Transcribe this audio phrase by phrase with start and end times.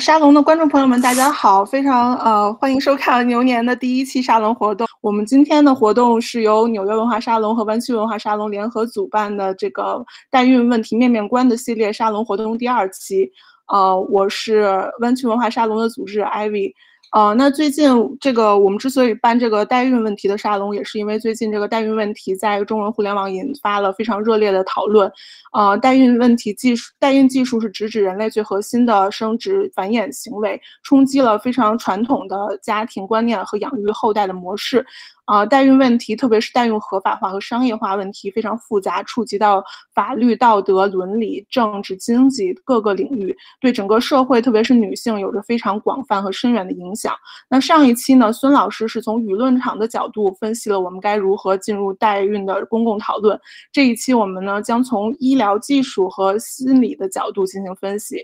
[0.00, 4.88] 沙龙的观众朋友们，大家好，非常呃欢迎收看牛年的第一期沙龙活动。
[5.02, 13.30] 我们今天的活动是由纽约文化沙龙和湾区文化沙龙联合主办的这个代孕问题面面观的系列沙龙活动第二期。
[13.68, 16.72] 呃，我是湾区文化沙龙的组织 Ivy。
[17.12, 25.10] 呃，那最近这个我们之所以办这个代孕问题的沙龙，也是因为最近这个代孕问题在中文互联网引发了非常热烈的讨论。
[25.52, 34.86] 呃，代孕问题技术，代孕技术是直指人类最核心的生殖繁衍行为，冲击了非常传统的家庭观念和养育后代的模式。
[35.30, 39.62] 啊，代孕问题，特别是代孕合法化和商业化问题非常复杂，触及到
[39.94, 47.14] 法律、道德、伦理、政治、经济各个领域，对整个社会，特别是女性，有着非常广泛和深远的影响。
[47.48, 53.38] 那上一期呢，孙老师是从舆论场的角度分析了我们该如何进入代孕的公共讨论。
[53.70, 58.16] 这一期我们呢，将从医疗技术和心理的角度进行分析。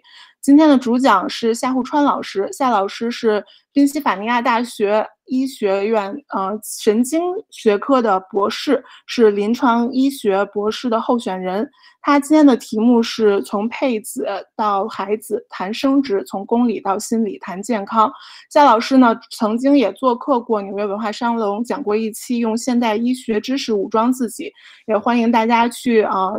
[0.46, 11.68] 今天的主讲是夏户川老师，夏老师是宾夕法尼亚大学医学院呃神经学科的博士，是临床医学博士的候选人。
[12.00, 14.24] 他今天的题目是从配子
[14.54, 18.08] 到孩子谈生殖，从公理到心理谈健康。
[18.48, 24.52] 夏老师呢，曾经也做客过纽约文化沙龙，讲过一期用现代医学知识武装自己，
[24.86, 26.30] 也欢迎大家去啊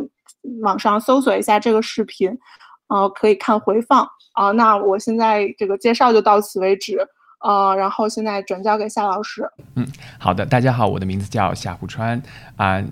[0.61, 2.31] 网上搜索一下这个视频。
[2.87, 4.51] 呃，可以看回放啊。
[4.51, 6.99] 那我现在这个介绍就到此为止。
[7.39, 9.47] 呃，然后现在转交给夏老师。
[9.75, 12.19] 嗯，好的，大家好，我的名字叫夏户川
[12.55, 12.83] 啊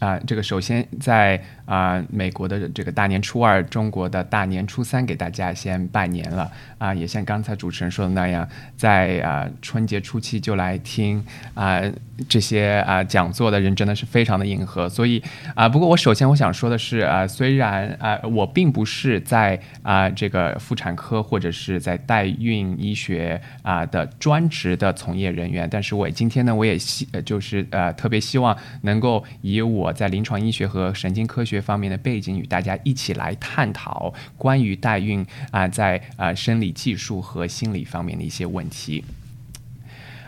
[0.00, 11.22] 啊，这个首先在啊美国的这个大年初二，中国的大年初三，给大家先拜年了啊，也像刚才主持人说的那样，在啊春节初期就来听
[11.52, 11.82] 啊
[12.26, 15.22] 这些啊讲座的人真的是非常的硬核，所以
[15.54, 23.38] 啊，不过我首先我想说的是啊，虽然啊我并不是在啊这个妇产科或者是在代孕医学。
[23.66, 39.04] 啊的专职的从业人员，但是我今天呢，我也希就是呃特别希望能够以我在临床医学和神经科学方面的背景，与大家一起来探讨关于代孕啊在啊生理技术和心理方面的一些问题。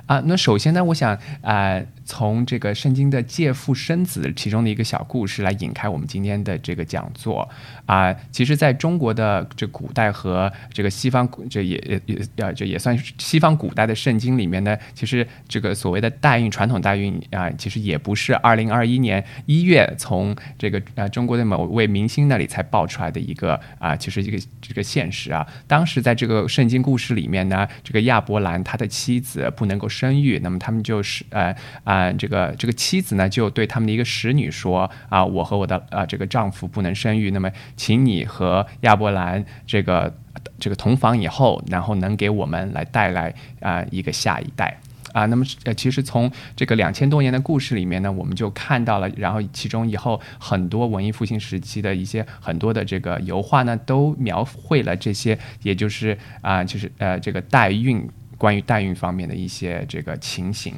[0.07, 1.81] 啊，那首先呢，我想啊。
[2.09, 7.47] 从这个圣经的借腹生子其中的一个小故事来引开我们今天的这个讲座
[7.85, 31.55] 啊，其实在中国的这古代和这个西方这也也也这也算是西方古代的圣经里面呢，其实这个所谓的代孕传统代孕啊，其实也不是二零二一年一月从这个呃中国的某位明星那里才爆出来的一个啊，其实一个这个现实啊，当时在这个圣经故事里面呢，这个亚伯兰他的妻子不能够生育，那么他们就是呃
[31.85, 31.98] 啊。
[31.99, 40.15] 嗯，这个这个妻子呢，就对他们的一个使女说：“啊，我和我的啊这个丈夫不能生育，那么请你和亚伯兰这个
[40.61, 44.79] 这个同房以后，然后能给我们来带来啊一个下一代
[45.13, 45.27] 啊。
[45.27, 60.75] 那么呃，其实从这个两千多年的故事里面呢，我们就看到了，然后其中以后很多文艺复兴时期的一些很多的这个油画呢，都描绘了这些，也就是啊，就是呃这个代孕关于代孕方面的一些这个情形。”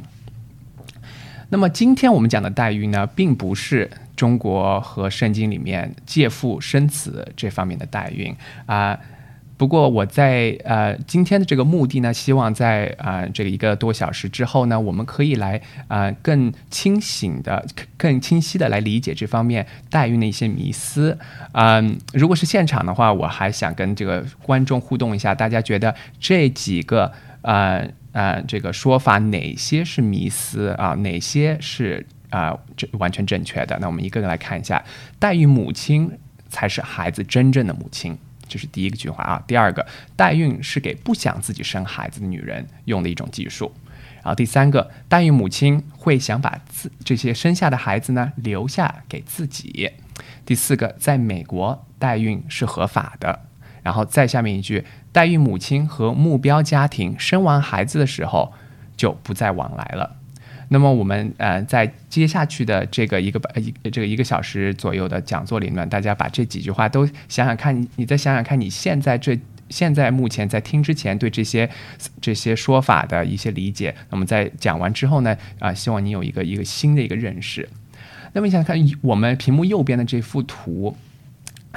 [1.50, 8.34] 那么今天我们讲的代孕呢，并不是中国和圣经里面借腹生子这方面的代孕
[8.66, 8.98] 啊。
[9.56, 17.66] 不过我在呃今天的这个目的呢，希望在啊这个一个多小时之后呢，我们可以来啊更清醒的、
[17.98, 21.18] 更清晰的来理解这方面代孕的一些迷思。
[21.52, 27.12] 嗯，如果是现场的话，我还想跟这个观众互动一下，大家觉得这几个
[27.42, 27.82] 啊。
[28.12, 30.94] 呃，这个说法哪些是迷思啊？
[30.94, 33.78] 哪些是啊，这完全正确的？
[33.80, 34.84] 那我们一个个来看一下。
[35.18, 36.10] 代孕母亲
[36.48, 39.42] 才是孩子真正的母亲，这是第一个句话啊。
[39.46, 39.86] 第二个，
[40.16, 43.72] 代孕是给不想自己生孩子的女人用的一种技术。
[44.16, 49.90] 然后第三个，代孕母亲会想把自这些生下的孩子呢留下给自己。
[50.44, 53.46] 第四个，在美国代孕是合法的。
[53.82, 58.52] 然后再下面一句，代孕母亲和目标家庭生完孩子的时候
[58.96, 60.16] 就不再往来了。
[60.68, 69.36] 那么我们呃在接下去的这个一个一这个一个小时左右的讲座里面，大家把这几句话都想想看，你再想想看你现在这
[69.68, 71.68] 现在目前在听之前对这些
[72.20, 73.94] 这些说法的一些理解。
[74.10, 77.68] 那么在讲完之后呢，啊，希望你有一个一个新的一个认识。
[78.32, 80.96] 那么你想看，我们屏幕右边的这幅图，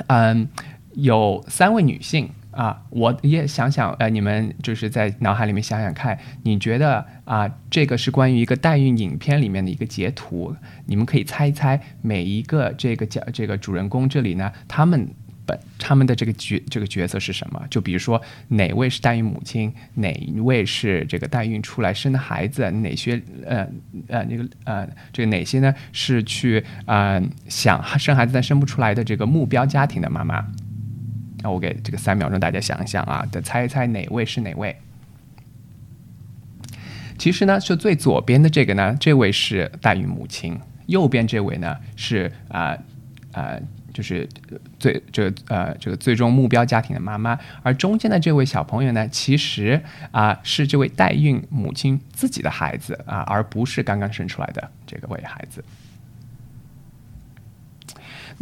[0.08, 0.48] 嗯。
[0.96, 10.56] 有三位女性啊，我也想想，呃，你们就是在脑海里面想想看，你觉得啊，这个是关于一个代孕影片里面的一个截图，
[10.86, 15.10] 你们可以猜一猜，每一个这个角这个主人公这里呢，他们
[15.46, 17.62] 本他们的这个角这个角色是什么？
[17.70, 23.68] 就比如说哪位是代孕母亲，哪一位是这个代孕出来生的孩子，哪些呃
[24.08, 30.46] 呃那个呃这个哪些呢是去啊想生孩子但生不出来的这个目标家庭的妈妈？
[31.44, 34.76] 那我给这个三秒钟大家想一想啊，再猜一猜哪位是哪位？
[37.20, 42.76] 其实呢，就最左边的这个呢，这位是代孕母亲，右边这位呢是啊
[43.34, 43.60] 啊。
[43.94, 44.28] 就是
[44.80, 49.80] 最这呃这个最终目标家庭的妈妈，而中间的这位小朋友呢，其实
[50.10, 55.64] 啊是这位代孕母亲自己的孩子啊，而不是刚刚生出来的这个位孩子。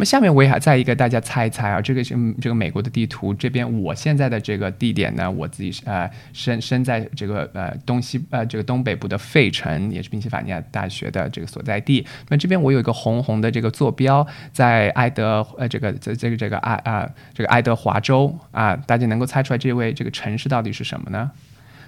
[0.02, 12.04] 那么下面我也还再一个大家猜一猜啊，这个是这个美国的地图，这边我现在的这个地点呢，我自己是呃身身在这个呃东西呃这个东北部的费城，也是宾夕法尼亚大学的这个所在地。
[12.30, 21.30] 那这边我有一个红红的这个坐标，在爱德呃这个在这个这个爱啊这个爱德华州啊，大家能够猜出来这位这个城市到底是什么呢？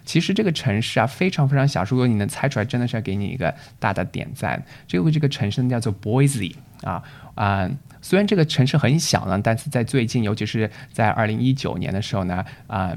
[0.05, 4.63] 其实这个城市啊非常非常小，如果你能猜出来，真的是要给你一个大的点赞。
[4.85, 7.01] 这个这个城市叫做 Boise 啊
[7.33, 7.67] 啊。
[8.03, 12.93] 虽然这个城市很小呢，但是在最近，尤其是在二零一九年的时候呢，啊，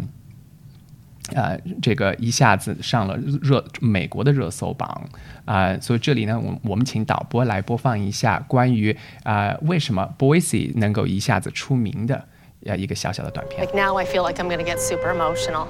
[1.34, 5.08] 呃，这个一下子上了热美国的热搜榜
[5.44, 12.26] 啊，所以这里呢，我我们请导播来播放一下关于啊为什么 Boise 能够一下子出名的
[12.64, 13.60] 呃一个小小的短片。
[13.64, 15.68] Like now, I feel like I'm gonna get super emotional.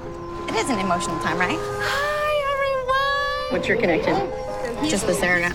[0.49, 1.57] It is an emotional time, right?
[1.57, 3.51] Hi, everyone.
[3.51, 4.15] What's your connection?
[4.89, 5.53] Just with Sarah.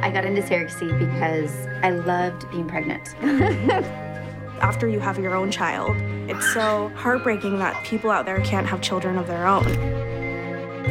[0.00, 1.52] I got into surrogacy because
[1.82, 3.14] I loved being pregnant.
[4.60, 5.96] After you have your own child,
[6.30, 9.64] it's so heartbreaking that people out there can't have children of their own.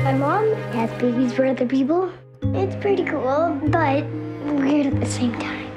[0.04, 2.12] My mom has babies for other people.
[2.42, 4.06] It's pretty cool, but
[4.46, 5.72] weird at the same time.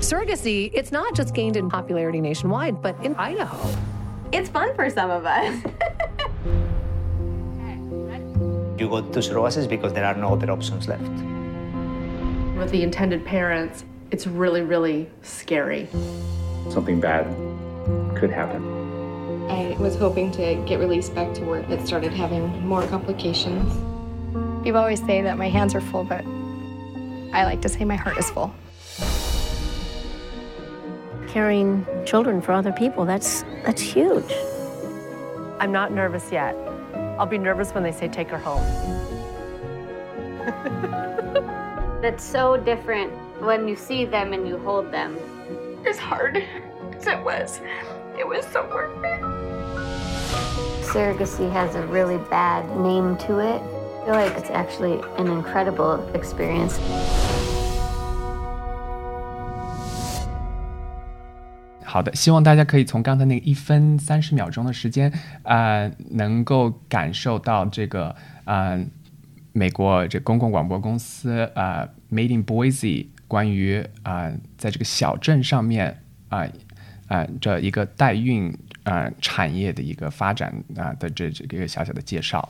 [0.00, 3.74] Surrogacy, it's not just gained in popularity nationwide, but in Idaho.
[4.32, 5.54] It's fun for some of us.
[8.78, 11.29] you go to surrogacy because there are no other options left
[12.60, 15.88] with the intended parents, it's really, really scary.
[16.68, 17.24] Something bad
[18.14, 18.62] could happen.
[19.50, 23.72] I was hoping to get released back to work, but started having more complications.
[24.62, 26.22] People always say that my hands are full, but
[27.32, 28.52] I like to say my heart is full.
[31.28, 34.30] Carrying children for other people, that's, that's huge.
[35.58, 36.54] I'm not nervous yet.
[37.18, 38.60] I'll be nervous when they say take her home.
[42.01, 45.15] That's so different when you see them and you hold them.
[45.87, 46.43] As hard
[46.97, 47.61] as it was,
[48.17, 49.21] it was so worth it.
[50.83, 53.61] Surrogacy has a really bad name to it.
[53.61, 56.79] I feel like it's actually an incredible experience.
[61.83, 65.11] 好的，希望大家可以从刚才那个一分三十秒钟的时间，
[65.43, 68.15] 啊，能够感受到这个，
[68.45, 68.77] 啊。
[69.52, 76.46] 美国这公共广播公司啊，Made in Boise，关于啊，在这个小镇上面啊
[77.08, 82.48] 啊这一个代孕啊产业的一个发展啊的这这个小小的介绍。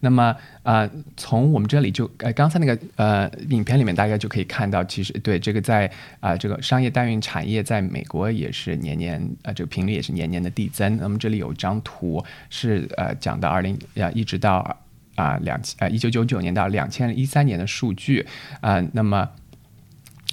[0.00, 5.90] 那么啊，从我们这里就呃刚才那个呃影片里面，大家就可以看到，其实对这个在
[6.20, 10.98] 啊这个商业代孕产业在美国也是年年啊这个频率也是年年的递增。
[10.98, 14.76] 那么这里有一张图是呃讲到二零啊一直到。
[15.16, 18.26] 啊，两千呃，一九九九年到两千一三年的数据
[18.60, 19.28] 啊，那么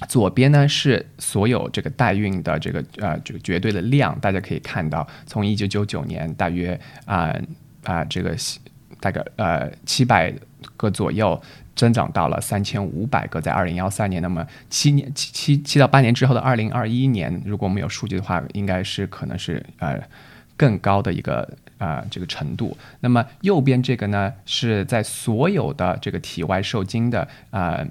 [0.08, 7.34] 左边呢是所有这个代孕的这个呃这个绝对的量，大家可以看到，从一九九九年大约啊
[7.82, 8.36] 啊这个
[9.00, 10.32] 大概呃七百
[10.76, 11.40] 个左右，
[11.74, 19.98] 增长到了三千五百个，在二零幺三年，那么七年七七七到八年之后的二零二一年，如果我们有数据的话，应该是可能是呃
[20.56, 21.56] 更高的一个。
[21.78, 22.76] 啊，这个程度。
[23.00, 27.84] 那么右边这个呢，是在所有的这个体外受精的啊，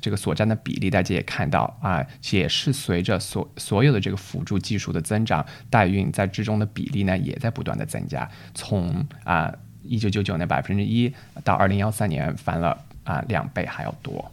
[0.00, 8.28] 这个所占的比例，大家也看到啊，也是随着所所有的这个辅助技术的增长，代孕在之中的比例呢，也在不断的增加。
[8.54, 14.30] 从啊，一九九九年百分之一到二零幺三年翻了啊两倍还要多。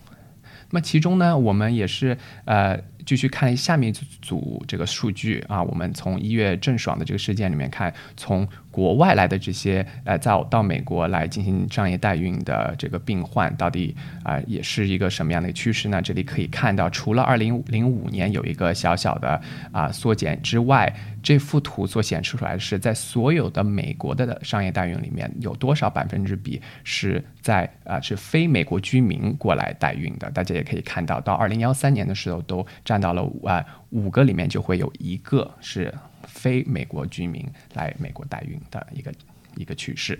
[0.70, 2.80] 那么其中呢，我们也是呃。
[3.08, 8.46] 继续看下面一组这个数据啊，我们从一月郑爽的这个事件里面看，从
[8.78, 16.00] 国外来的这些呃，到到美国来进行商业代孕的这个病患，到底啊、也是一个什么样的趋势呢？
[16.00, 19.42] 这里可以看到，除了二零零五年有一个小小的
[19.72, 30.30] 啊、缩减之外，这幅图所显示出来的是，在所有的美国的商业代孕里面，有多少百分之比是在啊、是非美国居民过来代孕的？
[30.30, 35.92] 大家也可以看到，到二零幺三年的时候，都占到了啊、五个里面就会有一个是
[36.38, 39.12] 非美国居民来美国代孕的一个
[39.56, 40.18] 一个趋势。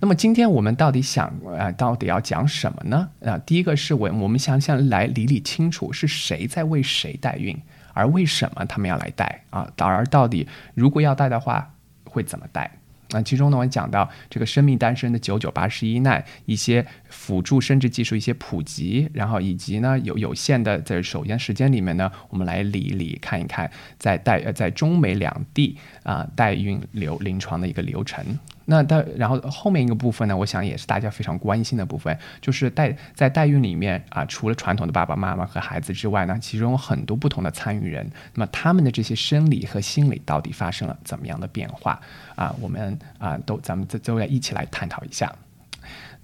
[0.00, 3.08] 那么今天我们到底想呃，到底要讲什么呢？
[3.24, 7.56] 啊、第一个是我我们想想来理理清楚是谁在为谁代孕，
[7.92, 9.72] 而为什么他们要来代啊？
[9.78, 11.72] 而到底如果要代的话，
[12.04, 12.68] 会怎么代？
[13.10, 16.84] 那其中呢，我讲到这个生命诞生的九九八十一难，一些
[17.24, 28.22] 辅助生殖技术一些普及，然后以及呢有有限的在首先时间里面呢，我们来理一理看一看在代呃在中美两地啊、代孕流临床的一个流程。
[28.66, 41.98] 那代然后后面一个部分呢，我想也是大家非常关心的部分，就是代在代孕里面啊，除了传统的爸爸妈妈和孩子之外呢，其中有很多不同的参与人，那么他们的这些生理和心理到底发生了怎么样的变化
[42.34, 42.54] 啊？
[42.60, 45.34] 我们啊都咱们这都要一起来探讨一下。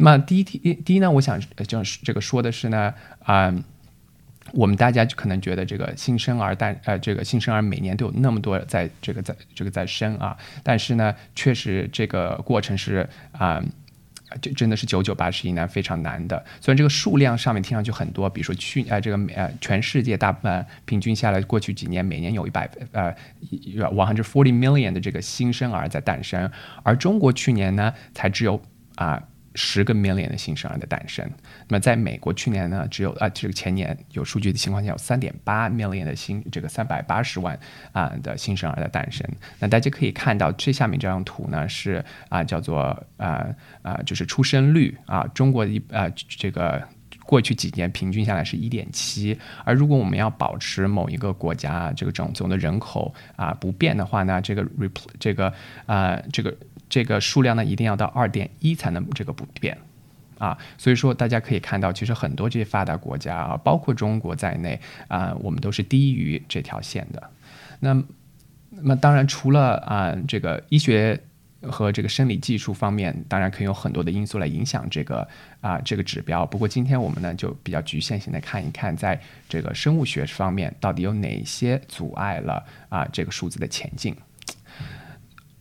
[0.00, 2.92] 那第一题第一呢，我想就是这个说的是呢
[3.22, 3.54] 啊。
[4.52, 13.62] 我们大家就可能觉得这个新生儿诞呃，这个新生儿每年都有那么多在这个在这个在生啊，但是呢，确实这个过程是啊。
[14.40, 16.44] 这真的是九九八十一难，非常难的。
[16.60, 23.12] 虽然这个数量上面听上去很多，比如说去呃这个呃全世界大呃平均下来，过去几年每年有一百呃
[23.50, 26.48] one hundred forty million 的这个新生儿在诞生，
[26.84, 28.62] 而中国去年呢才只有
[28.94, 29.20] 啊。
[29.54, 31.28] 十个 million 的新生儿的诞生，
[31.68, 37.58] 那么在美国去年呢，只有啊，这个前年有数据的情况下，有三点八 million 的新这个三百八十万
[37.92, 39.28] 啊的新生儿的诞生。
[39.58, 42.80] 那大家可以看到，这下面这张图呢是啊叫做
[43.16, 43.46] 啊
[43.82, 46.82] 啊就是出生率啊，中国一啊这个。
[47.26, 55.52] 过去几年平均下来是一点七，而如果我们要保持某一个国家这个总总的人口啊不变的话呢，这个 rep 这个
[55.86, 56.52] 啊这个
[56.90, 59.78] 这个数量呢一定要到二点一才能这个不变。
[60.36, 64.78] 啊，所以说大家可以看到，其实很多这些发达国家啊，包括中国在内
[65.08, 67.30] 啊，我们都是低于这条线的。
[67.78, 67.94] 那
[68.68, 71.18] 那么当然，除了啊这个医学。
[71.64, 75.28] 和这个生理技术方面，当然可以有很多的因素来影响这个
[75.60, 76.46] 啊这个指标。
[76.46, 84.16] 不过今天我们呢就比较局限性的看一看，在这个生物学方面到底有哪些阻碍了啊这个数字的前进。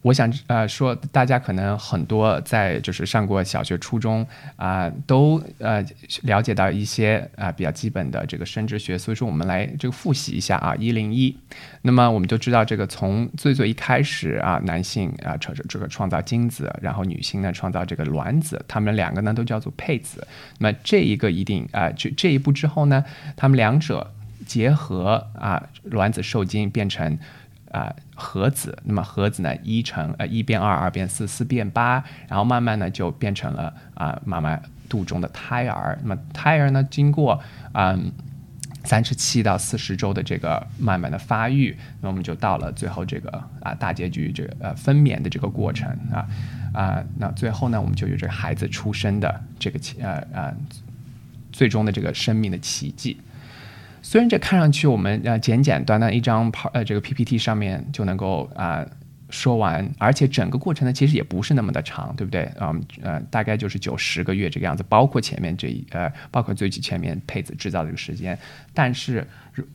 [0.02, 4.26] 我想呃说，大家可能很多在就是上过小学、初中
[4.56, 5.86] 啊、都呃
[6.22, 11.36] 了解到一些啊、比较基本的这个生殖学，所以说我们来这个复习一下啊一零一。
[11.82, 20.26] 那么我们就知道这个从最最一开始啊，男性啊创这个创造精子，然后女性呢创造这个卵子，他们两个呢都叫做配子。
[20.60, 23.04] 那么这一个一定啊这这一步之后呢，
[23.36, 24.10] 他们两者
[24.46, 27.20] 结合啊，卵子受精变成。
[27.72, 35.98] 啊，核子，那么核子呢，一乘呃一变二，二变四，四变八，然后慢慢呢就变成了啊妈妈肚中的胎儿。
[36.02, 37.40] 那么胎儿呢，经过
[37.74, 38.12] 嗯
[38.84, 43.30] 三十七到四十周的这个慢慢的发育，那我们就到了最后这个
[43.62, 46.26] 啊大结局，这个呃分娩的这个过程啊
[46.74, 50.56] 啊，那最后呢，我们就有这个孩子出生的这个呃呃
[51.52, 53.20] 最终的这个生命的奇迹。
[54.02, 58.86] 虽然这看上去我们呃简简单单一张呃这个 PPT 上面就能够啊、
[59.30, 62.52] 说完，而且整个过程呢其实也不是那么的长，对不对？
[62.60, 68.38] 嗯呃大概就是九十个月这个样子，包括前面这一呃包括最前面配子制造这个时间，
[68.74, 69.28] 但是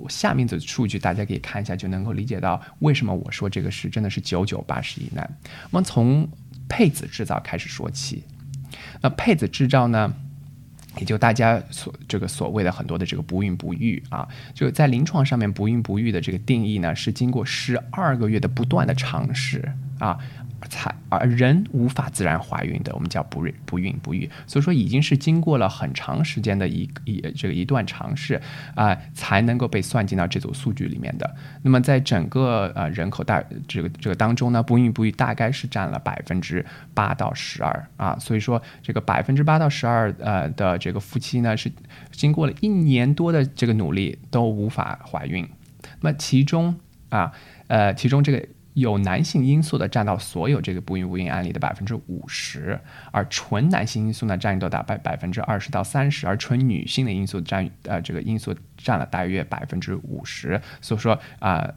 [0.09, 5.39] 下面的数据大家可以看一下，就能够理解到为什么我说这个是真的是九九八十一难。
[5.71, 6.29] 我们从
[6.69, 8.25] 配子制造开始说起，
[9.01, 10.13] 那配子制造呢？
[10.99, 20.19] 也就大家所这个所谓的很多的这个不孕不育啊，就在临床上面不孕不育的这个定义呢，是经过十二个月的不断的尝试啊，
[20.69, 24.29] 才而人无法自然怀孕的，我们叫不孕不孕不育。
[24.47, 28.41] 所以说已经是经过了很长时间的一一这个一段尝试
[28.75, 31.35] 啊，才能够被算进到这组数据里面的。
[31.63, 41.71] 那么在整个呃人口大这个这个当中呢，不孕不育大概是占了百分之八到十二啊，所以说这个百分之八到十二呃的这个夫妻呢，是
[42.11, 45.49] 经过了一年多的这个努力都无法怀孕。
[46.01, 46.75] 那么其中
[47.09, 47.33] 啊
[47.69, 48.47] 呃其中这个。
[48.75, 52.79] 有男性因素的占到所有这个不孕不育案例的百分之五十，
[53.13, 60.61] 而纯男性因素呢占到大概百分之二十到三十，而纯女性的因素占呃这个因素占了大约百分之五十。
[60.81, 61.73] 所以说啊、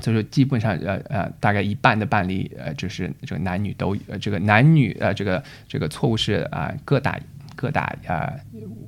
[0.00, 7.18] 所以说基本上呃呃大概一半的伴侣呃就是这个男女都呃这个男女呃这个这个错误是啊、各打
[7.56, 8.38] 各打呃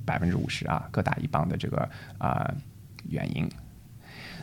[0.04, 2.52] 百分之五十啊各打一棒的这个啊、
[3.08, 3.48] 原因。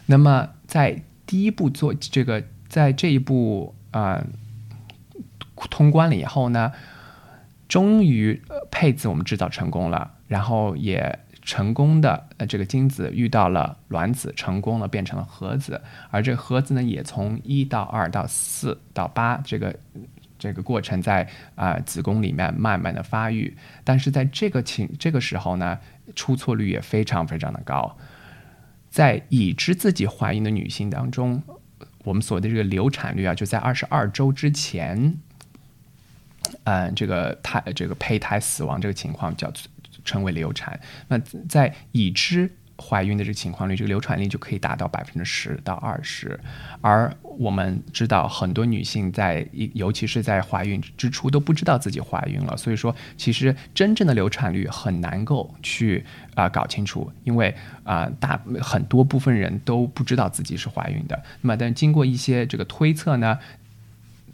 [0.07, 4.25] 那么在第一步做这个在这一步啊、
[5.69, 6.71] 通关了以后呢，
[7.67, 19.75] 终于配子我们制造成功了，然后也成功的呃这个精子遇到了卵子，成功了变成了盒子，而这盒子呢也从一到二到四到八这个。
[20.39, 25.79] 这个过程在啊、子宫里面慢慢的发育，但是在这个情这个时候呢，
[26.15, 27.95] 出错率也非常非常的高。
[28.89, 31.41] 在已知自己怀孕的女性当中，
[32.03, 35.17] 我们所谓的这个流产率啊，就在二十二周之前，
[36.65, 39.51] 嗯，这个胎这个胚胎死亡这个情况叫
[40.03, 40.79] 称为流产。
[41.07, 41.17] 那
[41.47, 46.39] 在已知怀孕的这个情况率，这个流产率就可以达到百分之十到二十。
[46.81, 56.03] 而我们知道，很多女性在一尤其是在怀孕之初都不知道自己怀孕了，所以说其实真正的流产率很难够去
[56.35, 57.53] 啊、搞清楚，因为
[57.83, 61.23] 啊、大很多部分人都不知道自己是怀孕的。
[61.41, 63.37] 那么，但经过一些这个推测呢，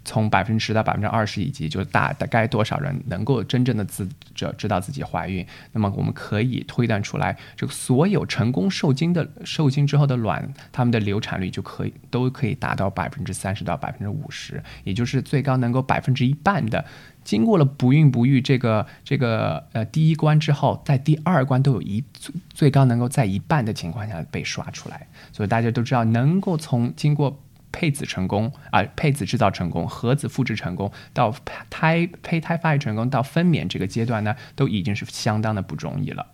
[0.10, 16.84] 从百分之十到百分之二十，以及就大大概多少人能够真正的自知知道自己怀孕，那么我们可以推断出来，这个所有成功受精的受精之后的卵，它们的流产率就可以都可以达到百分之三十到百分之五十，也就是最高能够百分之一半的。
[17.24, 27.40] 经过了不孕不育这个这个呃第一关之后，在第二关都有一最最高能够在一半的情况下被刷出来，所以大家都知道，能够从经过
[27.72, 31.34] 配子成功啊、配子制造成功、核子复制成功到
[31.70, 36.28] 胎胚胎发育成功到分娩这个阶段呢，都已经是相当的不容易了。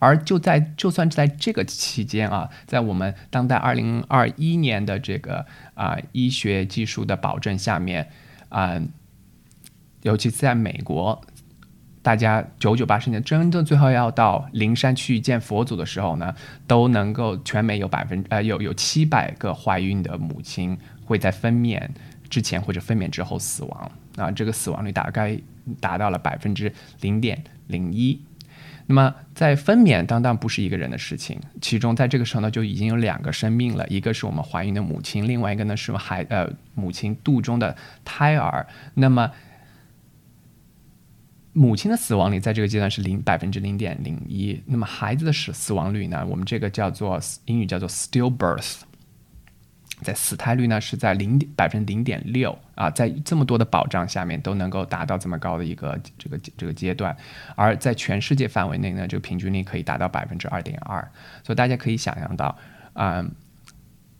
[0.00, 8.10] 而就在就算在这个期间啊，在我们当代二零二一年的这个啊、医学技术的保证下面
[8.50, 8.80] 啊、
[10.02, 11.24] 尤其在美国，
[12.04, 16.34] 大家九九八十年真正最后要到灵山去见佛祖的时候呢，
[16.66, 21.80] 都能够全美有百分呃有有七百个怀孕的母亲会在分娩
[22.28, 25.34] 之前或者分娩之后死亡啊，这个死亡率大概
[25.80, 28.20] 达到了百分之零点零一。
[28.86, 38.66] 那么在分娩当然不是一个人的事情，其中在这个时候呢就已经有两个生命了，一个是我们怀孕的母亲，另外一个呢是孩呃母亲肚中的胎儿。
[38.92, 39.30] 那么
[41.54, 48.80] 母亲的死亡率在这个阶段是零百分之零点零一，那么孩子的死死亡率呢，我们这个叫做英语叫做 stillbirth。
[50.02, 52.58] 在死胎率呢是在零百分之零点六。
[52.74, 57.16] 啊，在这么多的保障下面都能够达到这么高的一个这个这个阶段，
[57.54, 61.00] 而在全世界范围内呢，这个平均率可以达到百分之二点二，
[61.44, 62.58] 所以大家可以想象到，
[62.94, 63.24] 啊、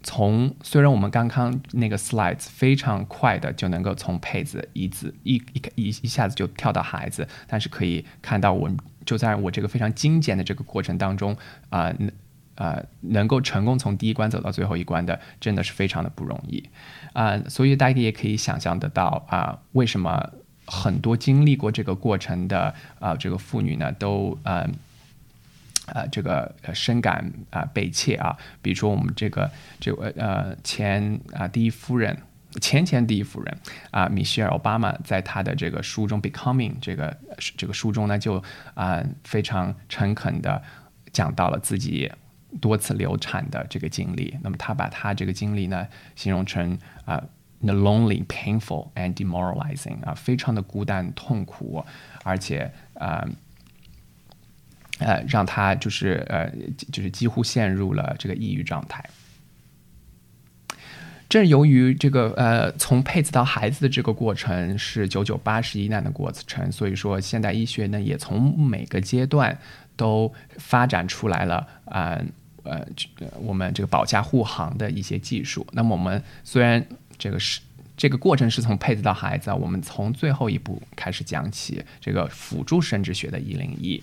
[0.04, 8.70] 从虽然我们刚刚那个 slides 非常快的就能够从配子一字一一一一下子就跳到孩子，但是可以看到我
[9.04, 11.36] 就在我这个非常精简的这个过程当中
[11.70, 12.12] 啊能。
[12.56, 16.62] 呃，能够成功从第一关走到最后一关的，真的是非常的不容易
[17.12, 20.30] 啊、所以大家也可以想象得到啊、为什么
[20.64, 24.70] 很多经历过这个过程的啊、这个妇女呢，都呃
[25.86, 28.36] 呃这个深感啊、悲切啊。
[28.62, 32.16] 比如说我们这个这个呃前啊、第一夫人。
[32.60, 33.58] 前前第一夫人
[33.90, 37.18] 啊，米歇尔奥巴马在他的这个书中《Becoming》这个
[37.56, 38.40] 这个书中呢，就
[38.74, 40.62] 啊、非常诚恳的
[41.12, 42.12] 讲到了自己
[42.60, 44.38] 多次流产的这个经历。
[44.40, 47.20] 那么他把他这个经历呢，形容成啊、
[47.60, 51.84] the lonely, painful and demoralizing 啊，非常的孤单、痛苦，
[52.22, 53.26] 而且啊。
[55.04, 56.50] 呃让他就是呃，
[56.90, 59.04] 就是几乎陷入了这个抑郁状态。
[61.28, 69.58] 正由于这个呃，从配子到孩子的这个过程是九九八十一难的过程，所以说现代医学呢也从每个阶段
[69.96, 72.20] 都发展出来了啊
[72.62, 72.86] 呃
[73.40, 75.66] 我们这个保驾护航的一些技术。
[75.72, 76.84] 那么我们虽然
[77.18, 77.60] 这个是
[77.96, 84.00] 这个过程是从配子到孩子，我们从最后一步开始讲起，这个辅助生殖学的一零一。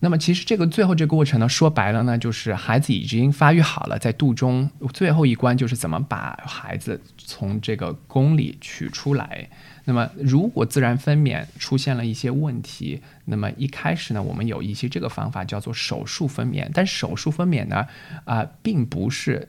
[0.00, 9.48] 那么其实这个最后这个过程呢，说白了呢，就是孩子已经发育好了，在肚中最后一关就是怎么把孩子从这个宫里取出来。
[9.84, 17.86] 那么如果自然分娩出现了一些问题，那么一开始呢，我们有一些这个方法叫做手术分娩，但手术分娩呢，
[18.24, 19.48] 啊、并不是。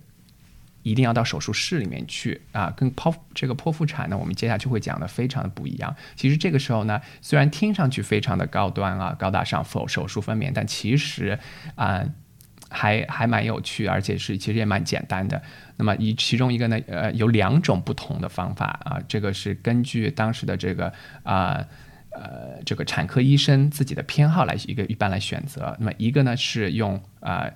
[0.84, 5.94] 一定要到手术室里面去啊，跟剖这个剖腹产呢，我们接下去会讲的非常的不一样。
[6.16, 11.38] 其实这个时候呢，虽然听上去非常的高端啊、高大上，手手术分娩，但其实
[11.76, 12.04] 啊、
[12.70, 15.42] 还还蛮有趣，而且是其实也蛮简单的。
[15.76, 21.66] 那么以其中一个呢，呃，有两种不同的方法啊，这个是根据当时的这个啊
[22.12, 25.76] 呃这个产科医生自己的偏好来一个一般来选择。
[25.80, 27.50] 那么一个呢是用啊。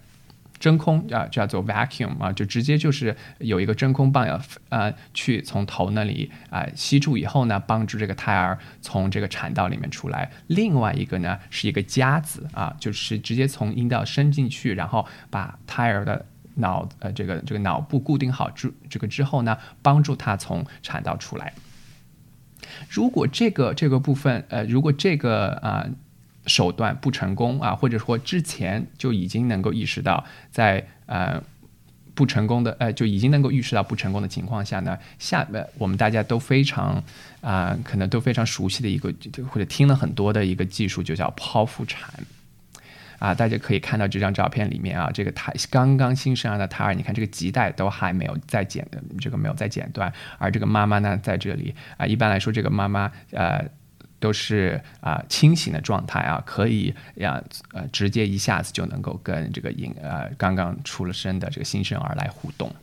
[0.64, 10.32] 真空啊，叫做 vacuum 啊，就直接就是有一个真空棒要呃去从头那里啊吸住以后呢，帮助这个胎儿从这个产道里面出来。
[10.48, 21.52] 另外一个呢是一个夹子啊，就是直接从阴道伸进去，然后把胎儿的脑呃这个这个脑部固定好之这个之后呢，帮助他从产道出来。
[22.90, 25.86] 如果这个这个部分呃，如果这个啊。
[26.46, 31.42] 手段不成功啊，或者说之前就已经能够意识到，在呃
[32.14, 37.02] 不成功的呃就已经能够预示到不成功的情况下呢，下面我们大家都非常
[37.42, 39.14] 啊可能都非常熟悉的一个
[39.50, 42.12] 或者听了很多的一个技术，就叫剖腹产
[43.20, 43.34] 啊。
[43.34, 53.66] 大家可以看到这张照片里面啊，这个胎刚刚新生儿的胎儿，你看这个脐带都还没有再剪的，这个没有再剪断，而这个妈妈呢在这里啊，一般来说这个妈妈呃。
[54.24, 62.74] 都是啊清醒的状态啊，可以呀呃直接一下子就能够跟这个婴呃刚刚出了生的这个新生儿来互动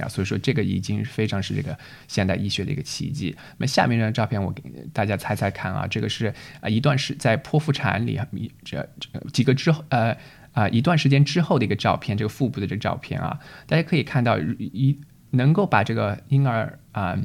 [0.00, 3.36] 啊，所以说这个已经非常是这个现代医学的一个奇迹。
[3.58, 4.62] 那下面这张照片我给
[4.94, 6.32] 大家猜猜看啊，这个是
[6.62, 8.18] 啊一段时在剖腹产里
[8.64, 10.16] 这这几个之后呃
[10.52, 14.98] 啊一段时间之后的一个照片，这个腹部的这个照片啊，大家可以看到一
[15.32, 17.18] 能够把这个婴儿啊。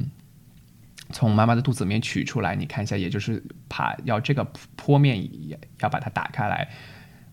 [1.14, 4.44] 从妈妈的肚子里面取出来，你看一下，也就是把要这个
[4.76, 5.26] 剖面
[5.80, 6.68] 要把它打开来。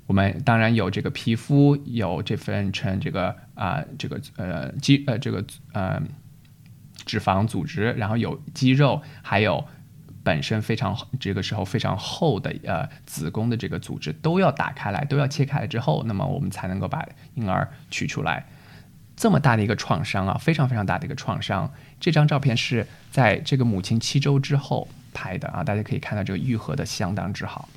[0.06, 6.02] 我们当然有这个皮肤，有这份成这个啊这个呃肌呃这个呃
[7.06, 9.66] 脂肪组织，然后有肌肉，还有
[10.22, 18.46] 本身非常这个时候非常厚的呃子宫的这个组织都要打开来，都要切开来之后，那么我们才能够把婴儿取出来。
[19.22, 21.72] 这么大的一个创伤啊，非常非常大的一个创伤。
[22.00, 27.70] 这张照片是在这个母亲七周之后拍的啊，大家可以看到这个愈合的相当之好。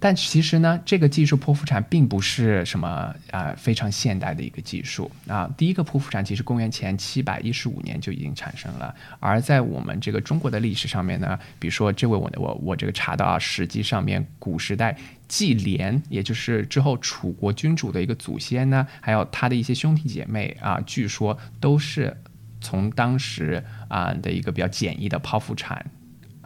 [0.00, 5.50] 但其实呢，这个技术剖腹产并不是什么啊非常现代的一个技术啊。
[5.56, 14.94] 第一个剖腹产其实公元前七百一十五年就已经产生了，而在我们这个中国的历史上面呢，比如说这位我我我这个查到啊，史记上面古时代
[15.34, 22.16] 纪廉，也就是之后楚国君主的一个祖先呢，还有他的一些兄弟姐妹啊，据说都是
[22.60, 25.84] 从当时啊的一个比较简易的剖腹产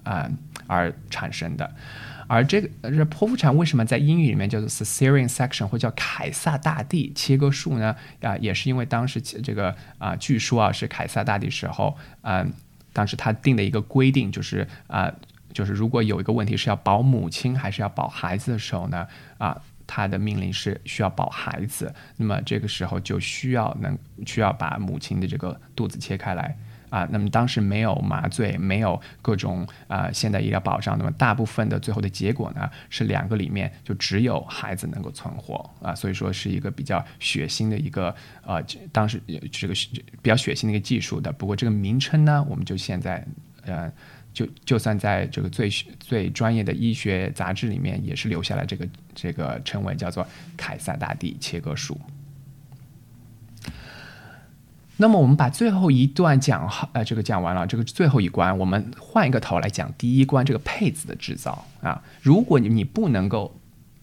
[0.04, 0.30] 啊
[0.66, 1.70] 而产生的。
[2.26, 7.94] 而这个这剖腹产为什么在英语里面叫做 cesarean section 或叫凯撒大帝切割术呢？
[8.22, 12.50] 啊，也是因为当时这个啊，据说啊是凯撒大帝时候，嗯，
[12.94, 15.12] 当时他定的一个规定就是啊，
[15.52, 19.06] 就是如果有一个问题是要保母亲还是要保孩子的时候呢，
[19.38, 26.56] 啊，他的命令是需要保孩子，那么这个时候就需要能需要把母亲的这个肚子切开来。
[26.90, 39.20] 啊，那么当时没有麻醉，没有各种啊现代医疗保障，那么大部分的最后的结果呢，是两个里面就只有孩子能够存活啊，所以说是一个比较血腥的一个呃，当时
[39.52, 39.74] 这个
[40.22, 41.30] 比较血腥的一个技术的。
[41.30, 43.22] 不过这个名称呢，我们就现在
[43.66, 43.92] 呃，
[44.38, 50.24] 就就算在这个最最专业的医学杂志里面，也是留下了这个这个称谓，叫做
[50.56, 52.00] 凯撒大帝切割术。
[54.96, 62.00] 那么我们把最后一段讲好，呃，这个讲完了，这个最后一关，我们换一个头来讲第一关，这个配子的制造啊。
[62.22, 63.52] 如果你你不能够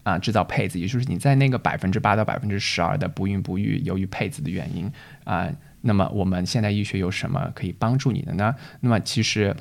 [0.02, 4.92] 啊制造配子，也就是你在那个百分之八到百分之十二的不孕不育，由于配子的原因
[5.24, 5.48] 啊，
[5.80, 8.54] 那么我们现代医学有什么可以帮助你的呢？
[8.80, 9.56] 那么其实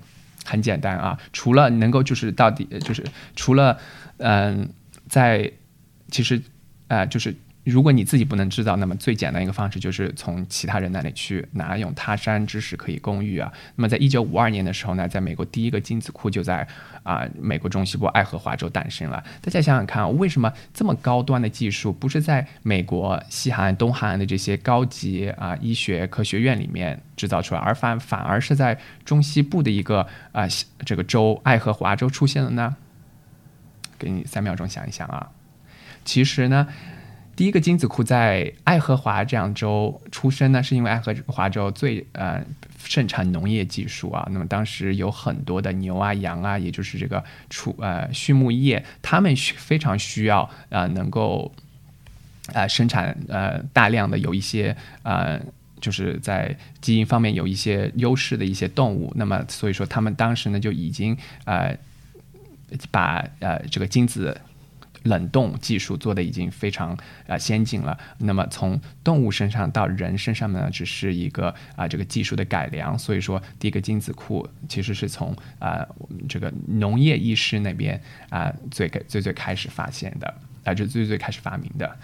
[0.46, 3.04] 很简单啊，除了能够就是到底就是
[3.36, 3.78] 除了
[4.18, 4.70] 嗯，
[5.10, 5.52] 在
[6.10, 6.42] 其实
[6.88, 7.36] 啊就是。
[7.72, 13.52] 如果你自己不能制造，那么最简单一个方式就是从其他人那里去拿，用他山之石可以攻玉啊。
[13.76, 16.68] 那么在一九五二年的时候呢，在美国第一个精子库就在
[17.02, 19.24] 啊美国中西部爱荷华州诞生了。
[19.42, 30.48] 大家想想看啊，为什么这么高端的技术不是在美国西海岸、东海岸的这些高级啊医学科学院里面制造出来，而反反而是在中西部的一个啊
[30.86, 32.76] 这个州爱荷华州出现了呢？
[33.98, 35.32] 给你三秒钟想一想啊，
[36.04, 36.68] 其实呢。
[37.36, 42.42] 第一个精子库在爱荷华这样州出生呢，是因为爱荷华州最呃
[42.86, 44.26] 盛产农业技术啊。
[44.32, 51.52] 那么当时有很多的牛啊、羊啊，也就是这个畜呃畜牧业，他们需非常需要呃能够
[52.54, 55.38] 呃生产呃大量的有一些呃
[55.82, 59.12] 就是在基因方面有一些优势的一些动物。
[59.16, 61.78] 那么所以说他们当时呢就已经呃
[62.90, 64.40] 把呃这个精子。
[65.06, 66.96] 冷冻技术做的已经非常
[67.28, 67.98] 啊先进了。
[68.20, 73.00] 那么从动物身上到人身上呢，只是一个啊这个技术的改良。
[73.00, 81.98] 所以说，第一个精子库其实是从啊我们这个农业医师那边啊最最最开始发现的啊，就最最开始发明的。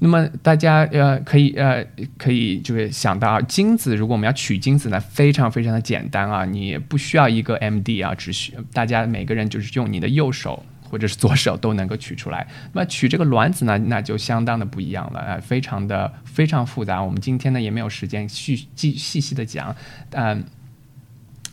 [0.00, 1.86] 那么大家呃可以呃
[2.18, 12.46] 可以就是想到精子，如果我们要取精子呢，非常非常的简单啊，你不需要一个 MD 啊，只需大家每个人就是用你的右手或者是左手都能够取出来。
[12.74, 17.02] 那么取这个卵子呢，那就相当的不一样了啊，非常的非常复杂。
[17.02, 19.74] 我们今天呢也没有时间细细细细的讲，
[20.10, 20.44] 嗯。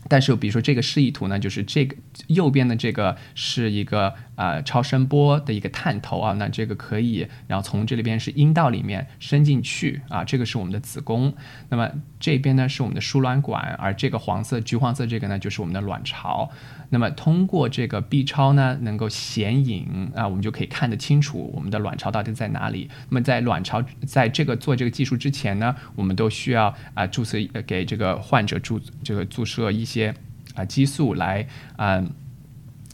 [0.08, 1.96] 但是，比如说这个示意图呢，就是这个
[2.28, 11.32] 右边的这个是一个呃超声波的一个探头啊，那这个可以，然后从这里边是阴道里面伸进去啊，这个是我们的子宫。
[11.68, 11.88] 那么
[12.20, 16.50] 这边呢是我们的输卵管，而这个黄色、橘黄色这个呢就是我们的卵巢。
[16.92, 22.90] 那么通过这个 B 超呢，能够显影啊，我们就可以看得清楚我们的卵巢到底在哪里。
[23.10, 30.16] 那么在卵巢在这个做这个技术之前呢，我们都需要啊注射给这个患者注这个注射一些
[30.56, 32.04] 啊激素来啊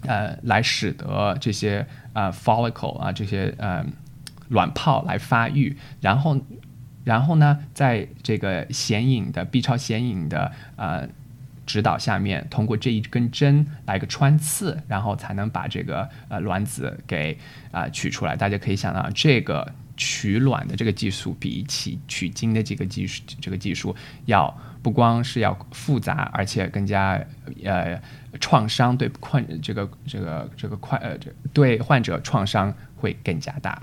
[0.01, 3.85] 呃来使得这些啊 follicle 啊这些呃
[4.49, 6.41] 卵泡来发育，然后
[7.05, 11.07] 然后呢，在这个显影的 B 超显影的呃。
[11.65, 17.37] 指导下面，通过这一根针来个穿刺，然后才能把这个呃卵子给
[17.71, 18.35] 啊取出来。
[18.35, 27.19] 大家可以想到，这个取卵的这个技术，比起取精的这个技术，这个技术要不光是要复杂，而且更加
[27.63, 27.99] 呃
[28.39, 33.81] 创伤对患这个这个这个快呃这对患者创伤会更加大。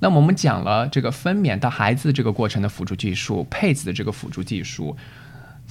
[0.00, 4.96] 那么我们讲了这个分娩到孩子这个过程的辅助技术，配子的这个辅助技术。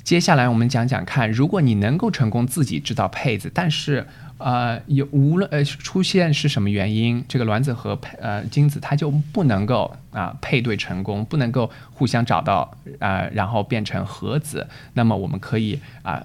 [0.08, 16.24] 接下来我们讲讲看，如果你能够成功自己制造配子，但是呃有无论呃出现是什么原因，这个卵子和配呃精子它就不能够啊配对成功，不能够互相找到啊，然后变成合子，那么我们可以啊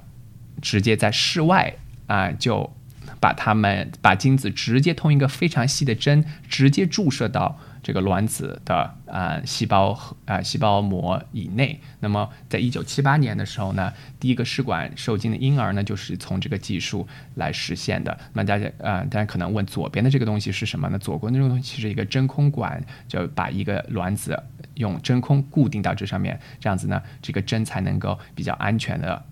[0.61, 1.75] 直接在室外
[2.07, 2.73] 啊就
[3.18, 7.59] 把它们把精子直接通一个非常细的针，直接注射到。
[7.85, 18.18] 这个卵子的啊细胞啊细胞膜以内，那么在一九七八年的时候呢，第一个试管受精的婴儿呢，就是从这个技术来实现的。
[18.33, 20.98] 那大家啊，大家可能问左边的这个东西是什么呢？
[20.98, 24.42] 左边这个东西是一个真空管，就把一个卵子
[24.77, 29.22] 用真空固定到这上面，这样子呢，这个针才能够比较安全的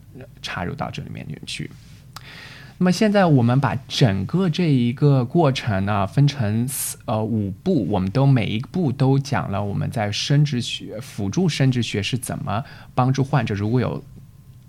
[0.42, 1.70] 插入到这里面去。
[2.82, 12.64] 那么现在我们把整个这一个过程呢分成四呃五步，我们都每一步都讲了我们在生殖学辅助生殖学是怎么
[12.94, 14.02] 帮助患者，如果有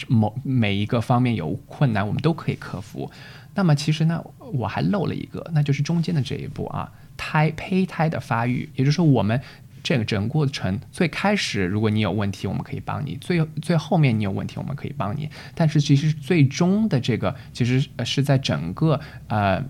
[0.10, 3.10] 某每一个方面有困难，我们都可以克服。
[3.56, 4.21] 那么其实呢，
[4.52, 9.39] 我还漏了一个，那就是中间的这一步啊，胎胚胎的发育，也就是说我们。
[9.84, 15.30] 这个整个过程最开始，如果你有问题，我们可以帮你；最最后面你有问题，我们可以帮你。
[15.56, 19.63] 但是其实最终的这个，其实是在整个呃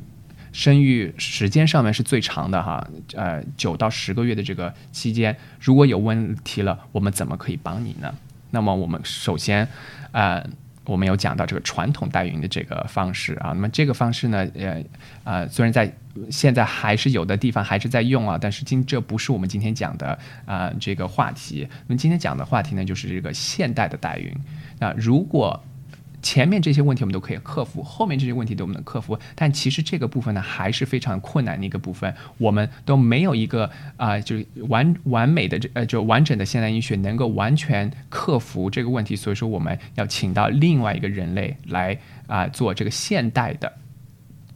[0.51, 8.13] 生育时间上面是最长的哈，呃九到十个月的这个期间，如果有问题了，我们怎么可以帮你呢？
[8.51, 9.67] 那么我们首先，
[10.11, 10.45] 呃。
[10.91, 14.83] 我们有讲到这个传统代孕的这个方式啊，那么这个方式呢，呃，
[15.23, 15.89] 呃，虽然在
[16.29, 21.65] 现在还是有的地方还是在用啊，但是今这不是我们今天讲的啊这个话题。
[21.87, 24.29] 那么今天讲的话题呢，就是这个现代的代孕。
[24.77, 25.57] 那如果
[26.21, 43.71] 前面这些问题我们都可以克服，后面这些问题都能克服，但其实这个部分呢还是非常困难的一个部分，我们都没有一个啊，就是完完美的这呃就完整的现代医学能够完全克服这个问题，所以说我们要请到另外一个人类来啊做这个现代的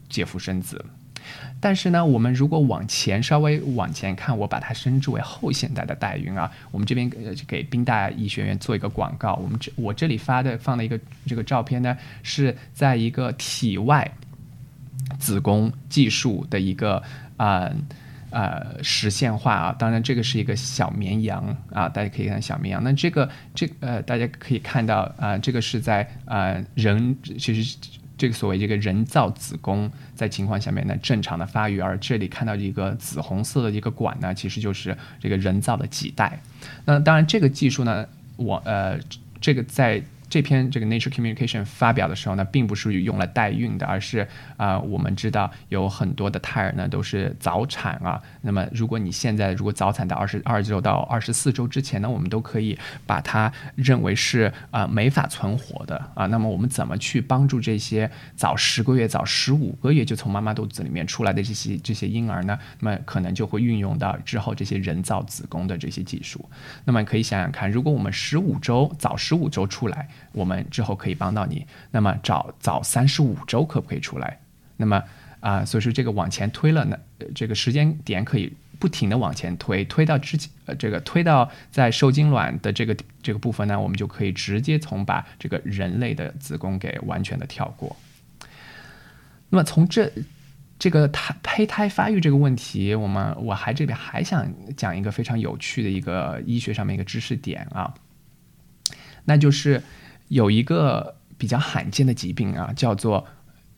[0.07, 0.85] 借腹生子。
[1.59, 6.51] 但是呢，我们如果往前稍微往前看，我把它称之为后现代的代孕啊。
[6.71, 9.33] 我们这边呃给宾大医学院做一个广告。
[9.35, 14.11] 我们这我这里发的放的一个这个照片呢，是在一个体外
[15.17, 17.01] 子宫技术的一个
[17.37, 17.71] 啊
[18.29, 19.75] 呃实现化啊。
[19.79, 22.83] 当然，这个是一个小绵羊啊，大家可以看小绵羊。
[22.83, 27.75] 那这个这呃大家可以看到啊，这个是在啊人其实。
[28.17, 36.41] 这个所谓这个人造子宫在情况下面呢正常的发育，而这里看到一个紫红色的一个管呢，其实就是这个人造的脐带。
[36.85, 38.05] 那当然这个技术呢，
[38.37, 38.97] 我呃
[39.41, 40.01] 这个在
[40.35, 48.21] 这篇这个 Nature Communication 发表的时候呢，并不是用了代孕的，而是啊，我们知道有很多的胎儿呢都是早产啊。
[48.41, 56.25] 那么如果你现在如果早产到二十二周到二十四周之前呢，我们都可以把它认为是啊没法存活的啊。
[56.25, 62.59] 那么我们怎么去帮助这些早十个月、早十五个月就从妈妈肚子里面出来的这些这些婴儿呢？
[62.81, 66.43] 那么可能就会运用到之后这些人造子宫的这些技术。
[66.83, 70.09] 那么可以想想看，如果我们十五周早十五周出来。
[70.35, 71.65] 我们之后可以帮到你。
[71.89, 74.39] 那么早早三十五周可不可以出来？
[74.77, 75.01] 那么
[75.39, 76.97] 啊，所以说这个往前推了呢，
[77.33, 87.95] 这个时间点可以不停的往前推，推到之前呃这个推到在受精卵的这个这个部分呢，我们就可以直接从把这个人类的子宫给完全的跳过。
[89.49, 90.11] 那么从这
[90.77, 97.93] 这个胎胚胎发育这个问题，我们我还这边还想讲一个非常有趣的一个医学上面一个知识点啊，
[99.23, 99.81] 那就是。
[100.27, 103.25] 有一个比较罕见的疾病啊，叫做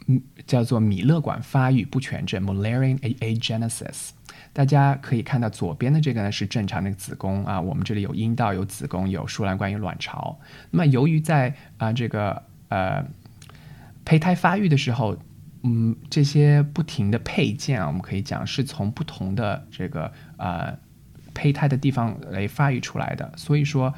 [0.08, 4.12] 嗯，叫做米勒管发育不全症 （Mullerian agenesis）。
[4.54, 10.40] 大家可以看到左边的这个呢是正常的子宫啊，我们这里有阴道、有子宫、有输卵管、有卵巢。
[10.72, 13.06] 那么由于在啊这个呃
[14.06, 15.18] 胚胎发育的时候，
[15.64, 20.78] 嗯，这些不停的配件啊，我们可以讲是从不同的这个呃
[21.34, 23.94] 胚胎的地方来发育出来的，所以说。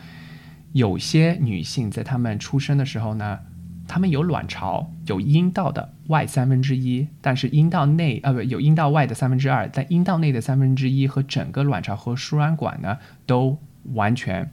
[0.71, 3.39] 有些女性在她们出生的时候呢，
[3.87, 13.57] 她们有卵巢，有阴道的外三分之一，但是阴道内呃不有阴道外的三分之二，但阴道内的三分之一和整个卵巢和输卵管呢都
[13.93, 14.51] 完全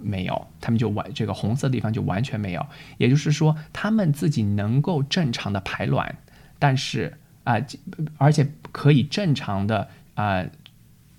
[0.00, 6.16] 没有，她们就完这个红色的地方就完全没有，也就是说她们自己能够正常的排卵，
[6.58, 7.56] 但是啊
[8.16, 10.42] 而且可以正常的啊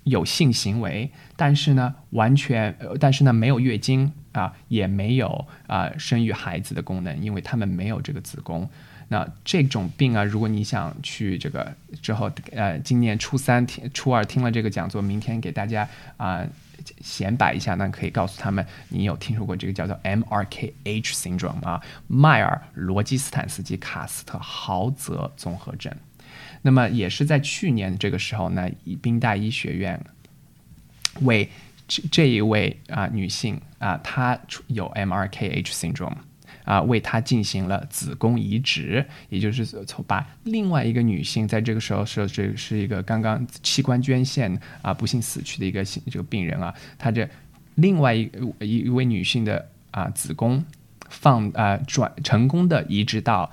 [0.02, 4.12] 有性行为，但是呢完全但是呢没有月经。
[4.32, 8.68] 啊，也没有啊生育孩子的功能，因为他们没有这个子宫。
[9.08, 16.42] 那这种病啊，如果你想去这个之后，呃，今年初三听初二听了这个讲座，明天给大家啊
[17.02, 25.94] 显摆一下，那可以告诉他们，你有听说过这个叫做 MRKH syndrome 啊，迈尔罗基斯坦斯基卡斯特豪泽综合症。
[26.62, 30.02] 那么也是在去年这个时候呢，以宾大医学院
[31.20, 31.50] 为。
[31.92, 36.16] 这这一位啊女性啊，她有 MRKH syndrome
[36.64, 47.28] 啊，为她进行了子宫移植，也就是从把另外一个女性在这个时候是这是一个刚刚器官捐献啊不幸死去的一个这个病人啊，她这
[47.74, 50.64] 另外一一一位女性的啊子宫
[51.10, 53.50] 放啊转成功的移植到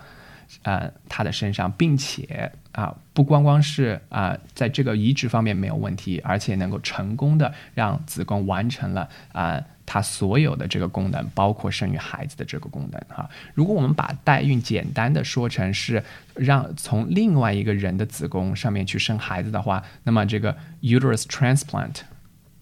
[0.63, 2.51] 呃她的身上，并且。
[2.79, 13.29] 啊，不光光是啊，在这个移植方面没有问题，而且能够成功的让子宫完成了啊，它所有的这个功能，包括生育孩子的这个功能哈。
[13.53, 16.01] 如果我们把代孕简单的说成是
[16.35, 21.97] 让从另外一个人的子宫上面去生孩子的话，那么这个 uterus transplant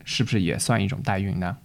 [0.03, 1.57] 是不是也算一种代孕呢？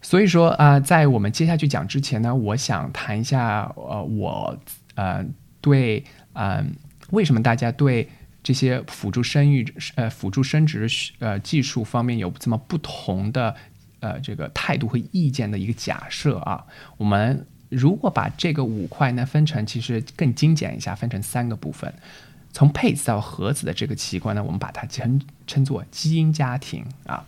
[0.00, 4.58] 所以说啊，在我们接下去讲之前呢，我想谈一下呃，我
[4.94, 5.22] 呃。
[5.64, 6.76] 对，嗯，
[7.08, 8.06] 为什么大家对
[8.42, 10.86] 这些辅助生育、呃辅助生殖
[11.20, 13.56] 呃技术方面有这么不同的
[14.00, 16.66] 呃这个态度和意见的一个假设啊？
[16.98, 21.94] 我们如果把这个五块呢分成，其实更精简一下，分成三个部分。
[22.52, 27.24] 从配子到核子的这个器官呢，我们把它称称作基因家庭啊。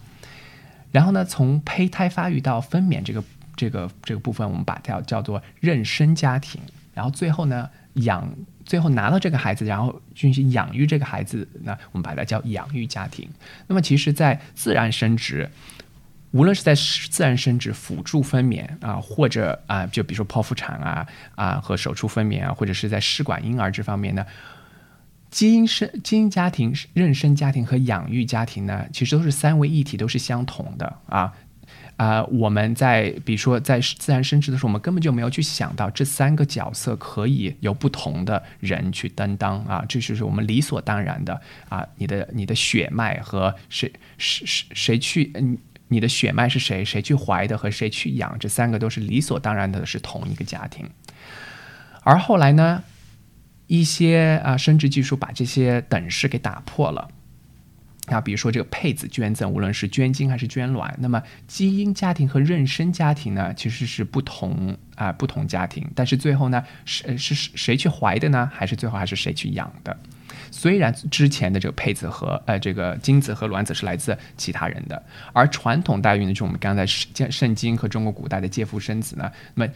[0.92, 3.25] 然后呢，从胚胎发育到分娩这个
[3.57, 6.61] 这个这个部分，我们把它叫做妊娠家庭。
[6.92, 7.70] 然后最后呢？
[8.05, 8.29] 养
[8.65, 13.29] 最后拿到这个孩子，然后进行养育这个孩子，那我们把它叫养育家庭。
[13.67, 15.49] 那么其实，在自然生殖，
[16.33, 24.27] 无论是在自然生殖辅助分娩啊，或者啊，就比如说剖腹产啊啊和手术分娩啊，或者是在试管婴儿这方面呢，
[25.31, 31.33] 基因生基因家庭、妊娠家庭和养育家庭呢，其实都是三位一体，都是相同的啊。
[31.97, 41.87] 啊，我们在比如说在自然生殖的时候，我们根本就没有去想到这三个角色可以由不同的人去担当啊，这就是我们理所当然的啊。
[41.97, 45.57] 你的你的血脉和谁谁谁谁去嗯，
[45.89, 50.87] 你的血脉是谁谁去怀的和谁去养，这三个都是理所当然的是同一个家庭。
[52.03, 52.85] 而后来呢，
[53.67, 57.09] 一些啊生殖技术把这些等式给打破了。
[58.09, 65.85] 那，比如说这个配子捐赠，无论是捐精还是捐卵，那么基因家庭和妊娠家庭呢，其实是不同啊，不同家庭。
[65.95, 68.51] 但是最后呢，是是谁去怀的呢？
[68.55, 69.97] 还是最后还是谁去养的？
[70.53, 75.03] 虽然之前的这个配子和呃这个精子和卵子是来自其他人的，
[75.33, 79.72] 而传统代孕呢，就我们刚才圣圣经和中国古代的借腹生子呢，那么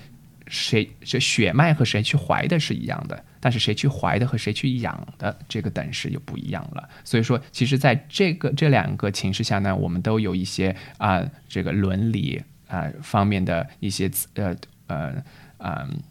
[0.51, 3.25] 谁这血脉和谁去怀的是一样的。
[3.43, 6.87] 但是谁去怀的和谁去养的这个等式就不一样了。
[7.03, 14.55] 所以说，其实在这个这两个情势下呢，我们都有一些啊这个伦理啊方面的一些呃
[14.89, 15.15] 呃
[15.57, 16.03] 嗯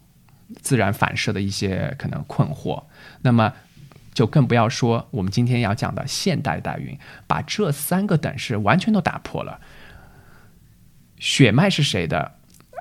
[0.60, 2.82] 自然反射的一些可能困惑。
[3.22, 3.52] 那么
[4.12, 9.60] 就更不要说我们今天要讲的现代代孕，把这三个等式完全都打破了。
[11.20, 12.32] 血脉是谁的？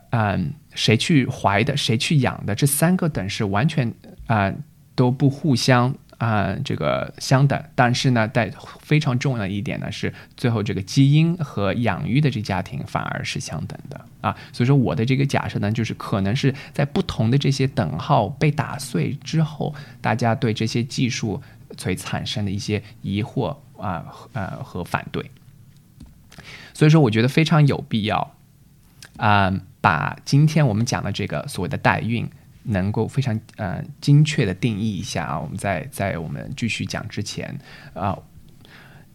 [0.10, 1.76] 嗯，谁去怀的？
[1.78, 2.56] 谁去养的？
[2.56, 3.94] 这三个等式完全。
[4.28, 4.54] 啊，
[4.94, 7.60] 都不互相啊，这个相等。
[7.74, 14.38] 但是呢，在非常重要的一点呢，是最后这个基因和养育的这家庭反而是相等的啊。
[14.54, 21.42] 所以说，我的这个假设呢，就是可能是在不同的这些等号被打碎之后，大家对这些技术
[21.76, 25.32] 所产生的一些疑惑啊，呃和反对。
[26.76, 28.36] 所以说，我觉得非常有必要
[29.18, 32.30] 啊，把今天我们讲的这个所谓的代孕。
[32.62, 37.58] 能够非常呃精确的定义一下啊，我们在在我们继续讲之前
[37.94, 38.16] 啊，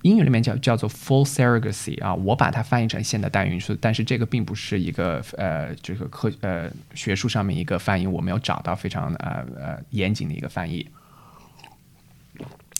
[0.02, 10.90] 英语里面叫叫做 full surrogacy 啊，我把它翻译成现代代孕术，但是这个并不是一个呃这个科呃学术上面一个翻译，我没有找到非常呃呃严谨的一个翻译。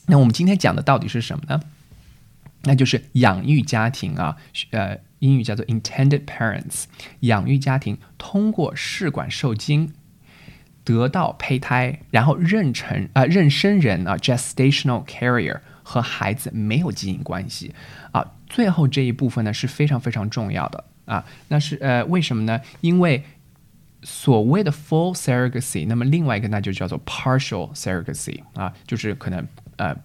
[0.07, 1.61] 那我们今天讲的到底是什么呢？
[2.63, 4.37] 那就是养育家庭啊，
[4.71, 6.85] 呃，英语叫做 intended parents，
[7.21, 9.93] 养育家庭通过试管受精。
[10.85, 17.75] 得到胚胎，然后妊娠啊，妊娠人啊，gestational carrier 和孩子没有基因关系
[18.13, 18.33] 啊。
[18.47, 21.25] 最后这一部分呢是非常非常重要的啊。
[21.49, 22.61] 那是呃为什么呢？
[22.83, 23.25] 因为
[24.03, 29.97] 所谓的 full surrogacy，那么另外一个那就叫做 partial surrogacy 啊，就是可能呃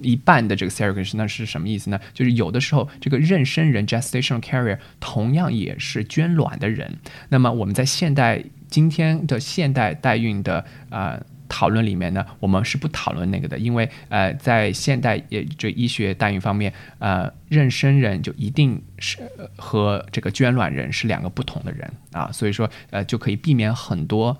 [0.00, 2.00] 一半的这个 surrogacy，那是什么意思呢？
[2.14, 6.98] 就是有的时候这个妊娠人 gestational carrier 同样也是捐卵的人。
[7.28, 8.42] 那么我们在现代。
[8.72, 19.18] 今天的现代代孕的啊讨论里面呢，我们是不讨论那个的，因为呃，在现代也就医学代孕方面，呃，妊娠人就一定是
[19.56, 24.38] 和这个捐卵人是两个不同的人啊，所以说呃就可以避免很多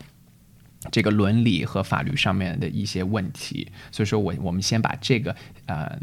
[0.91, 3.71] 这个伦理和法律上面的一些问题。
[3.91, 5.99] 所以说我我们先把这个呃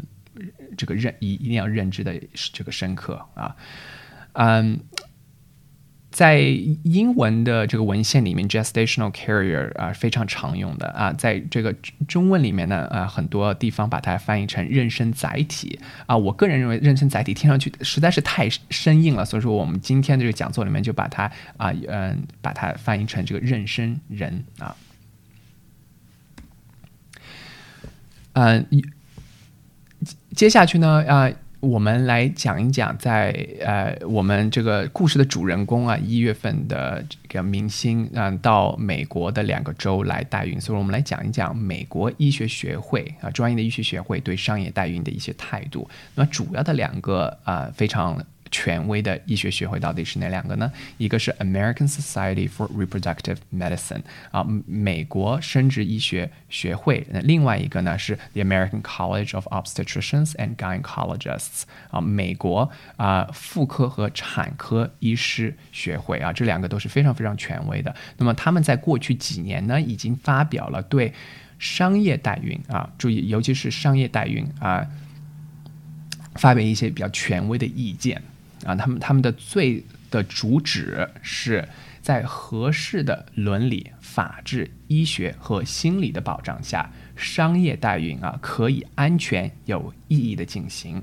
[0.76, 2.18] 这个认一一定要认知的
[2.52, 3.54] 这个深刻啊，
[4.32, 4.80] 嗯。
[6.10, 11.72] 在英文的这个文献里面，gestational carrier 啊非常常用的啊，在这个
[12.08, 16.16] 中文里面呢啊，很多地方把它翻译成妊娠载体啊。
[16.16, 24.76] 我个人认为妊娠载体听上去实在是太生硬了，所以说我们今天的这个讲座里面就把它啊嗯把它翻译成这个妊娠人啊。
[28.32, 28.66] 嗯，
[30.34, 31.30] 接下去呢啊。
[31.60, 33.30] 我们来讲一讲，在
[33.60, 45.88] 呃，我们这个故事的主人公啊，一月份的这个明星，嗯，到美国的两个州来代孕，所以我们来讲一讲美国医学学会啊，专业的医学学会对商业代孕的一些态度。
[46.14, 48.18] 那主要的两个啊，非常。
[48.50, 50.70] 权威的医学学会到底是哪两个呢？
[50.98, 67.94] 一个是 American Society for Reproductive Medicine 啊，美国生殖医学学会；那另外一个呢是 The American College of Obstetricians and Gynecologists 啊，美国啊妇科和产科医师学会啊，这两个都是非常非常权威的。
[68.16, 71.12] 那么他们在过去几年呢，已经发表了对
[71.58, 74.86] 商业代孕啊，注意，尤其是商业代孕啊，
[76.34, 78.20] 发表一些比较权威的意见。
[78.64, 81.68] 啊，他们他们的最的主旨是
[82.02, 91.02] 在合适的伦理、法治、医学和心理的保障下，商业代孕啊可以安全有意义的进行。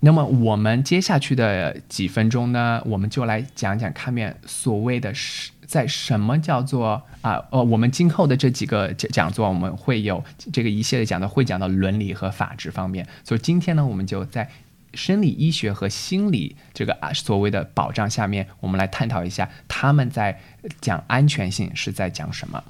[0.00, 13.06] 那么我们接下去的几分钟呢，我们就来讲讲看面所谓的是在什么叫做啊呃，我们今后的这几个讲讲座，我们会有这个一系列讲的，会讲到伦理和法治方面。
[13.22, 14.48] 所以今天呢，我们就在。
[14.94, 20.40] 生理医学和心理这个所谓的保障下面，我们来探讨一下他们在
[20.80, 22.62] 讲安全性是在讲什么。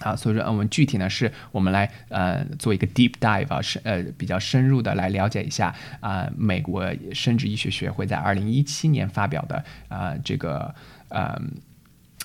[0.00, 10.74] 好，所以说我们具体呢是我们来呃做一个 deep dive 啊，是呃比较深入的来了解一下啊美国生殖医学学会在二零一七年发表的啊这个
[11.08, 11.40] 呃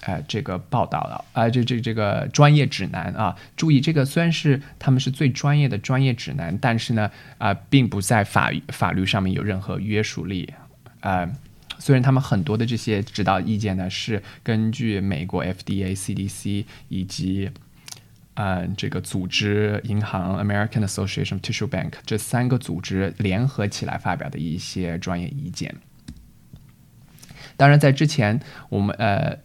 [0.02, 10.54] 呃，这个报道了啊，这这这个专业指南啊，注意这个虽然是他们是最专业的专业指南，但是呢，啊，并不在法法律上面有任何约束力。
[11.02, 11.30] 呃，
[11.80, 17.52] 虽然他们很多的这些指导意见呢，是根据美国 FDA、CDC 以及
[18.36, 25.76] 呃这个组织银行 American Association of Tissue Bank 这三个组织联合起来发表的一些专业意见。
[27.58, 28.40] 当然，在之前
[28.70, 29.38] 我们呃。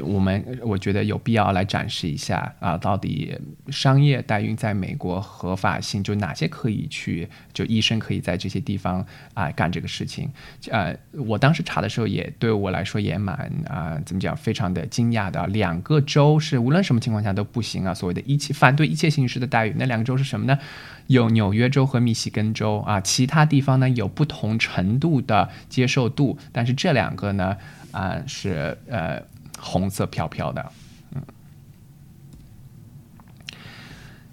[0.00, 3.36] 我们我觉得有必要来展示一下啊，到底
[3.70, 10.30] 商业代孕在美国合法性，就哪些可以去，就医生可以在这些地方啊干这个事情。
[10.70, 13.34] 呃，我当时查的时候也对我来说也蛮
[13.66, 15.46] 啊，怎么讲，非常的惊讶的。
[15.48, 19.74] 两个州是无论什么情况下都不行啊，所谓的一切反对一切形式的代孕。
[19.78, 20.58] 那两个州是什么呢？
[21.06, 27.56] 有纽约州和密西根州啊，其他地方呢有不同程度的接受度，但是这两个呢
[27.90, 29.22] 啊是呃。
[29.58, 30.72] 红色飘飘的，
[31.14, 31.22] 嗯，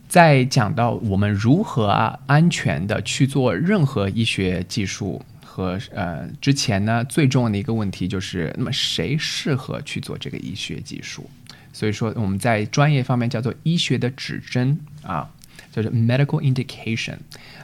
[0.07, 11.29] 在讲到我们如何啊安全的去做任何医学技术和呃之前呢，最重要的一个问题就是，那么谁适合去做这个医学技术？
[11.73, 15.29] 所以说我们在专业方面叫做医学的指针啊，
[15.71, 17.17] 就是 medical indication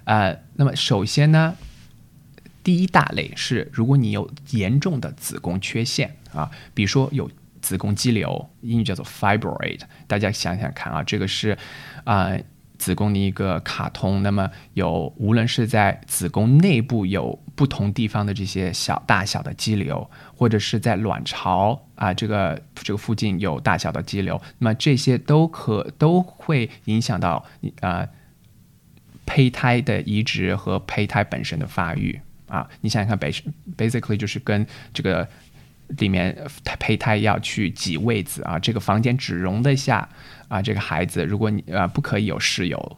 [0.04, 0.36] 啊。
[0.56, 1.56] 那么首先呢，
[2.64, 7.30] 第一大类是如果你有严重的子宫缺陷啊，比如说有。
[7.62, 9.80] 子宫肌瘤，英语叫做 fibroid。
[10.08, 11.58] 大家想想看啊，这个是
[12.04, 12.32] 啊
[12.78, 14.24] 子宫的一个卡通。
[14.24, 28.08] 那么有无论是在子宫内部有不同地方的这些小大小的肌瘤，或者是在卵巢啊这个这个附近有大小的肌瘤，那么这些都可都会影响到你啊
[29.26, 32.68] 胚胎的移植和胚胎本身的发育啊。
[32.82, 33.32] 你想想看
[33.78, 35.28] ，basically 就是跟这个。
[35.98, 36.36] 里面
[36.80, 40.08] 胚胎要去挤位子啊，这个房间只容得下
[40.48, 42.98] 啊这个孩子，如果你啊不可以有室友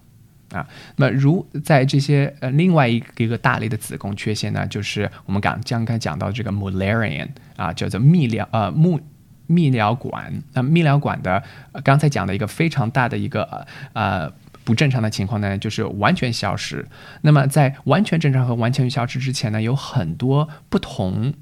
[0.51, 0.65] 啊。
[0.95, 8.99] 那如在这些呃另外一个一个大类的子宫缺陷呢，就是我们刚刚刚讲到这个 Mullerian 啊，叫做泌尿呃泌
[9.47, 10.43] 泌尿管。
[10.53, 11.43] 那泌尿管的
[11.83, 14.31] 刚才讲的一个非常大的一个呃
[14.63, 16.87] 不正常的情况呢，就是完全消失。
[17.21, 21.33] 那么在完全正常和完全消失之前呢，有很多不同。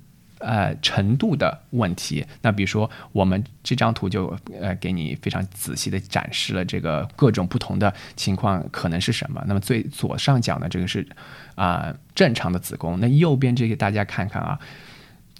[0.41, 2.25] 呃，程度的问题。
[2.41, 9.43] 那比如说，我们这张图就呃给你非常仔细的展示了这个各种不同的情况可能是什么。
[9.47, 11.07] 那么最左上角呢，这个是
[11.55, 12.99] 啊正常的子宫。
[12.99, 14.59] 那右边这个大家看看啊。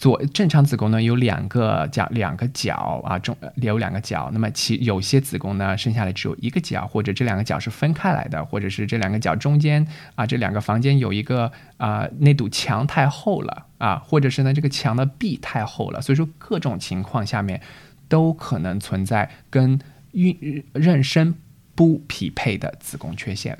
[0.02, 4.32] 左正常子宫呢有两个角，两个角啊，中有两个角。
[4.34, 9.86] 那么其有些子宫呢生下来只有一个角，或者这两个角是分开来的，或者是这两个角中间
[10.16, 16.02] 啊，这两个房间有一个啊，那堵墙太厚了啊，或者是呢这个墙的壁太厚了。
[16.02, 17.62] 所以说各种情况下面
[18.10, 19.80] 都可能存在跟
[20.14, 20.36] 孕
[20.74, 21.32] 妊娠
[21.76, 23.56] 不匹配的子宫缺陷。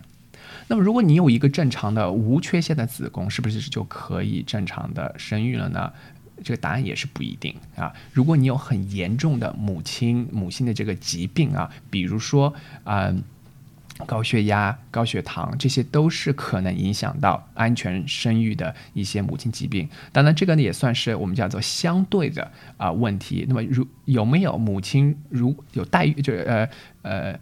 [0.68, 5.94] 那么如果你有一个正常的无缺陷的子宫，是不是就可以正常的生育了呢？
[6.44, 7.94] 这个答案也是不一定啊。
[8.14, 13.14] 如果你有很严重的母亲母亲的这个疾病啊，比如说啊
[14.08, 19.88] 高血压、高血糖，这些都是可能影响到安全生育的一些母亲疾病。
[20.12, 23.46] 当然，这个呢也算是我们叫做相对的啊问题。
[23.48, 26.68] 那么，如有没有母亲如有代孕，就呃
[27.04, 27.39] 呃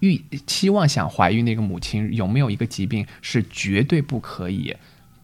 [0.00, 4.74] 预期望想怀孕那个母亲有没有一个疾病是绝对不可以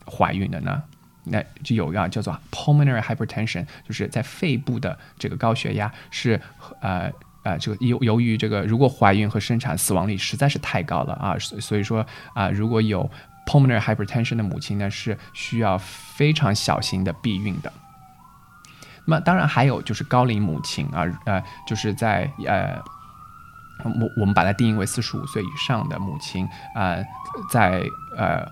[0.04, 0.82] 怀孕的呢？
[1.26, 6.38] 那就有个叫做 pulmonary hypertension，就是在肺部的这个高血压是
[6.80, 7.10] 呃
[7.42, 13.10] 呃这个由由于这个如果怀孕和生产死亡率实在是太高了啊，所所以说啊如果有
[13.46, 17.72] pulmonary hypertension 的母亲呢是需要非常小心的避孕的。
[19.06, 22.78] 那么当然还有就是高龄母亲啊呃就是在呃
[23.82, 26.98] 我我们把它定义为四十五岁以上的母亲啊
[27.50, 27.82] 在
[28.16, 28.46] 呃。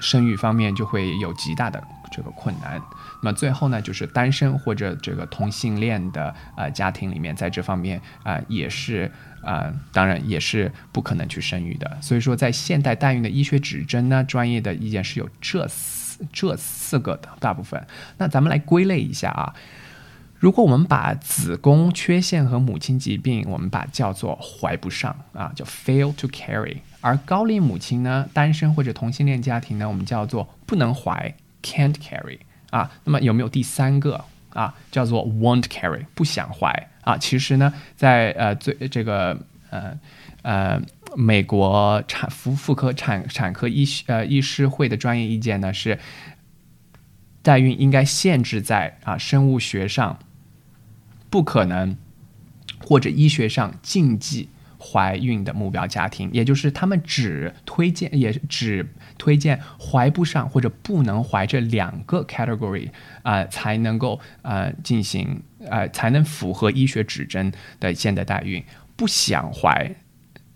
[0.00, 2.80] 生育方面就会有极大的这个困难。
[3.22, 9.10] 那么最后呢，就是单身或者这个同性恋的呃家庭里面，在这方面啊也是
[9.42, 11.98] 啊，当然也是不可能去生育的。
[12.02, 17.86] 所以说，在现代代孕的医学指针呢，专业的意见是有这四这四个的大部分。
[18.18, 19.54] 那咱们来归类一下啊。
[20.38, 26.76] 如果我们把子宫缺陷和母亲疾病，我们把叫做怀不上啊，叫 fail to carry。
[27.04, 32.38] 而高龄母亲呢，单身或者同性恋家庭呢，我们叫做不能怀 can't carry
[32.70, 32.90] 啊。
[33.04, 34.24] 那么有没有第三个
[34.54, 37.18] 啊，叫做 won't carry 不想怀啊？
[37.18, 39.38] 其实呢，在呃最这个
[39.68, 39.98] 呃
[40.40, 40.80] 呃
[41.14, 45.98] 美国产妇妇科产产科医呃医师会的专业意见呢是，
[47.42, 50.18] 代孕应该限制在啊生物学上。
[51.30, 51.96] 不可能
[52.78, 54.48] 或者医学上禁忌
[54.84, 62.90] 怀孕的目标家庭，也就是他们只推荐，也只推荐怀不上或者不能怀这两个 category
[63.22, 68.62] 啊、才能够呃进行呃才能符合医学指针的现代代孕，
[68.94, 69.90] 不想怀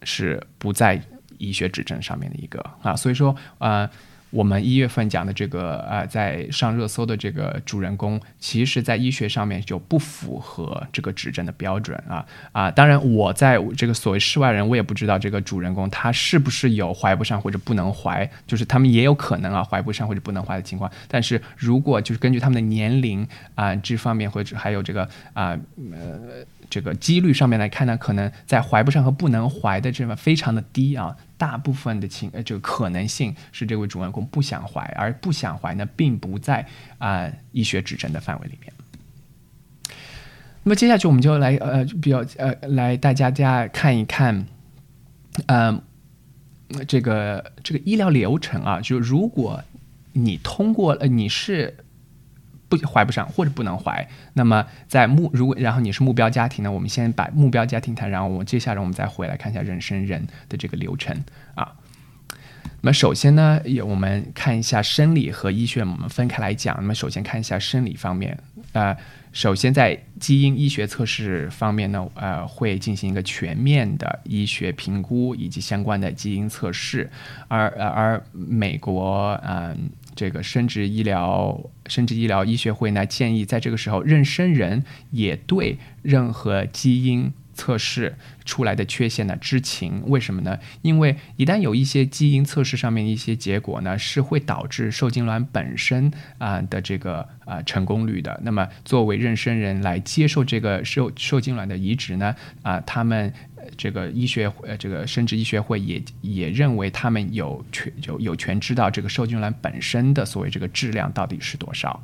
[0.02, 1.00] 是不在
[1.38, 3.88] 医学指针上面的一个啊，所以说呃。
[4.30, 12.70] 我们一月份讲的这个呃，在上热搜的这个主人公，其实在医学上面就不符合这个指针的标准啊啊！
[12.70, 20.90] 当然，我在这个所谓世外人，我也不知道这个主人公他是不是有怀不上或者不能怀，就是他们也有可能啊怀不上或者不能怀的情况。
[21.08, 25.58] 但是如果就是根据他们的年龄啊这方面或者还有这个啊
[25.92, 31.16] 呃这个几率上面来看呢，可能在怀不上和不能怀的这么非常的低啊。
[31.36, 36.66] 大部分的情呃这个可能性是这位主人公不想怀，而不想怀呢，并不在
[36.98, 38.72] 啊、医学指针的范围里面。
[40.64, 44.46] 那么接下去我们就来呃比较呃来大家家看一看，
[45.46, 45.80] 嗯、
[46.88, 49.62] 这个这个医疗流程啊，就如果
[50.12, 51.74] 你通过呃你是
[52.68, 61.16] 不怀不上或者不能怀，那么在目如果然后你是目标家庭呢，我们先把目标家庭谈，然后我接下来我们再回来看一下人生人的这个流程
[61.54, 61.72] 啊。
[62.80, 66.76] 那么首先呢，也我们看一下生理和医学，我们分开来讲。
[66.76, 68.38] 那么首先看一下生理方面，
[68.72, 68.96] 呃，
[69.32, 77.10] 首先在基因医学测试方面呢，呃，会进行一个全面的医学评估以及相关的基因测试，
[77.48, 90.02] 而而而美国嗯、这个生殖医疗生殖医疗医学会呢建议，在这个时候，妊娠人也对任何基因测试出来的缺陷呢知情。
[90.06, 90.58] 为什么呢？
[90.82, 98.40] 因为一旦有一些基因测试上面一些结果呢，是会导致受精卵本身啊、的这个啊、成功率的。
[98.42, 103.32] 那么作为妊娠人来接受这个受受精卵的移植呢，啊、他们。
[103.78, 112.02] 这个医学呃，这个生殖医学会也也认为他们有权有有权知道这个受精卵本身的所谓这个质量到底是多少。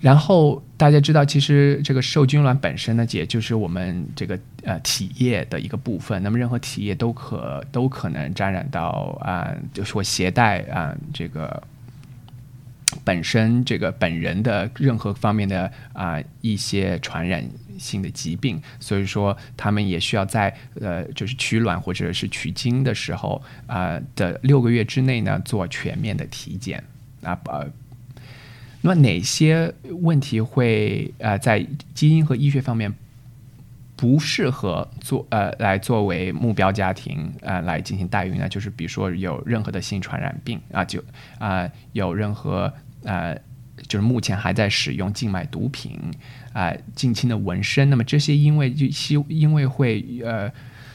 [0.00, 6.22] 然后大家知道，其实这个受精卵本身呢，也就是我们这个呃体液的一个部分。
[6.22, 11.62] 那么任何体液都可都可能沾染到啊、就是我携带啊、这个
[13.04, 17.44] 本身这个本人的任何方面的啊、一些传染
[17.80, 26.84] 性的疾病，所以说他们也需要在呃就是取卵或者是取精的时候啊、的六个月之内呢做全面的体检
[27.22, 27.66] 啊呃。
[28.82, 32.90] 那么哪些问题会呃在基因和医学方面
[33.94, 38.48] 不适合做呃来作为目标家庭呃来进行代孕呢？
[38.48, 41.04] 就是比如说有任何的性传染病啊，就
[41.38, 42.72] 啊、有任何
[43.04, 43.38] 呃
[43.88, 45.98] 就是目前还在使用静脉毒品
[46.52, 50.50] 啊、近亲的纹身，那么这些因为就希因为会呃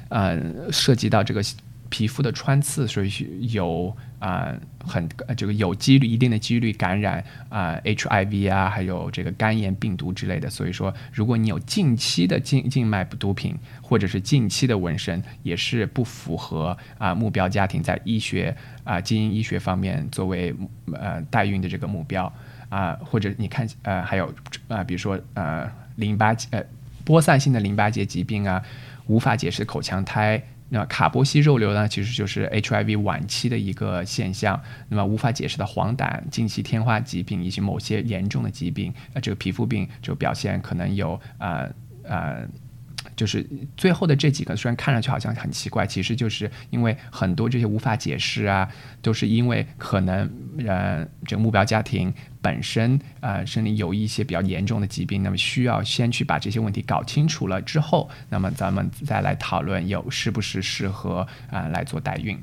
[0.10, 1.42] 呃涉及到这个
[1.90, 3.10] 皮肤的穿刺，所以
[3.52, 5.08] 有啊、很
[5.38, 10.50] 这个有几率一定的几率感染啊、HIV 啊，还有这个肝炎病毒之类的。
[10.50, 20.54] 所以说，如果你有近期的静静脉毒品或者是近期的纹身，也是不符合啊、目标家庭在医学啊、基因医学方面作为
[20.92, 22.32] 呃代孕的这个目标
[22.76, 24.26] 啊、或者你看呃还有
[24.68, 26.62] 啊、比如说呃淋巴结呃
[27.06, 28.62] 播散性的淋巴结疾病啊，
[29.08, 30.44] 无法解释口腔胎。
[30.68, 34.62] 那卡波西肉瘤呢，其实就是 HIV 晚期的一个现象。
[34.90, 41.72] 那么无法解释的黄疸、近期天花疾病以及某些严重的疾病，呃，这个皮肤病就表现可能有呃
[42.04, 42.46] 呃。
[43.16, 43.48] 就是
[43.78, 48.68] 最后的这几个，虽然看上去好像很奇怪，其实就是因为很多这些无法解释啊，
[49.02, 50.30] 都是因为可能
[50.68, 62.38] 呃这个目标家庭本身呃身体有一些比较严重的疾病，那么需要先去把这些问题搞清楚了之后，那么咱们再来讨论有是不是适合啊、呃来做代孕。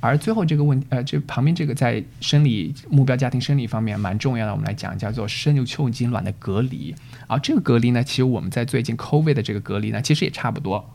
[0.00, 6.94] 而最后这个问呃，这旁边这个在生理目标家庭生理方面蛮重要的，我们来讲叫做生育受精卵的隔离。
[7.28, 10.90] 而这个隔离呢，其实我们在最近 COVID 的这个隔离呢，其实也差不多。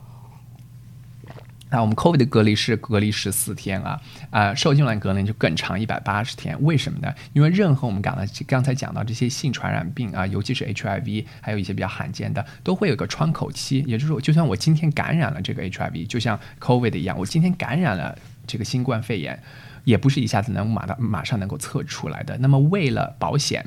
[1.70, 6.56] 啊，我们 COVID 的隔离是隔离十四天啊，啊、受精卵隔离就更长，一百八十天。
[6.62, 7.12] 为什么呢？
[7.32, 13.82] 因为任何我们刚才刚才讲到这些性传染病啊，尤其是 HIV，还有一些比较罕见的，都会有个窗口期。
[13.88, 18.16] 也就是说，就算我今天感染了这个 HIV，就像 COVID 一样，我今天感染了
[18.46, 19.42] 这个新冠肺炎，
[19.82, 22.38] 也不是一下子能马到马上能够测出来的。
[22.38, 23.66] 那么为了保险。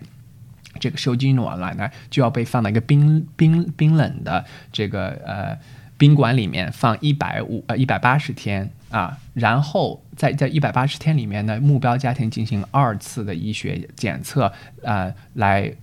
[0.78, 5.58] 这个受精卵呢，就要被放到一个冰冰冰冷的这个呃
[5.98, 14.52] 宾馆里面放一百五呃一百八十天啊，然后在在一百八十天里面呢，目标家庭进行二次的医学检测，
[14.84, 15.74] 呃，来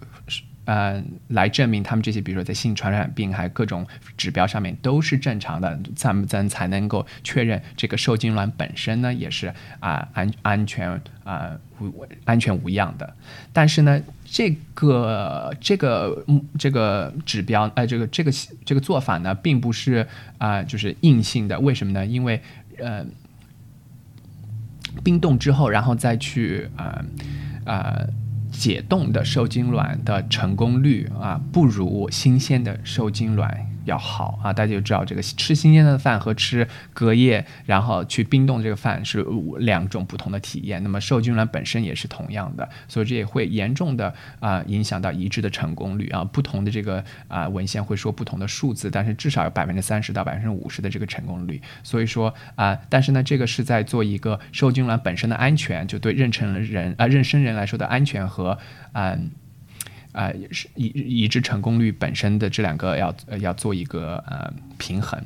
[0.66, 3.86] 呃，来证明他们这些，比如说在性传染病还有各种
[4.16, 13.14] 指标上面都是正常的，咱们咱才能够确认这个受精卵本身呢也是啊安安全啊无安全无恙的。
[13.53, 14.01] 但是呢，
[14.35, 16.26] 这个这个
[16.59, 18.32] 这个指标，哎，这个这个
[18.64, 20.05] 这个做法呢，并不是
[20.39, 21.61] 啊就是硬性的。
[21.61, 22.05] 为什么呢？
[22.05, 22.43] 因为
[22.78, 23.07] 呃，
[25.05, 27.05] 冰冻之后，然后再去啊
[27.64, 28.01] 啊。
[28.57, 33.66] 解冻的受精卵的成功率啊，不如新鲜的受精卵。
[33.85, 39.24] 要好啊，大家就知道这个吃新鲜的饭和吃隔夜然后去冰冻这个饭是
[39.59, 40.82] 两种不同的体验。
[40.82, 46.24] 那么受精卵本身也是同样的，所以这也会严重的啊影响到移植的成功率啊。
[46.24, 51.61] 不同的这个啊文献会说不同的数字，但是至少有百分之三十到百分之五十的这个成功率。
[51.82, 58.59] 所以说啊，但是呢，这个是在做一个受精卵本身的安全，就对妊娠人啊妊娠人来说的安全和
[58.93, 59.30] 嗯。
[60.14, 65.22] 啊，也是移移植成功率本身的这两个要呃要做一个呃平衡。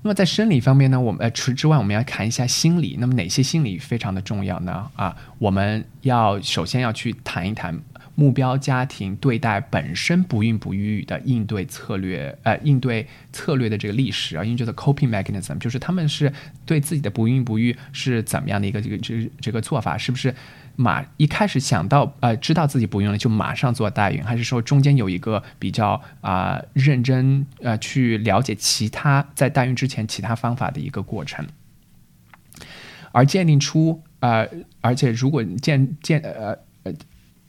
[0.00, 2.96] 那么在生理方面呢，我们呃除之外，我们要谈一下心理。
[3.00, 4.88] 那么哪些心理非常的重要呢？
[4.94, 7.76] 啊，我们要首先要去谈一谈
[8.14, 16.32] 目标家庭对待本身不孕不育的应对策略，呃，应对策略的这个历史啊，因为这个 coping mechanism 就是他们是
[16.64, 20.32] 对自己的不孕不育是怎么样的一个这个这这个做法，是不是？
[20.80, 31.44] 马一开始想到呃知道自己不孕了就马上做代孕，还是说中间有一个比较啊认真呃去了解其他在代孕之前其他方法的一个过程，
[33.10, 34.48] 而鉴定出呃
[34.80, 36.94] 而且如果鉴鉴呃呃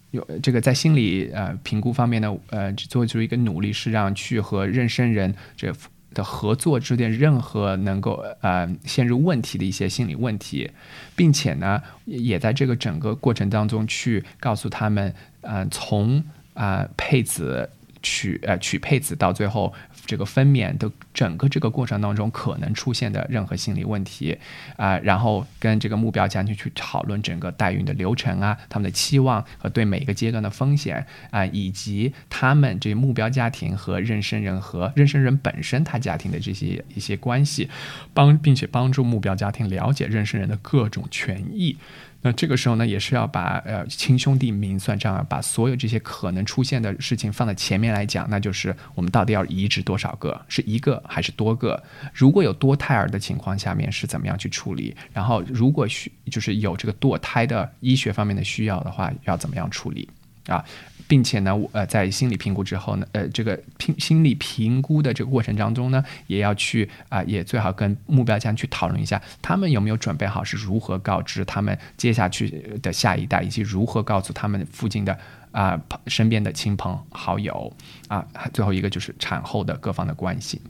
[0.10, 5.72] 有这个在心理呃评估方面呢呃做出一个努力是让去和妊娠人这。
[6.14, 10.70] 的合作之间，任何能够呃陷入问题的一些心理问题，
[11.16, 17.70] 并且呢，也在这个整个过程当中去告诉他们，呃，从啊配子。
[18.02, 19.74] 取呃取配子到最后
[20.10, 24.36] 这个分娩的整个这个过程当中可能出现的任何心理问题
[24.76, 37.70] 啊，然后跟这个目标家庭去讨论整个代孕的流程啊，他们的期望和对每个阶段的风险啊，以及他们这目标家庭和妊娠人和妊娠人本身他家庭的这些一些关系，
[38.12, 41.78] 帮并且帮助目标家庭了解妊娠人的各种权益。
[42.22, 51.82] 那这个时候呢，也是要把呃亲兄弟明算账啊，把所有这些可能出现的事情放在前面来讲，那就是我们到底要移植多少个，是一个还是多个？
[52.14, 54.94] 如果有多胎儿的情况下面是怎么样去处理？
[55.14, 60.10] 然后如果需就是有这个堕胎的医学方面的需要的话，要怎么样处理
[60.48, 60.64] 啊？
[61.10, 75.18] 并且呢，呃，在心理评估之后呢，呃，这个评心理评估的这个过程当中呢，也要去啊，也最好跟目标家去讨论一下，他们有没有准备好是如何告知他们接下去的下一代，以及如何告诉他们附近的
[75.52, 77.74] 啊身边的亲朋好友
[78.08, 78.24] 啊。
[78.54, 80.62] 最后一个就是产后的各方的关系。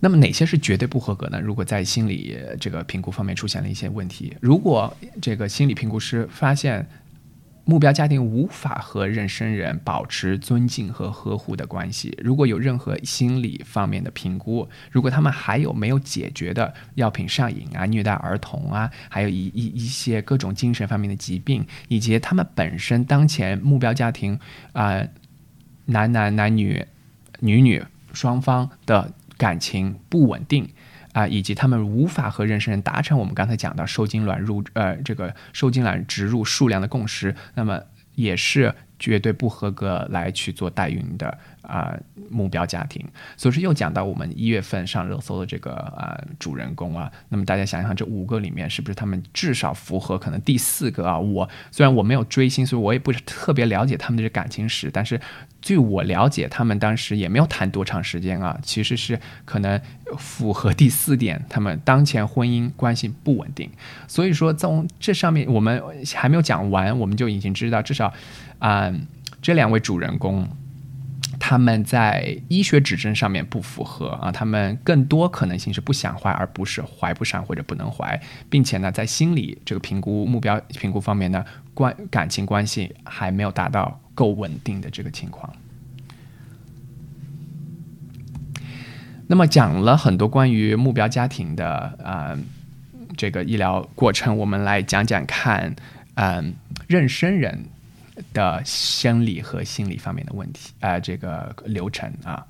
[0.00, 1.40] 那么哪些是绝对不合格呢？
[1.40, 6.86] 如果在心理这个评估方面出现了一些问题，如果这个心理评估师发现。
[7.68, 12.16] 目标家庭无法和妊娠人保持尊敬和呵护的关系。
[12.22, 24.40] 如果有任何心理方面的评估，如果他们还有没有解决的药品上瘾啊、虐待儿童啊，还有一一一些各种精神方面的疾病，以及他们本身当前目标家庭
[24.72, 25.06] 啊
[25.84, 26.82] 男男男女
[27.40, 30.66] 女女双方的感情不稳定。
[31.18, 37.82] 啊，以及他们无法和妊娠人达成我们刚才讲到受精卵入呃这个受精卵植入数量的共识，那么
[38.14, 41.36] 也是绝对不合格来去做代孕的。
[41.68, 41.94] 啊，
[42.30, 43.06] 目标家庭，
[43.36, 51.18] 所以说又讲到我们一月份上热搜的这个啊主人公啊，那么大家想想这五个里面是不是他们至少符合可能第四个啊？
[51.18, 55.20] 我虽然我没有追星，所以我也不是特别了解他们的感情史，但是
[55.60, 59.78] 据我了解，他们当时也没有谈多长时间啊，其实是可能
[60.16, 63.70] 符合第四点，他们当前婚姻关系不稳定。
[64.06, 65.82] 所以说从这上面我们
[66.16, 68.10] 还没有讲完，我们就已经知道至少
[68.58, 68.90] 啊
[69.42, 70.48] 这两位主人公。
[71.40, 81.44] 他们在医学指征上面不符合啊，他们更多可能性是不想怀，而不是怀不上或者不能怀，并且呢，在心理这个评估目标评估方面呢，
[81.74, 85.52] 关感情关系还没有达到够稳定的这个情况。
[89.26, 91.68] 那么讲了很多关于目标家庭的
[92.02, 92.38] 啊
[93.16, 95.74] 这个医疗过程，我们来讲讲看，
[96.14, 96.54] 嗯，
[96.88, 97.64] 妊娠人。
[98.32, 102.46] 的生理和心理方面的问题，啊，这个流程啊，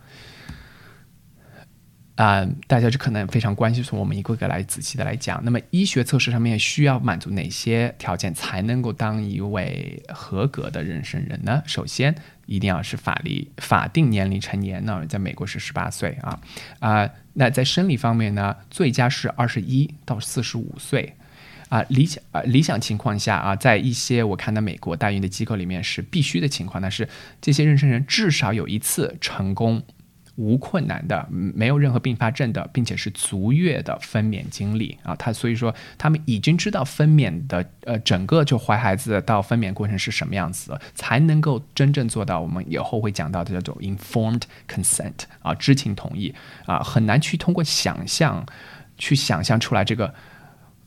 [2.17, 5.41] 啊，大家就可能非常关心，从我们一个个来仔细的来讲。
[5.45, 11.63] 那么医学测试上面需要满足哪些条件才能够当一位合格的妊娠人呢？
[11.67, 12.15] 首先，
[12.47, 16.41] 一定要是法律法定年龄成年呢，在美国是十八岁啊
[16.81, 17.09] 啊。
[17.35, 21.15] 那在生理方面呢，最佳是二十一到四十五岁
[21.69, 21.83] 啊。
[21.89, 27.09] 理想啊理想情况下啊，在一些我看到美国代孕的机构里面是必须的情况，那是
[27.41, 29.83] 这些妊娠人至少有一次成功。
[30.41, 46.33] 无困难的，没有任何并发症的，并且是足月的分娩经历啊，他所以说他们已经知道分娩的呃整个就怀孩子到分娩过程是什么样子，才能够真正做到我们以后会讲到的叫做 informed consent 啊，知情同意
[46.67, 48.47] 啊，很难去通过想象
[48.97, 50.15] 去想象出来这个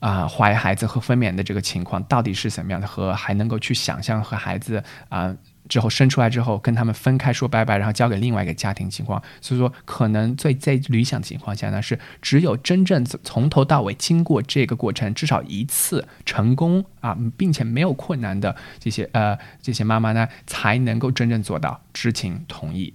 [0.01, 5.33] 啊怀孩子和分娩的这个情况到底是什么样的，和还能够去想象和孩子啊。
[5.69, 22.93] 之后生出来之后跟他们分开说拜拜，然后交给另外一个家庭情况，所以说可能最最理想情况下呢，是只有真正从头到尾经过这个过程至少一次成功啊，并且没有困难的这些呃这些妈妈呢，才能够真正做到知情同意，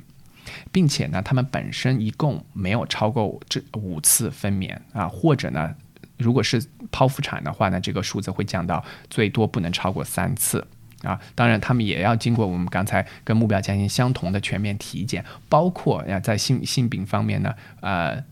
[0.70, 5.74] 并且呢，他们本身一共没有超过这五次分娩啊，或者呢，
[6.18, 10.66] 如果是剖腹产的话呢，这个数字会降到最多不能超过三次。
[11.02, 18.24] 啊，当然，他们也要经过我们刚才跟目标家庭相同的全面体检，包括呀，在性性病方面呢，呃，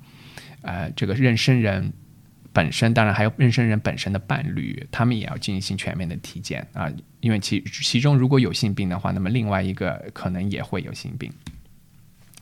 [0.63, 1.93] 呃，这个妊娠人
[2.55, 11.31] 本身，当然还有妊娠人本身的伴侣，他们也要进行全面的体检啊，因为其其中如果有性病的话，那么另外一个可能也会有性病。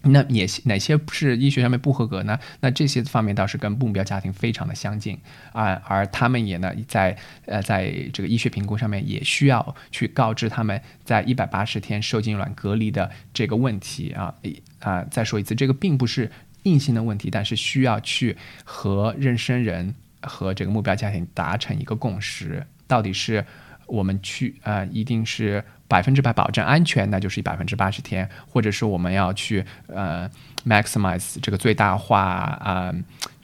[0.04, 2.38] 那也哪些是医学上面不合格呢？
[2.60, 5.18] 那这些方面倒是跟目标家庭非常的相近
[5.52, 14.34] 啊，而他们也呢在呃在这个医学评估上面也需要去告知他们在一百八十天受精卵隔离的这个问题啊
[14.80, 16.30] 啊再说一次，这个并不是
[16.64, 23.44] 硬性的问题，但是需要去和妊娠人和这个目标家庭达成一个共识，到底是
[23.92, 25.62] 我们去呃一定是。
[25.92, 30.26] 百分之百保证安全，那就是百分之八十天，或者是我们要去呃
[30.64, 32.94] maximize 这个最大化啊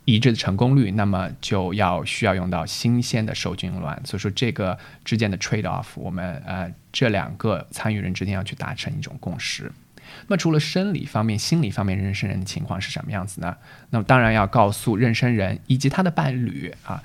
[0.06, 4.00] 移植的成功率，那么就要需要用到新鲜的受精卵。
[4.02, 9.70] 所以说这个之间的 trade off，我们呃这两个参与人之间要去达成一种共识。
[10.26, 13.54] 那么除了生理方面，心理方面，妊娠人的情况是什么样子呢？
[13.90, 17.02] 那么当然要告诉妊娠人以及他的伴侣啊，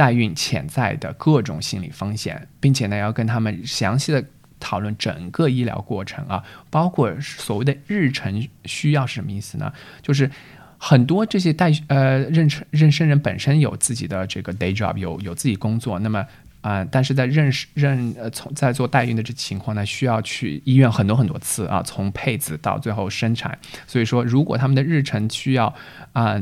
[0.00, 4.24] 代孕潜在的各种心理风险，并且呢要跟他们详细的。
[4.62, 9.72] 讨论整个医疗过程啊，包括所谓的日程需要是什么意思呢？
[10.02, 10.30] 就是
[10.76, 16.26] 很多这些代呃妊娠妊娠人本身有自己的这个 day job，有有自己工作，那么
[16.60, 25.74] 啊，但是在妊妊呃从在做代孕的这情况呢，需要去医院很多很多次啊，从配子到最后生产，所以说如果他们的日程需要
[26.12, 26.38] 啊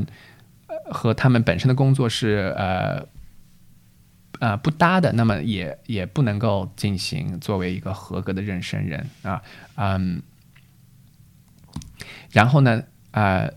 [0.91, 3.07] 和他们本身的工作是呃。
[4.41, 9.43] 啊，不搭的，那么也也不能够进行作为一个合格的妊娠人啊，
[9.75, 10.23] 嗯，
[12.31, 13.53] 然后呢，呃，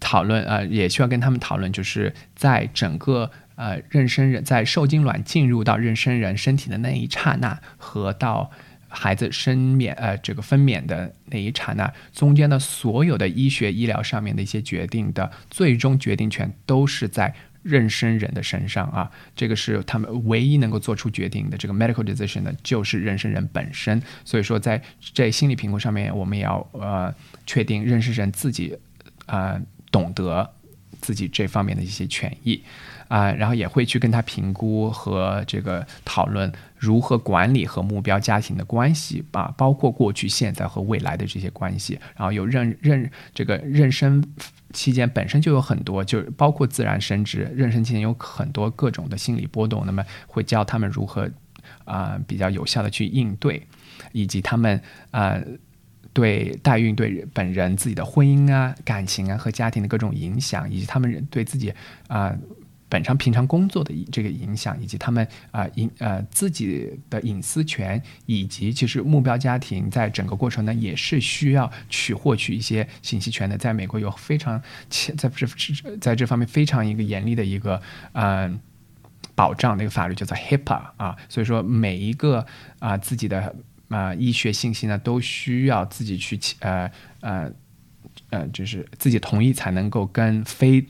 [0.00, 8.50] 讨论呃，也需要跟他们讨论，就是在整个呃妊娠人在受精卵进入到妊娠人身体的那一刹那，和到
[8.88, 17.32] 孩子生娩呃这个分娩的那一刹那中间的所有的医学医疗上面的一些决定的最终决定权都是在。
[17.66, 24.00] 妊娠人的身上啊，这个是他们唯一能够做出决定的这个 medical decision 的，就是妊娠人本身。
[24.24, 27.12] 所以说，在这心理评估上面，我们也要呃
[27.44, 28.76] 确定妊娠人自己
[29.26, 29.60] 啊
[29.90, 30.48] 懂得
[31.00, 32.62] 自己这方面的一些权益
[33.08, 41.98] 啊，然后也会去跟他评估和这个讨论如何管理和目标家庭的关系啊，包括过去、现在和未来的这些关系。
[42.16, 44.22] 然后有妊妊这个妊娠。
[44.72, 51.30] 期间本身就有很多，就包括自然生殖、妊娠期间有很多各种的心理波动，那么会教他们如何
[51.86, 53.66] 啊比较有效的去应对，
[54.12, 54.78] 以及他们
[55.12, 55.40] 啊
[56.12, 61.72] 对代孕对本人自己的婚姻啊、感情啊和家庭的各种影响，以及他们对自己
[62.08, 62.36] 啊。
[62.88, 73.58] 本身平常工作的这个影响，以及他们啊隐呃自己的隐私权，以及其实目标家庭在整个过程呢，也是需要去获取一些信息权的。
[73.58, 75.46] 在美国有非常在这
[76.00, 77.82] 在这方面非常一个严厉的一个
[78.12, 78.48] 呃
[79.34, 82.46] 保障的一个法律叫做 HIPAA 啊，所以说每一个
[82.78, 83.56] 啊自己的
[83.88, 86.88] 啊医学信息呢，都需要自己去呃
[87.20, 87.50] 呃
[88.30, 90.86] 呃，就是自己同意才能够跟非。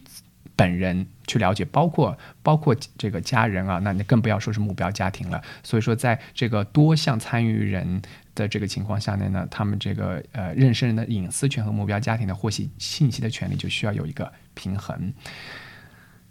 [0.56, 5.42] 本人去了解，包括包括这个家人啊，那你更不要说是目标家庭了。
[5.62, 8.00] 所以说，在这个多项参与人
[8.34, 15.12] 的这个情况下面呢，他们这个呃妊娠人的隐私权和目标家庭的获悉信息的权利就需要有一个平衡。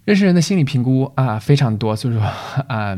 [0.06, 2.22] 认识人的心理评估啊非常多，所以说
[2.68, 2.98] 啊，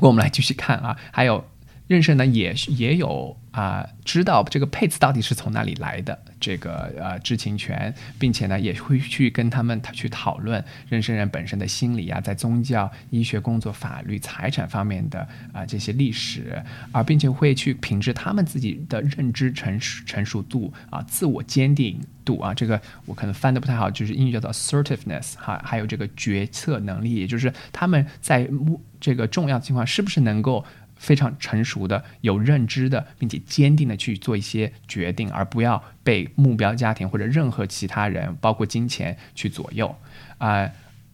[0.00, 1.44] 我们来继续看啊，还有
[1.90, 6.16] 妊娠呢也也有啊知道这个配子到底是从哪里来的。
[6.38, 16.62] 这个呃知情权，并且呢也会去跟他们去讨论妊娠人本身的心理啊，在宗教、医学、工作、法律、财产方面的啊这些历史，
[16.92, 30.64] 而并且会去品质他们自己的认知成熟成熟度啊，自我坚定度啊，这个我可能翻的不太好，就是英语叫做 assertiveness 哈，还有这个决策能力，也就是他们在目这个重要情况是不是能够。
[31.00, 39.96] 非常成熟的、有认知的，并且坚定的去做一些决定，而不要被目标家庭或者任何其他人，包括金钱去左右
[40.36, 40.70] 啊！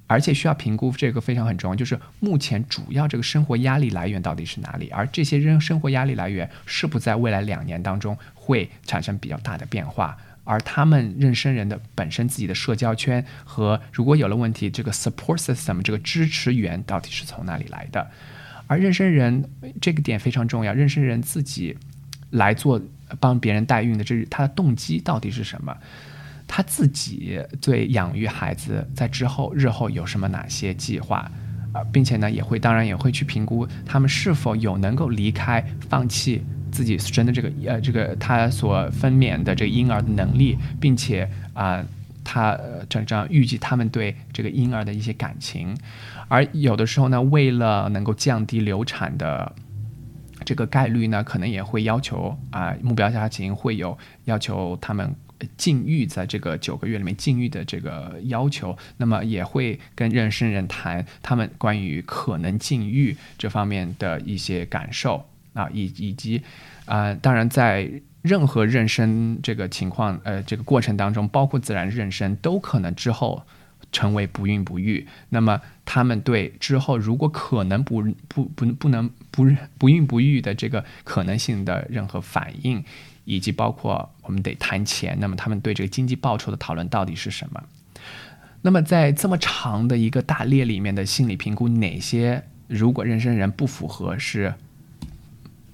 [0.09, 18.11] 而且需要评估这个非常很重要，就是目前主要这个生活压力来源到底是哪里，而这些生生活压力来源是不在未来两年当中会产生比较大的变化，而他们妊娠人的本身自己的社交圈和如果有了问题，这个 support system 这个支持源到底是从哪里来的？
[18.67, 19.49] 而妊娠人
[19.81, 21.77] 这个点非常重要，妊娠人自己
[22.31, 22.81] 来做
[23.21, 25.77] 帮别人代孕的，这是他的动机到底是什么？
[26.47, 31.31] 他自己对养育孩子在之后日后有什么哪些计划
[31.73, 41.85] 啊，并且呢，也会当然也会去评估他们是否有能够离开、放弃自己生的这个呃这个他所分娩的这个婴儿的能力，并且啊。
[42.29, 42.59] 他
[42.89, 45.73] 这样这样预计他们对这个婴儿的一些感情，
[46.29, 49.55] 而有的时候呢，为了能够降低流产的
[50.45, 55.15] 这个概率呢，可能也会要求啊，目标家庭会有要求他们
[55.57, 65.25] 禁欲，在这个九个月里面禁欲的这个要求，那么也会跟妊娠人谈他们关于可能禁欲这方面的一些感受
[65.55, 66.43] 啊，以以及
[66.87, 67.91] 啊，当然在。
[68.23, 73.41] 任何妊娠这个情况，呃，这个过程当中，包括自然妊娠，都可能之后
[73.93, 75.07] 成为不孕不育。
[75.31, 79.47] 那么，他们对之后如果可能不不不不能不
[79.79, 82.85] 不孕不育的这个可能性的任何反应，
[83.25, 87.63] 以及包括我们得谈钱，那么他们对这个经济报酬的讨论到底是什么？
[88.63, 94.55] 那么，在这么长的一个大列里面的心理评估，哪些如果妊娠人不符合是？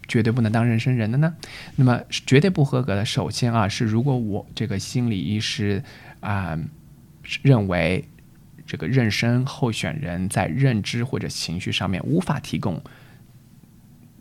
[0.08, 1.34] 绝对不能当妊娠人的呢？
[1.76, 5.82] 那么绝对不合格的，首先啊是如果我这个心理医师
[6.20, 6.58] 啊
[7.42, 8.04] 认为
[8.66, 12.82] 这个妊娠候选人在认知或者情绪上面无法提供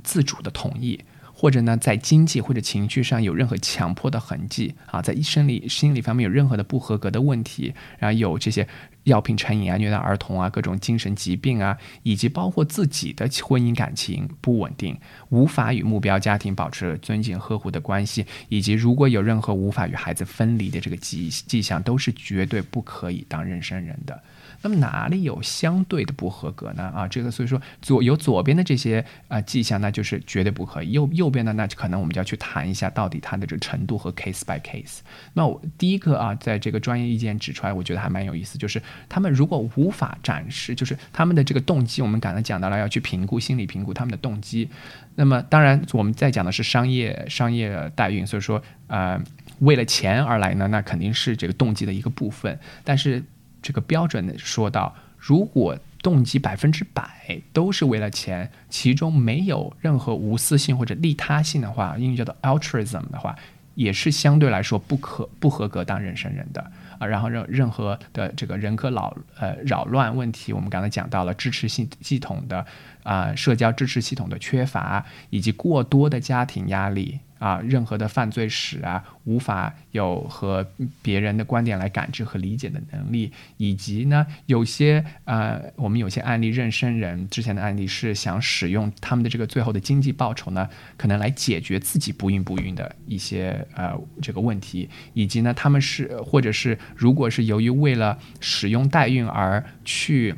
[0.03, 1.03] 自主的同意。
[1.33, 8.67] 或者呢，在经济或者情绪上有任何强迫的痕迹啊，在生理心理方面有任何的不合格的问题，然后有这些
[9.03, 14.97] 药品成瘾啊、虐待儿童啊、各种精神疾病啊，以及包括自己的婚姻感情不稳定，
[15.29, 24.21] 无法与目标家庭保持尊敬呵护的关系，以及如果有任何无法与孩子分离的这个迹迹象，都是绝对不可以当妊娠人的。
[24.63, 26.83] 那么哪里有相对的不合格呢？
[26.95, 30.91] 啊，这个所以说左有左边的这些啊迹象，那就是绝对不可以。
[30.91, 34.99] 右右边的那可能我们就要去谈一下到底它的这程度和 case by case。
[35.33, 44.69] 那我第一个啊，在这个专业意见指出来，我觉得还蛮有意思，就是他们如果无法展示，就是他们的这个动机，我们刚才讲到了要去评估心理评估他们的动机。
[45.15, 49.19] 那么当然我们在讲的是商业商业代孕，所以说呃
[49.59, 53.23] 为了钱而来呢，那肯定是这个动机的一个部分，但是。
[53.61, 63.35] 这个标准的说到，如果动机百分之百都是为了钱，其中没有任何无私性或者利他性的话，英语叫做 altruism 的话，
[63.75, 67.05] 也是相对来说不可不合格当人生人的啊。
[67.05, 72.65] 然后任任何的这个人格扰呃扰乱问题，我们刚才讲到了支持系系统的
[73.03, 77.19] 啊社交支持系统的缺乏，以及过多的家庭压力。
[77.41, 80.63] 啊，任何的犯罪史啊，无法有和
[81.01, 100.35] 别人的观点来感知和理解的能力，以及呢，有些呃，我们有些案例，妊娠人之前的案例是想使用他们的这个最后的经济报酬呢，可能来解决自己不孕不育的一些呃这个问题，以及呢，他们是或者是如果是由于为了使用代孕而去。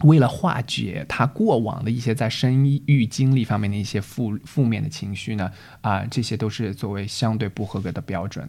[0.00, 8.48] 为了化解他过往的一些在生育经历方面的一些负负面的情绪呢，啊，这些都是作为相对不合格的标准。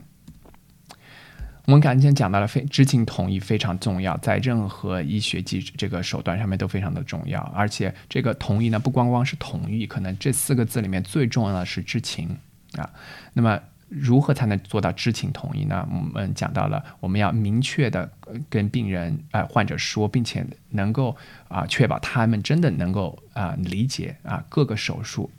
[1.65, 12.37] 我们刚才讲到了非知情同意非常重要，在任何医学技这个手段上面都非常的重要，而且这个同意呢，不光光是同意，可能这四个字里面最重要的是知情
[12.73, 12.89] 啊，
[13.33, 13.59] 那么。
[13.89, 15.87] 如何才能做到知情同意呢？
[15.89, 18.11] 我们讲到了，我们要明确的
[18.49, 21.15] 跟病人、呃患者说，并且能够
[21.47, 25.31] 啊确保他们真的能够啊理解啊各个手术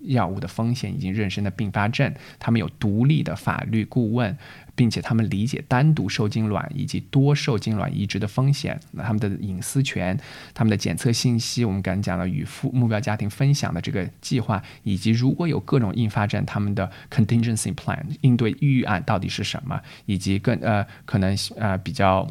[0.00, 4.36] 药物的风险以及妊娠的并发症，他们有独立的法律顾问。
[4.78, 10.16] 并且他们理解单独受精卵以及多受精卵移植的风险，那他们的隐私权、
[10.54, 22.24] 他们的检测信息，我们刚才讲了与父目标家庭分享的这个计划，以及如果有各种并发症，他们的 contingency plan 应对预案到底是什么，以及更呃可能呃比较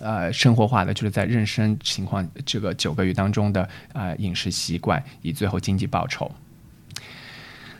[0.00, 6.32] 呃生活化的，就是在妊娠情况这个九个月当中的呃饮食习惯，以最后经济报酬。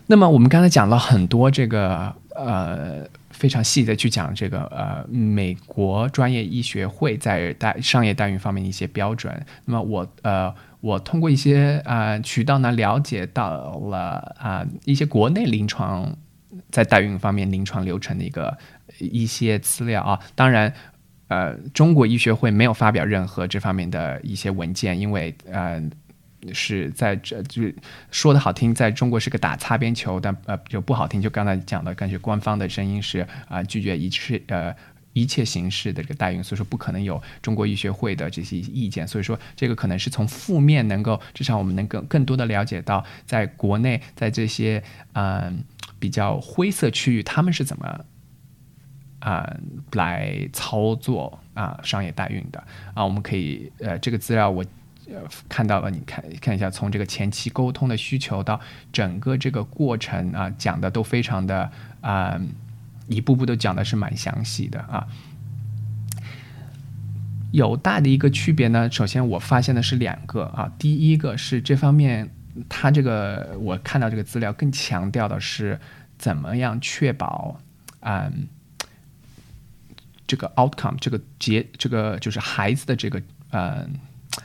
[0.09, 3.09] 那么我们刚才讲了很多这个呃。
[3.37, 9.45] 非常细的去讲这个呃，美国专业医学会在代商业代孕方面的一些标准。
[9.67, 16.17] 那么我呃，我通过一些啊渠道呢了解到了啊一些国内临床
[16.71, 18.57] 在代孕方面临床流程的一个
[18.99, 20.19] 一些资料啊。
[20.35, 20.73] 当然，
[21.29, 25.83] 呃，中国医学会没有发表任何这方面的一些文件，因为呃。
[26.53, 27.63] 是在这就
[28.11, 31.21] 说的好听，在中国是个打擦边球，但呃就不好听。
[31.21, 34.75] 就刚才讲的感觉，官方的声音是啊拒绝一切呃
[35.13, 39.09] 一切形式的这个代孕，所以说不可能有中国医学会的这些意见。
[39.09, 44.83] 所以说这个可能是从负面能够至少我们能更更多的了解到，在国内在这些
[45.15, 45.65] 嗯
[45.99, 48.05] 比较灰色区域，他们是怎么
[49.21, 49.57] 啊
[49.93, 52.63] 来操作啊商业代孕的
[52.95, 53.03] 啊。
[53.05, 54.65] 我们可以呃这个资料我。
[55.49, 58.61] 看到了，你看看一下，从这个前期沟通的需求到
[58.93, 62.41] 整个这个过程啊，讲的都非常的啊，
[63.07, 65.07] 一步步都讲的是蛮详细的啊。
[67.53, 72.29] 有大的一个区别呢，首先我发现的是两个啊，第一个是这方面，
[72.69, 75.79] 它这个我看到这个资料更强调的是
[76.19, 77.61] 怎么样确保
[78.01, 78.49] 嗯
[80.27, 83.95] 这个 outcome 这个结这个就是孩子的这个嗯。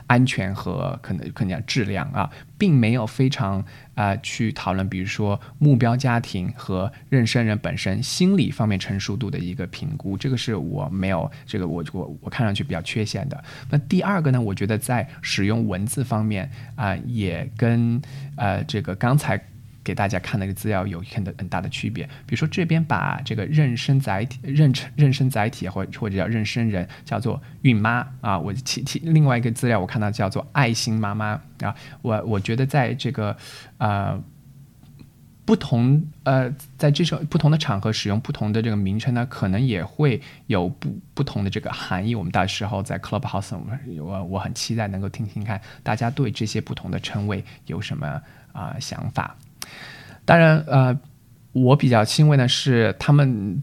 [0.08, 3.64] 安全和可能可能讲质量啊，并没有非常
[3.96, 13.44] 啊去讨论，比如说目标家庭和妊娠人本身心理方面成熟度的一个评估，这个是我没有这个我我我看上去比较缺陷的。
[13.70, 18.02] 那第二个呢，我觉得在使用文字方面啊，也跟
[18.36, 19.42] 呃这个刚才。
[19.84, 33.36] 给大家看那个资料有很的很大的区别，比如说这边把这个妊娠载体、妊娠妊娠载体或或者叫妊娠人叫做孕妈啊，我其其另外一个资料我看到叫做爱心妈妈啊，我我觉得在这个
[33.80, 34.22] 呃
[35.44, 42.14] 不同呃在这种不同的场合使用不同的这个名称呢，可能也会有不不同的这个含义。
[42.14, 43.58] 我们到时候在 Clubhouse，
[44.00, 48.22] 我我很期待能够听听看大家对这些不同的称谓有什么
[48.54, 49.36] 啊想法。
[50.26, 51.00] 当然，呃，
[51.52, 53.62] 我比较欣慰的是，他们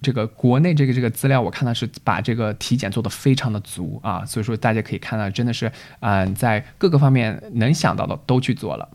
[0.00, 5.70] 这个国内这个这个资料，我看到是把这个体检做的非常的足啊，所以说大家可以看到，真的是，
[6.00, 8.88] 嗯，在各个方面能想到的都去做了。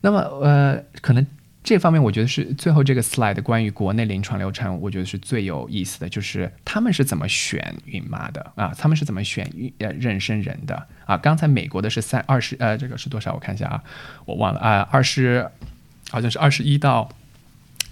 [0.00, 1.26] 那么，呃，可能。
[1.66, 8.72] 这方面我觉得是最后这个 slide 关于国内临床流程，我觉得是最有意思的，就是他们是怎么选孕妈的啊？
[8.78, 11.16] 他们是怎么选孕呃妊娠人的啊？
[11.16, 13.34] 刚才美国的是三二十呃这个是多少？
[13.34, 13.82] 我看一下啊，
[14.26, 15.44] 我忘了啊，二十
[16.08, 17.10] 好像是二十一到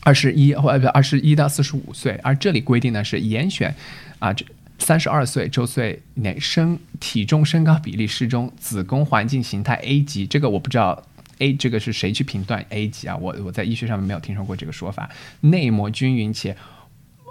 [0.05, 3.75] 二十一或不二十一到四十五岁，而这里规定的是严选
[4.21, 4.47] 啊这
[4.79, 11.05] 三十二岁周岁内身体重身高比例适中子宫环境形态 A 级，这个我不知道。
[11.39, 13.17] A 这个是谁去评断 A 级啊？
[13.17, 15.11] 我我在医学上面没有听说过这个说法。
[15.41, 16.57] 内膜均匀且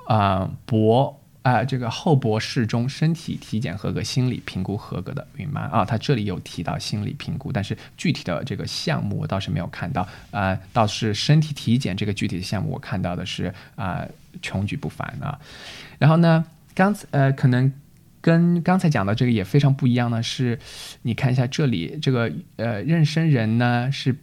[0.08, 10.58] 啊薄啊这个厚薄适中，身体体检合格，心理评估合格的孕妈啊，他这里有提到心理评估，但是具体的这个项目我倒是没有看到啊。
[10.72, 14.06] 倒是身体体检这个具体的项目，我看到的是啊
[14.42, 15.40] 穷举不凡啊。
[15.98, 16.46] 然后呢，
[16.76, 17.72] 刚才呃可能。
[18.24, 20.58] 跟刚才讲的这个也非常不一样的是，
[21.02, 24.16] 你看一下这里这个呃妊娠人呢是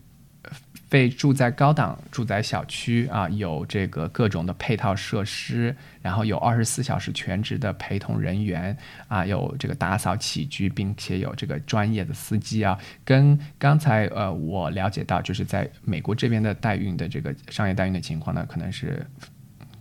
[0.89, 8.75] 被住在高档住宅小区啊，有这个各种的配套设施，然后有二十四小时全职的陪同人员
[9.07, 12.79] 啊，有这个打扫起居，并且有这个专业的司机啊。
[13.05, 19.07] 跟刚才呃我了解到，就是在美国这边的代孕的这个商业代孕的情况呢，可能是。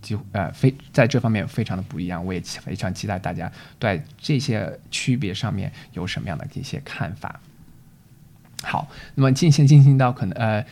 [0.00, 7.40] 几乎呃非在这方面非常的不一样，我也非常期待大家对这些区别上面有什么样的一些看法。
[8.62, 10.64] 好，那么进行进行到可能呃，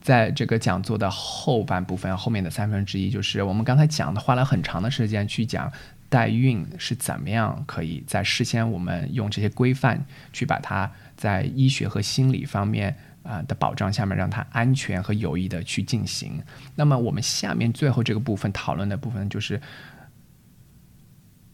[0.00, 5.70] 在这个讲座的后半部分，后面的三分之一就是我们刚才讲的，花了很长的时间去讲
[6.08, 12.96] 代孕是怎么样可以在事先我们用这些规范去把它在医学和心理方面。
[13.26, 16.42] 啊的保障下面，让它安全和有益的去进行。
[16.74, 19.60] 那么我们下面最后这个部分讨论的部分就是，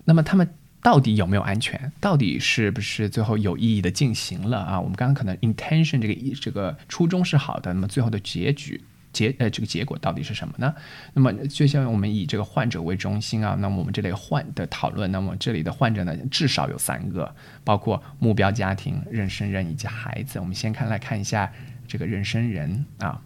[0.05, 0.49] 那么他们
[0.83, 1.93] 到底有没有安全？
[2.01, 4.81] 到底是不是最后有意义的进行了啊？
[4.81, 8.83] 我们刚刚可能 intention 这个意这个初衷是好的，那么最后的结局
[9.13, 10.75] 结呃这个结果到底是什么呢？
[11.13, 20.41] 那么就像我们以这个患者为中心啊，那么我们这类患的讨论，那么这里的患者呢至少有三个，包括目标家庭、妊娠人以及孩子。
[20.41, 21.53] 我们先看来看一下
[21.87, 23.21] 这个妊娠人啊。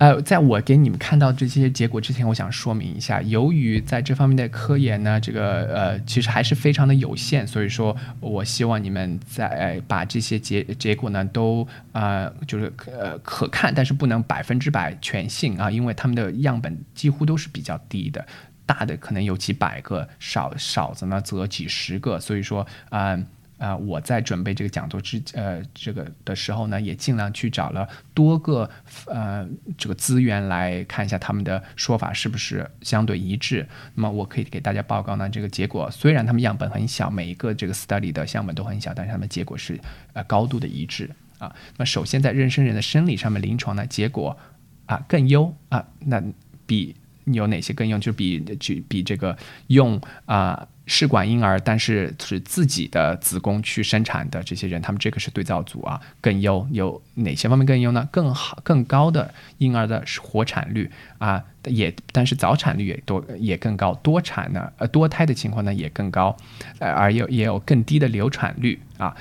[0.00, 18.26] 呃，在我给你们看到这些结果之前，我想说明一下，由于在这方面的科研呢，这个呃，其实还是非常的有限，所以说我希望你们在把这些结结果呢都呃，就是呃可看，但是不能百分之百全信啊，因为他们的样本几乎都是比较低的，
[18.64, 23.18] 大的可能有几百个，少少的呢则几十个，所以说啊。
[23.60, 28.68] 啊，我在准备这个讲座之呃这个的时候呢，也尽量去找了多个
[29.04, 29.46] 呃
[29.76, 33.68] 这个资源来看一下他们的说法是不是相对一致。
[33.94, 39.78] 那么我可以给大家报告呢，这个结果虽然他们样本很小，每一个这个 study 的样本都很小，但是他们结果是
[40.14, 41.54] 呃高度的一致啊。
[41.76, 44.38] 那么首先在妊娠人的生理上面，临床呢结果
[44.86, 46.22] 啊更优啊，那
[46.66, 46.96] 比
[47.34, 47.98] 有哪些更优？
[47.98, 49.36] 就比就比这个
[49.68, 50.68] 用啊。
[50.86, 58.08] 试管婴儿，但是是自己的子宫去生产的这些人，他们这个是对照组啊，更优有哪些方面更优呢？
[58.10, 66.36] 更好、更高的婴儿的活产率啊，也但是早产率也多也更高，多产呢呃多胎的情况呢也更高，
[66.80, 69.16] 呃而有也有更低的流产率啊。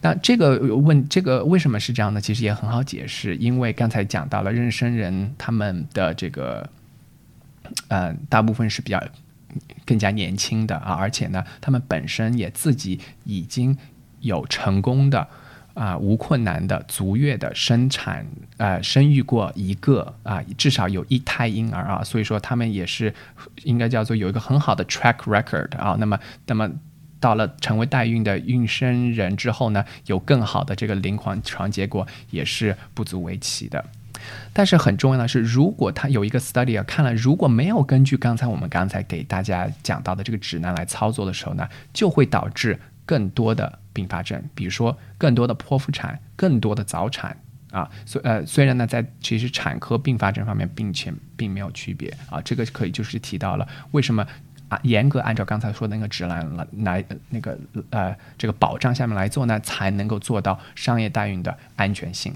[0.00, 2.18] 那这个问这个为什么是这样呢？
[2.18, 6.66] 其实也很好解释，因为刚才讲到了妊娠人他们的这个，
[7.88, 9.02] 呃大部分是比较。
[9.84, 13.76] 更加年轻的啊，而且呢，他们本身也自己已经
[14.20, 15.26] 有成功的
[15.74, 18.24] 啊无困难的足月的生产
[18.58, 23.12] 呃生育过一个啊至少有一胎婴儿啊，所以说他们也是
[23.64, 25.96] 应该叫做有一个很好的 track record 啊。
[25.98, 26.16] 那么
[26.46, 26.70] 那么
[27.18, 33.84] 到了成为代孕的孕生人之后呢，有更好的这个临床结果也是不足为奇的。
[34.52, 47.36] 但是很重要的是，如果他有一个 study 啊，看了如果没有根据刚才我们刚才给大家讲到的这个指南来操作的时候呢，就会导致更多的并发症，比如说更多的剖腹产、更多的早产
[47.70, 47.90] 啊。
[48.06, 52.40] 所呃，虽然呢，在其实产科并发症方面，并且并没有区别啊。
[52.42, 54.24] 这个可以就是提到了为什么
[54.68, 57.58] 啊，严格按照刚才说的那个指南来来那个
[57.90, 62.32] 呃这个保障下面来做呢，才能够做到商业代孕的安全性。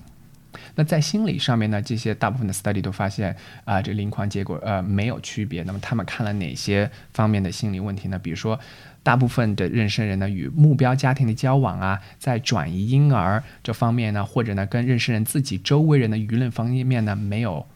[0.75, 5.63] 那在心理上面呢，这些大部分的 study 都发现啊，这临床结果呃没有区别。
[5.63, 8.19] 那么他们看了哪些方面的心理问题呢？
[8.19, 8.59] 比如说，
[9.03, 17.67] 大部分的妊娠人呢与目标家庭的交往啊，在转移婴儿这方面呢，或者呢跟妊娠人自己周围人的舆论方面呢，没有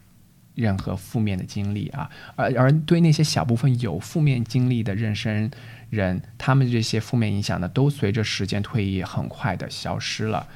[0.54, 2.08] 任何负面的经历啊。
[2.34, 5.50] 而而对那些小部分有负面经历的妊娠
[5.90, 10.46] 人，他们这些负面影响呢，都随着时间推移很快的消失了。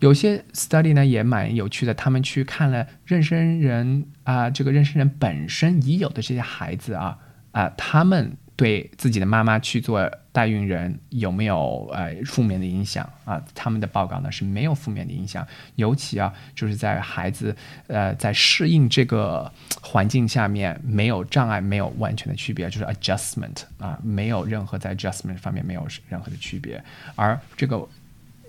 [0.00, 7.16] 有些 study 呢也蛮有趣的，他们去看了妊娠人啊，这个妊娠人本身已有的这些孩子啊
[7.52, 13.42] 啊，他们对自己的妈妈去做代孕人有没有呃负面的影响啊？
[13.54, 15.46] 他们的报告呢是没有负面的影响，
[15.76, 17.54] 尤其啊就是在孩子
[17.86, 19.50] 呃在适应这个
[19.82, 26.82] 环境下面没有障碍，没有完全的区别，就是 adjustment 啊，没有任何在 adjustment 方面没有任何的区别，
[27.16, 27.88] 而这个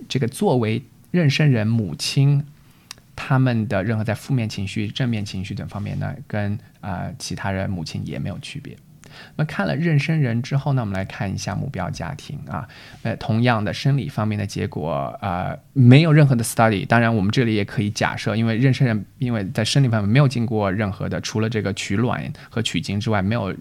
[0.08, 0.82] 这个作为
[1.12, 2.46] 妊娠人母亲，
[3.16, 8.78] 他们的任何在负面情绪、正面情绪等方面呢，跟啊其他人母亲也没有区别。
[9.36, 12.68] 那看了妊娠人之后呢，我们来看一下目标家庭啊，
[13.04, 16.86] 呃，同样的生理方面的结果啊，没有任何的 study。
[16.86, 23.54] 当然，我们这里也可以假设，因为妊娠人因为在生理方面没有经过任何的，除了这个取卵和取精之外，没有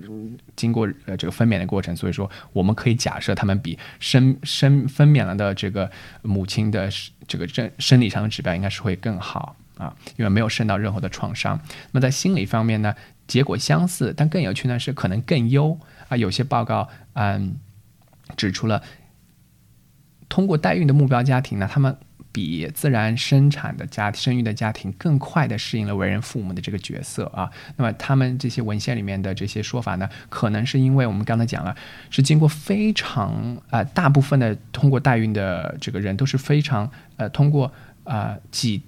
[0.57, 5.91] 经过呃这个分娩的过程，所以说我们可以假设他们比生生分娩了的这个
[6.23, 6.89] 母亲的
[7.27, 11.59] 这个生生理上的指标应该是会更好啊，因为没有受到任何的创伤。
[11.93, 12.95] 那么在心理方面呢？
[13.31, 15.79] 结果相似，但更有趣呢是可能更优
[16.09, 16.17] 啊。
[16.17, 17.55] 有些报告嗯
[18.37, 18.83] 指出了，
[20.29, 21.97] 通过代孕的目标家庭呢，他们
[22.33, 27.49] 比自然生产的家生育的家庭更快的适应了为人父母的这个角色啊。
[27.77, 31.77] 那么他们这些文献里面的这些说法呢，可能是因为我们刚才讲了，
[32.11, 38.83] 是经过非常啊大部分的通过代孕的这个人都是非常呃通过啊几。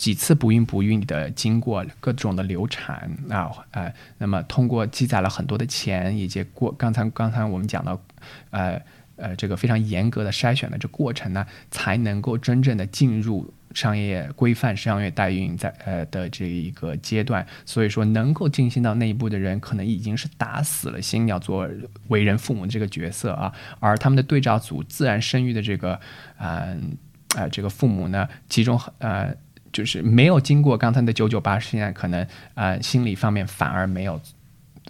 [0.00, 8.00] 几次不孕不育的经过，各种的流产啊，呃，那么通过积攒了很多的钱，以及过刚才刚才我们讲到，
[8.48, 8.80] 呃
[9.16, 21.68] 呃，这个非常严格的筛选的这过程呢，才能够真正的进入商业规范、商业代孕在呃的这一个阶段，所以说能够进行到那一步的人，可能已经是打死了心要做
[22.08, 26.00] 为人父母的这个角色啊，而他们的对照组自然生育的这个，
[26.38, 26.96] 嗯
[27.36, 29.36] 啊这个父母呢，其中呃
[29.72, 34.20] 就是没有经过刚才的九九八，现在可能呃心理方面反而没有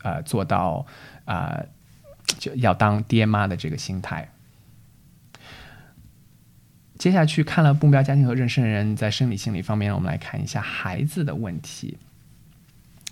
[0.03, 0.87] 呃做到
[1.25, 1.63] 啊
[2.39, 4.29] 就要当爹妈的这个心态。
[6.99, 11.97] 接下去看了目标家庭和妊娠人在生理心理方面，我们来看一下孩子的问题。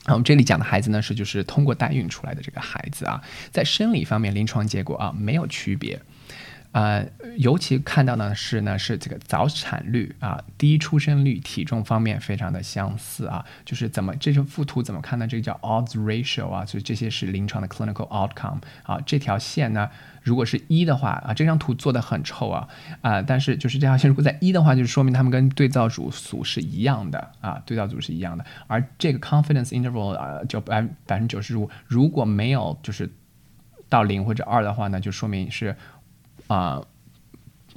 [0.05, 6.01] 我们这里讲的孩子呢，是就是通过代孕出来的这个孩子啊，在生理方面临床结果啊没有区别。
[6.73, 7.05] 呃，
[7.39, 15.27] 尤其看到呢是呢是这个早产率啊、低出生率、体重方面非常的相似啊，就是怎么这是附图怎么看呢？
[15.27, 19.01] 这个叫 odds ratio 啊，所以这些是临床的 clinical outcome 啊。
[19.07, 19.89] 这条线呢，
[20.23, 22.69] 如果是一的话啊，这张图做的很臭啊
[23.01, 28.45] 啊，但是就是这条线如果在一的话，就是说明他们跟对照组组是一样的啊，对照组是一样的。
[28.67, 33.11] 而这个 confidence interval 啊，就百百分之九十五，如果没有就是
[33.89, 35.75] 到零或者二的话呢，就说明是。
[36.49, 36.83] 啊，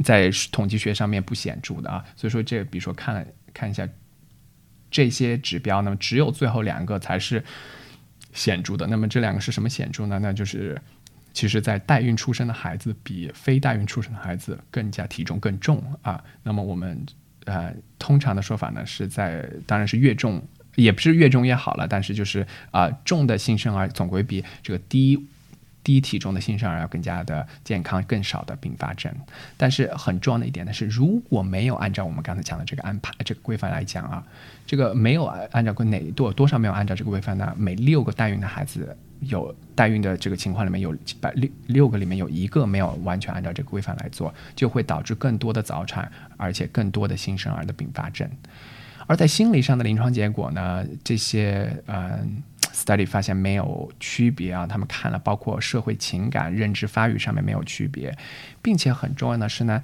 [0.04, 3.88] 在统计学上面不显著的啊，所以说这比如说看看一下
[4.90, 7.44] 这些指标，那么只有最后两个才是
[8.34, 8.88] 显著的。
[8.88, 10.18] 那么这两个是什么显著呢？
[10.20, 10.82] 那就是
[11.34, 16.24] 其实在代孕出生的孩子比非代孕出生的孩子更加体重更重啊。
[16.44, 17.06] 那么我们
[17.46, 20.46] 呃通常的说法呢是在当然是越重
[20.76, 25.28] 也不是越重越好了，但是就是啊重的新生儿总归比这个低。
[25.84, 29.12] 低体重的新生儿要更加的健康，更少的并发症。
[29.58, 34.24] 但是很重要的一点呢是，如果没有按照我们刚才讲的这个安排、这个规范来讲啊，
[34.66, 37.54] 这个没有按照哪多多少没有按照这个规范呢？
[37.58, 48.30] 每六个代孕的孩子有代孕的这个情况里面有百六六个里面有一个没有完全按照这个规范来做，就会导致更多的早产，而且更多的新生儿的并发症。
[49.08, 52.44] 而在心理上的临床结果呢，这些嗯。
[52.74, 58.18] Study 发现没有区别啊，他们看了包括社会情感、认知发育上面没有区别，
[58.62, 59.84] 并且很重要的是呢，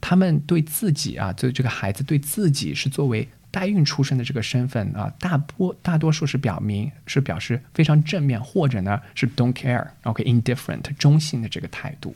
[0.00, 12.14] 他们对自己啊，对这个孩子对自己是作为代孕出生的这个身份啊，大多大多数是表明是表示非常正面，或者呢是 don't care，OK，indifferent，中性的这个态度，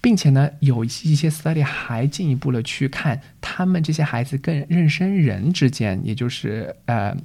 [0.00, 7.16] 并且呢有一些 study 还进一步的去看他们这些孩子跟妊娠人之间，也就是呃。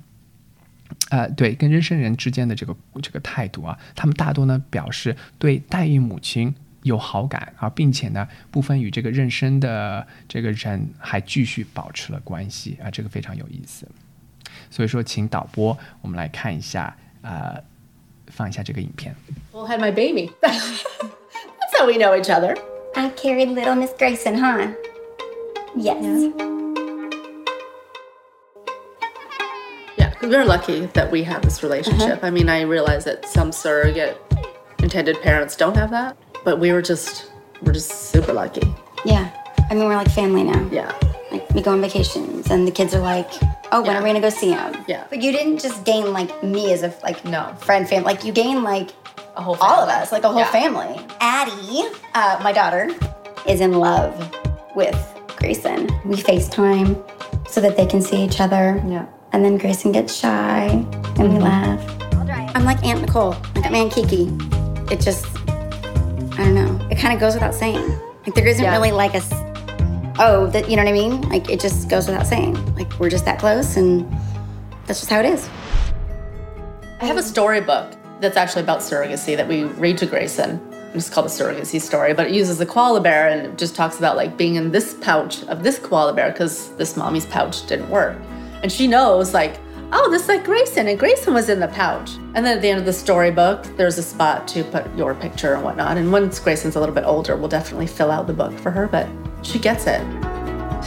[1.09, 6.53] 呃，对，跟妊娠人之间的这个这个态度啊，他们大多呢表示对代孕母亲
[6.83, 13.87] 有好感啊，并且呢部分与这个妊娠的这个人还继续保持了关系啊，这个非常有意思。
[14.69, 17.61] 所以说，请导播我们来看一下，呃，
[18.27, 19.13] 放一下这个影片。
[19.53, 20.31] Well, had my baby.
[20.41, 22.55] That's how we know each other.
[22.95, 24.73] I carried little Miss Grayson, huh?
[25.75, 26.60] Yes.
[30.21, 32.17] We're lucky that we have this relationship.
[32.17, 32.27] Uh-huh.
[32.27, 34.17] I mean, I realize that some surrogate
[34.79, 37.31] intended parents don't have that, but we were just
[37.61, 38.61] we're just super lucky.
[39.05, 39.31] Yeah.
[39.69, 40.67] I mean, we're like family now.
[40.71, 40.91] Yeah.
[41.31, 43.29] Like we go on vacations and the kids are like,
[43.71, 43.99] "Oh, when yeah.
[43.99, 45.05] are we going to go see them?" Yeah.
[45.09, 48.05] But you didn't just gain like me as a like no friend family.
[48.05, 48.89] Like you gain like
[49.37, 49.73] a whole family.
[49.73, 50.51] all of us, like a whole yeah.
[50.51, 50.99] family.
[51.19, 52.89] Addie, uh, my daughter,
[53.47, 54.13] is in love
[54.75, 54.97] with
[55.37, 55.87] Grayson.
[56.05, 58.83] We FaceTime so that they can see each other.
[58.87, 59.05] Yeah.
[59.33, 61.33] And then Grayson gets shy and mm-hmm.
[61.35, 62.01] we laugh.
[62.53, 64.29] I'm like Aunt Nicole, like I'm Aunt Kiki.
[64.93, 66.87] It just, I don't know.
[66.91, 67.89] It kind of goes without saying.
[68.25, 68.73] Like there isn't yeah.
[68.73, 69.21] really like a,
[70.19, 71.21] oh, that you know what I mean?
[71.29, 72.53] Like it just goes without saying.
[72.75, 74.05] Like we're just that close and
[74.85, 75.49] that's just how it is.
[76.99, 80.59] I have a storybook that's actually about surrogacy that we read to Grayson.
[80.93, 83.97] It's called the surrogacy story, but it uses the koala bear and it just talks
[83.97, 87.89] about like being in this pouch of this koala bear because this mommy's pouch didn't
[87.89, 88.17] work.
[88.63, 89.59] And she knows, like,
[89.93, 92.11] oh, this is like Grayson, and Grayson was in the pouch.
[92.33, 95.53] And then at the end of the storybook, there's a spot to put your picture
[95.53, 95.97] and whatnot.
[95.97, 98.87] And once Grayson's a little bit older, we'll definitely fill out the book for her,
[98.87, 99.07] but
[99.41, 100.01] she gets it.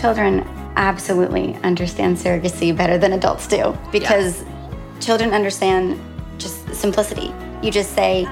[0.01, 0.47] Children
[0.77, 4.99] absolutely understand surrogacy better than adults do because yeah.
[5.01, 6.01] children understand
[6.39, 7.33] just simplicity.
[7.63, 8.27] You just say,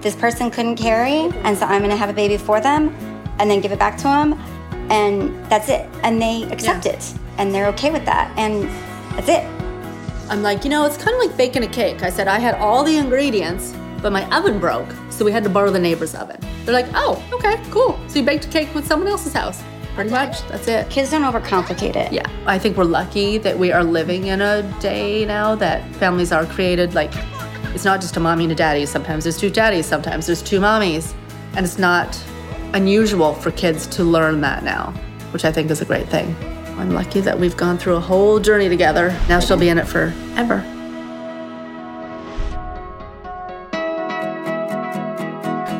[0.00, 2.88] this person couldn't carry, and so I'm gonna have a baby for them
[3.38, 4.34] and then give it back to them,
[4.90, 5.88] and that's it.
[6.02, 6.92] And they accept yeah.
[6.92, 8.32] it and they're okay with that.
[8.36, 8.64] And
[9.16, 9.44] that's it.
[10.30, 12.02] I'm like, you know, it's kind of like baking a cake.
[12.02, 15.50] I said I had all the ingredients, but my oven broke, so we had to
[15.50, 16.40] borrow the neighbor's oven.
[16.64, 17.98] They're like, oh, okay, cool.
[18.08, 19.62] So you baked a cake with someone else's house.
[19.94, 20.90] Pretty much, that's it.
[20.90, 22.12] Kids don't overcomplicate it.
[22.12, 26.32] Yeah, I think we're lucky that we are living in a day now that families
[26.32, 27.12] are created like
[27.74, 28.84] it's not just a mommy and a daddy.
[28.86, 31.14] Sometimes there's two daddies, sometimes there's two mommies.
[31.54, 32.22] And it's not
[32.74, 34.92] unusual for kids to learn that now,
[35.30, 36.34] which I think is a great thing.
[36.77, 39.13] I'm lucky that we've gone through a whole journey together.
[39.29, 40.61] Now she'll be in it forever.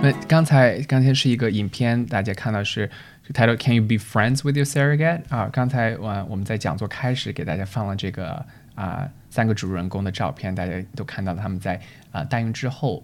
[0.04, 2.90] 那刚才刚才是一个影片，大家看到是
[3.34, 5.50] title Can you be friends with your surrogate 啊？
[5.54, 8.44] 刚才我我们在讲座开始给大家放了这个
[8.74, 11.80] 啊三个主人公的照片，大家都看到了他们在
[12.12, 13.04] 啊代孕之后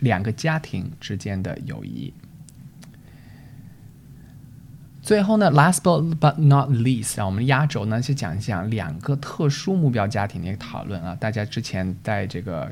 [0.00, 2.14] 两个家庭之间的友谊。
[5.09, 11.17] 最后呢，last but but not least 啊，我们压轴呢先讲一讲两个特殊目标家庭的一个讨论啊。
[11.19, 12.71] 大家之前在这个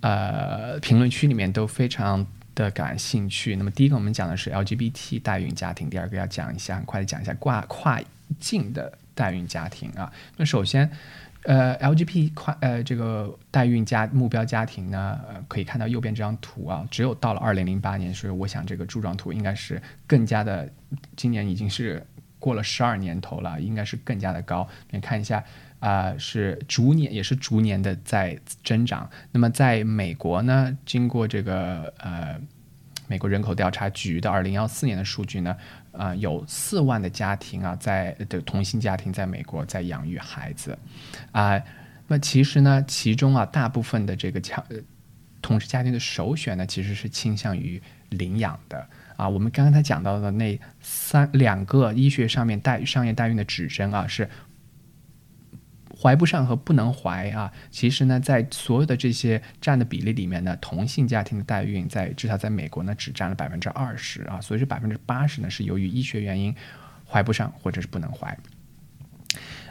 [0.00, 3.54] 呃评论区里面都非常的感兴趣。
[3.56, 8.00] 那么第一个我们讲的是 LGBT 代孕家庭，第二个要讲一下，很快的讲一下跨跨
[8.40, 10.10] 境的代孕家庭啊。
[10.38, 10.90] 那首先。
[11.44, 20.68] 呃，LGP 呃这个代孕家目标家庭呢，呃，可以看到右边这张图啊，只有到了二零零八年，所以我想这个柱状图应该是更加的，
[21.16, 22.06] 今年已经是
[22.38, 24.68] 过了十二年头了，应该是更加的高。
[24.90, 25.42] 你看一下
[25.80, 29.10] 啊，是逐年也是逐年的在增长。
[29.32, 32.40] 那么在美国呢，经过这个呃
[33.08, 35.56] 美国人口调查局的二零幺四年的数据呢。
[35.92, 40.76] 啊，有四万的家庭啊，在的同性家庭在美国在养育孩子，
[41.30, 41.62] 啊，
[42.08, 44.76] 那其实呢，其中啊，大部分的这个强呃
[45.40, 48.86] 同志家庭的首选呢，其实是倾向于领养的
[49.16, 49.28] 啊。
[49.28, 54.28] 我们刚才讲到的那三两个医学上面代商业代孕的指针啊，是。
[56.02, 66.52] 怀不上和不能怀啊，其实呢，在所有的这些占的比例里面呢，同性家庭的代孕在至少在美国呢，只占了百分之二十啊，所以这百分之八十呢是由于医学原因
[67.08, 68.36] 怀不上或者是不能怀。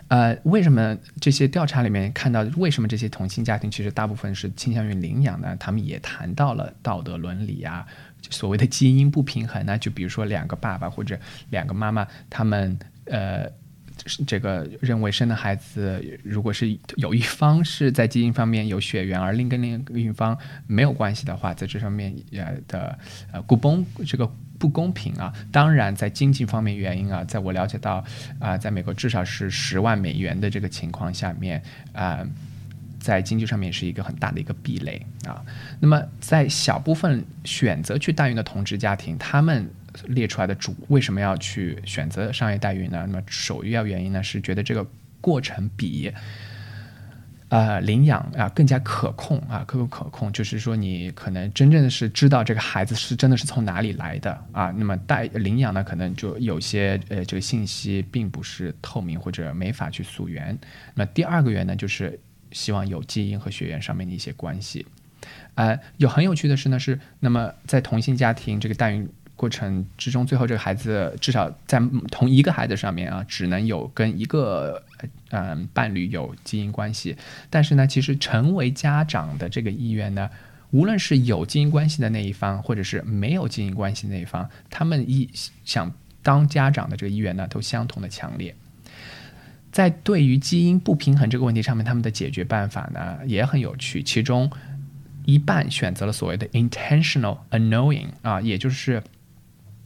[0.07, 5.53] 呃，为什么这些调查里面看到为什么这些同性家庭其实大部分是倾向于领养呢？
[5.57, 7.85] 他们也谈到了道德伦理啊，
[8.29, 13.51] 所谓的基因不平衡呢，就比如说两个爸爸或者两个妈妈，他们呃。
[14.26, 22.98] 这个认为生的孩子，如果是有一方是在基因方面有血缘，而另跟另一方没有关系的话，在这上面呃的
[23.32, 25.32] 呃不公这个不公平啊。
[25.52, 28.03] 当然，在经济方面原因啊，在我了解到
[28.40, 31.61] 啊，在美国至少是十万美元的这个情况下面
[31.94, 32.26] 啊，
[32.99, 35.45] 在经济上面是一个很大的一个壁垒啊。
[35.80, 39.69] 那么，在小部分选择去代孕的同志家庭，他们。
[40.07, 43.05] 列出来的主为什么要去选择商业代孕呢？
[43.07, 44.85] 那么首要原因呢是觉得这个
[45.19, 46.11] 过程比，
[47.49, 54.73] 呃领养啊更加可控啊更可控，就是说你可能真正的是知道这个孩子是真的是从哪里来的啊。
[54.77, 60.57] 那么代领养呢，可能就有些呃这个信息并不是透明或者没法去溯源。
[60.95, 62.19] 那第二个原因呢，就是
[62.51, 64.85] 希望有基因和血缘上面的一些关系。
[65.55, 69.07] 呃，有很有趣的是呢，是那么在同性家庭这个代孕。
[69.41, 71.81] 过程之中，最后这个孩子至少在
[72.11, 74.84] 同一个孩子上面啊，只能有跟一个
[75.31, 77.18] 嗯伴侣有基因关系。
[77.49, 80.30] 但是呢，其实成为家长的这个意愿呢，
[80.69, 85.27] 无论是有基因关系的那一方，或者是没有基因关系那一方，他们一
[85.65, 85.91] 想
[86.22, 88.53] 当家长的这个意愿呢，都相同的强烈。
[89.72, 94.51] 在对于基因不平衡这个问题上面，他们的解决办法呢也很有趣，其中
[95.26, 99.01] 一半选择了所谓的 intentional unknowing 啊，也就是。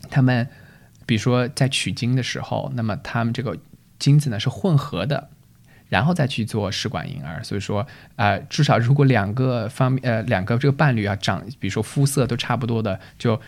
[0.10, 0.48] 他们，
[1.06, 3.58] 比如说在取精的时候，那么他们这个
[4.00, 5.30] 精子呢是混合的，
[5.90, 7.44] 然后再去做试管婴儿。
[7.44, 13.40] 所以说，呃，至少如果两个方面，呃，两个这个伴侣啊，长，比如说肤色都差不多的，就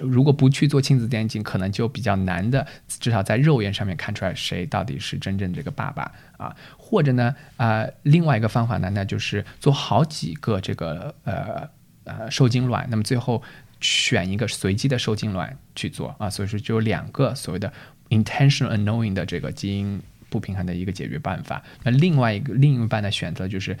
[0.00, 6.54] 如果不去做亲子鉴定，可能就比较难的，至少在肉眼上面看出来谁到底是真正这个爸爸啊。
[6.76, 11.68] 或者呢，啊，另外一个方法呢，那就是做好几个这个呃
[12.04, 13.42] 呃受精卵，那么最后。
[13.80, 17.72] 选一个随机的受精卵去做啊，所以说就有两个所谓的
[18.10, 21.62] intentional unknowing 的这个基因不平衡的一个解决办法。
[21.82, 23.76] 那另外一个另一半的选择就是。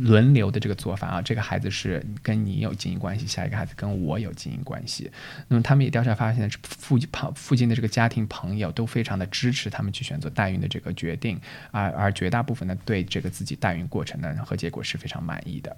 [0.00, 5.10] 轮流的这个做法啊，这个孩子是跟你有基因关系，下一个孩子跟我有基因关系。
[5.48, 11.40] 那么他们也调查发现，附近旁附近的这个家庭朋友都非常的支持他们去选择代孕的这个决定，
[11.70, 15.76] 而而绝大部分呢对这个自己代孕过程呢和结果是非常满意的。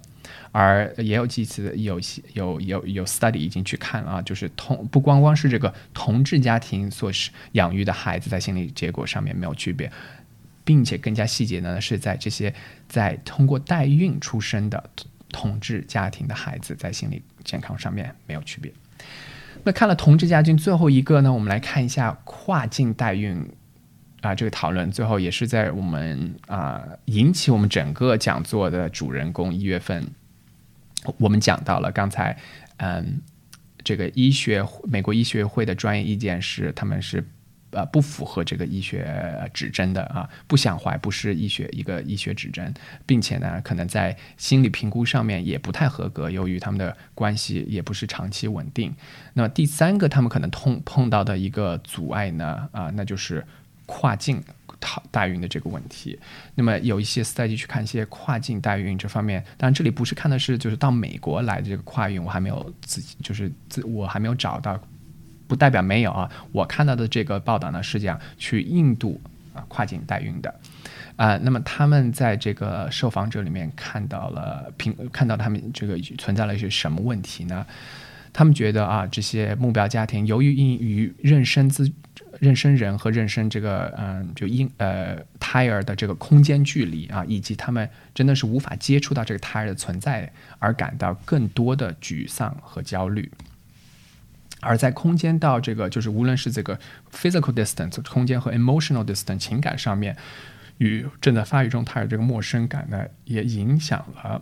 [0.51, 1.99] 而也有几次有
[2.33, 9.91] 有有有 study 已经去看了啊，就是同不光光是这个同志家庭所是养育的孩子在心理结果上面没有区别。
[10.71, 12.53] 并且更加细节呢，是在这些
[12.87, 14.81] 在通过代孕出生的
[15.27, 18.71] 同志家庭的孩子在心理健康上面没有区别。
[19.65, 23.45] 那看了同志家庭最后一个呢，我们来看一下跨境代孕
[24.21, 30.07] 啊这个讨论，最后也是在我们啊引起我们整个讲座的主人公一月份，
[31.17, 32.37] 我们讲到了刚才
[32.77, 33.19] 嗯
[33.83, 37.21] 这个医学美国医学会的专业意见是他们是。
[37.71, 42.73] 呃不符合这个医学指针的啊，不想怀不是医学一个医学指针，
[43.05, 48.93] 并且呢，可能在心理评估上面也不太合格，由于他们的关系也不是长期稳定。
[49.33, 53.45] 那么第三个，他们可能碰碰到的一个阻碍呢，啊，那就是
[53.85, 54.43] 跨境。
[55.11, 56.17] 代孕的这个问题，
[56.55, 64.81] 那么有一些 study 去看一些跨境代孕这方面，当然这里不是看的是就是到美国来的这个跨运，我还没有自己就是自我还没有找到，
[65.51, 66.31] 不代表没有啊。
[66.53, 69.19] 我看到的这个报道呢是讲去印度
[69.53, 70.55] 啊跨境代孕的
[71.17, 77.65] 啊，那么他们在这个受访者里面看到了评看到他们这个存在了一些什么问题呢？
[78.31, 81.85] 他们觉得啊这些目标家庭由于因于妊娠自
[82.39, 93.29] 妊娠人和妊娠这个嗯，就婴呃胎儿的这个空间距离啊，以及他们真的是无法接触到这个胎儿的存在，而感到更多的沮丧和焦虑。
[94.61, 96.79] 而在空间到这个就是无论是这个
[97.11, 100.15] physical distance 空间和 emotional distance 情感上面，
[100.77, 104.41] 与正在发育中胎儿这个陌生感呢，也影响了。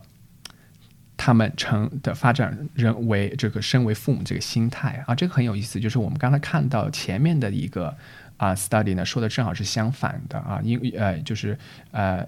[1.21, 5.77] 他们成的发展人为这个身为父母这个心态啊，这个很有意思。
[5.77, 7.93] 就是我们刚才看到前面的一个
[8.37, 11.59] 啊 study 呢，说的正好是相反的啊，因呃就是
[11.91, 12.25] 呃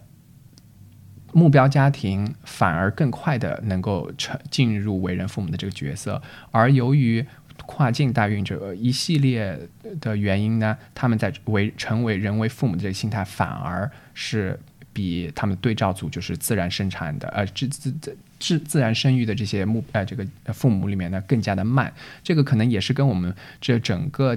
[1.31, 7.25] 目标家庭反而更快的能够成进入为人父母的这个角色，而由于
[7.73, 9.57] 跨境代孕者一系列
[9.99, 14.59] 的原因呢，他们在为成为人为父母的这个心态反而是
[14.91, 18.17] 比他们对照组就是自然生产的呃自自自。
[18.41, 21.93] 自自然生育的这些目呃这个父母里面呢更加的慢，
[22.23, 23.31] 这个可能也是跟我们
[23.61, 24.35] 这整个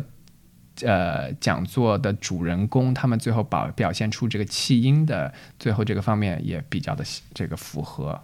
[0.83, 7.03] 呃讲座的主人公他们最后表表现出这个弃婴的最后这个方面也比较的
[7.33, 8.21] 这个符合。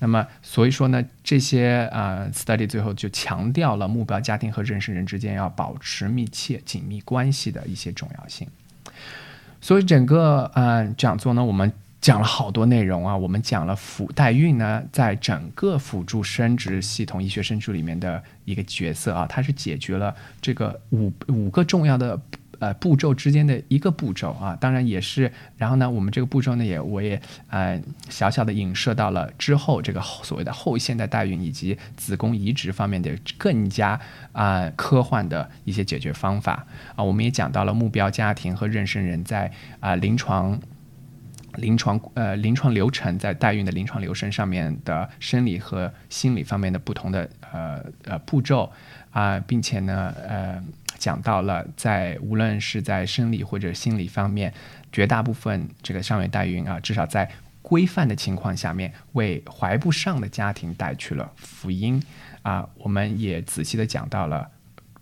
[0.00, 8.48] 那么所以说呢，这些啊 study 最后就强调了目标家庭和认识人之间要保持密切紧密关系的一些重要性。
[9.60, 11.72] 所以整个啊讲座呢，我们。
[12.00, 22.18] 讲了好多内容啊，我们讲了辅代孕呢，在整个辅助生殖系统医学生殖里面的一个角色啊，它是解决了这个五五个重要的
[22.60, 34.00] 呃步骤之间的一个步骤啊，当然也是，然后呢，我们这个步骤呢也我也呃小小的影射到了之后这个所谓的后现代代孕以及子宫移植方面的更加
[34.30, 36.64] 啊科幻的一些解决方法
[36.94, 39.50] 啊，我们也讲到了目标家庭和妊娠人在
[39.80, 40.60] 啊临床。
[41.60, 48.70] 临床呃，临床流程在代孕的临床流程上面的生理和心理方面的不同的呃呃步骤
[49.10, 50.62] 啊，并且呢呃
[50.98, 54.52] 讲到了在无论是在生理或者心理方面，
[54.92, 57.30] 绝大部分这个上月代孕啊，至少在
[57.62, 62.02] 规范的情况下面，为怀不上的家庭带去了福音
[62.42, 64.50] 啊，我们也仔细的讲到了。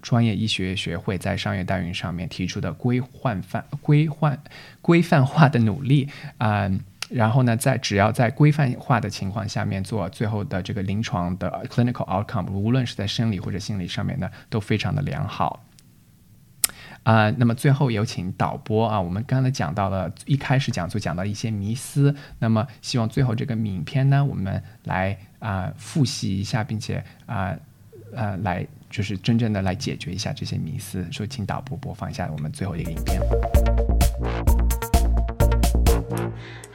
[0.00, 4.40] 专业医学学会在商业代孕上面提出的规范范规范
[4.80, 6.08] 规范化的努力
[6.38, 6.70] 啊，
[7.10, 15.64] 然后呢，在只要在规范化的情况下面做最后的这个临床的 clinical outcome，无论是在生理或者心理上面呢，都非常的良好
[17.02, 17.28] 啊。
[17.30, 27.56] 那么最后有请导播啊，我们刚才讲到了一开始讲座讲到一些迷思，那么希望最后这个影片呢，我们来啊复习一下，并且啊
[28.14, 28.66] 呃来。
[28.89, 33.21] 就是真正的来解决一下这些迷思，说请导播播放一下我们最后一个影片。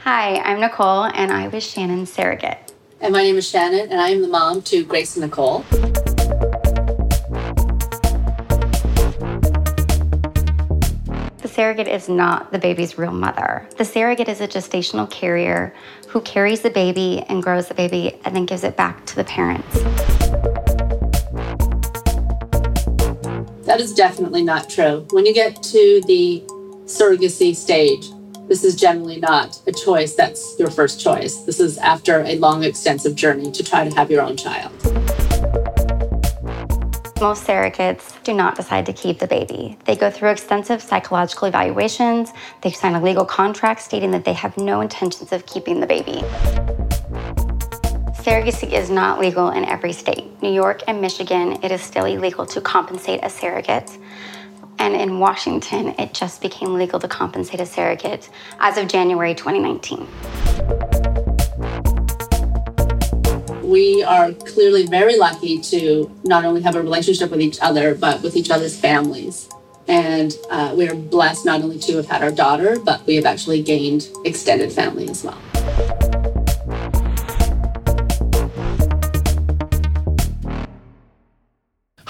[0.03, 2.57] Hi, I'm Nicole, and I was Shannon's surrogate.
[3.01, 5.63] And my name is Shannon, and I am the mom to Grace and Nicole.
[11.41, 13.67] The surrogate is not the baby's real mother.
[13.77, 15.73] The surrogate is a gestational carrier
[16.07, 19.23] who carries the baby and grows the baby and then gives it back to the
[19.23, 19.77] parents.
[23.74, 25.04] That is definitely not true.
[25.10, 26.44] When you get to the
[26.84, 28.08] surrogacy stage,
[28.46, 31.38] this is generally not a choice that's your first choice.
[31.38, 34.70] This is after a long, extensive journey to try to have your own child.
[37.20, 39.76] Most surrogates do not decide to keep the baby.
[39.86, 42.30] They go through extensive psychological evaluations.
[42.62, 46.22] They sign a legal contract stating that they have no intentions of keeping the baby.
[48.24, 50.24] Surrogacy is not legal in every state.
[50.40, 53.98] New York and Michigan, it is still illegal to compensate a surrogate.
[54.78, 58.30] And in Washington, it just became legal to compensate a surrogate
[58.60, 60.08] as of January 2019.
[63.62, 68.22] We are clearly very lucky to not only have a relationship with each other, but
[68.22, 69.50] with each other's families.
[69.86, 73.26] And uh, we are blessed not only to have had our daughter, but we have
[73.26, 76.13] actually gained extended family as well.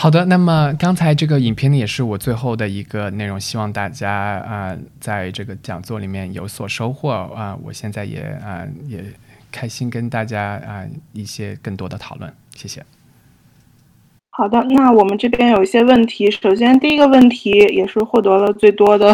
[0.05, 7.57] 好的，那么刚才这个影片呢，也是我最后的一个内容，希望大家啊，在这个讲座里面有所收获啊。
[7.65, 9.03] 我现在也啊也
[9.51, 12.85] 开心跟大家啊一些更多的讨论，谢谢。
[14.29, 16.31] 好的，那我们这边有一些问题。
[16.31, 19.11] 首先，第一个问题也是获得了最多的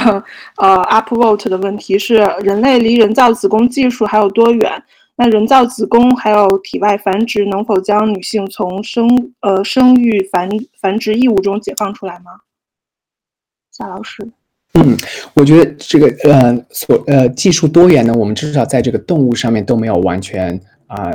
[0.57, 4.83] 呃 upvote 的问题是：人类离人造子宫技术还有多远？
[5.23, 9.07] 那人造子宫还有体外繁殖能否将女性从生
[9.41, 10.49] 呃生育繁
[10.81, 12.41] 繁殖义务中解放出来吗？
[13.71, 14.27] 夏老师，
[14.73, 14.97] 嗯，
[15.35, 21.13] 我觉得这个呃所呃技术多元呢，我们至少在这个动物上面都没有完全啊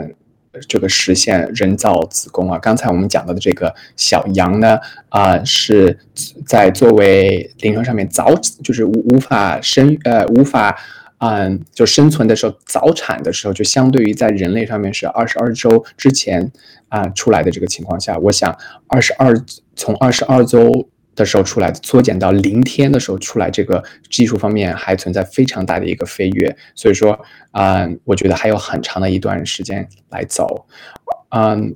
[0.68, 2.60] 这个实现人造子宫啊。
[2.60, 4.78] 刚才我们讲到的这个小羊呢
[5.10, 5.98] 啊是
[6.46, 10.78] 在作为临床上面早就是无无法生呃无法。
[11.20, 16.52] 嗯，就生存的时候，早产的时候，就相对于在人类上面是二十二周之前
[16.90, 18.56] 啊出来的这个情况下，我想
[18.88, 19.34] 二十二
[19.76, 27.18] 从二十二周的时候出来缩减到零天的时候出来，这个技术方面还存在非常大的一个飞跃，所以说
[27.52, 30.68] 啊，我觉得还有很长的一段时间来走。
[31.30, 31.76] 嗯，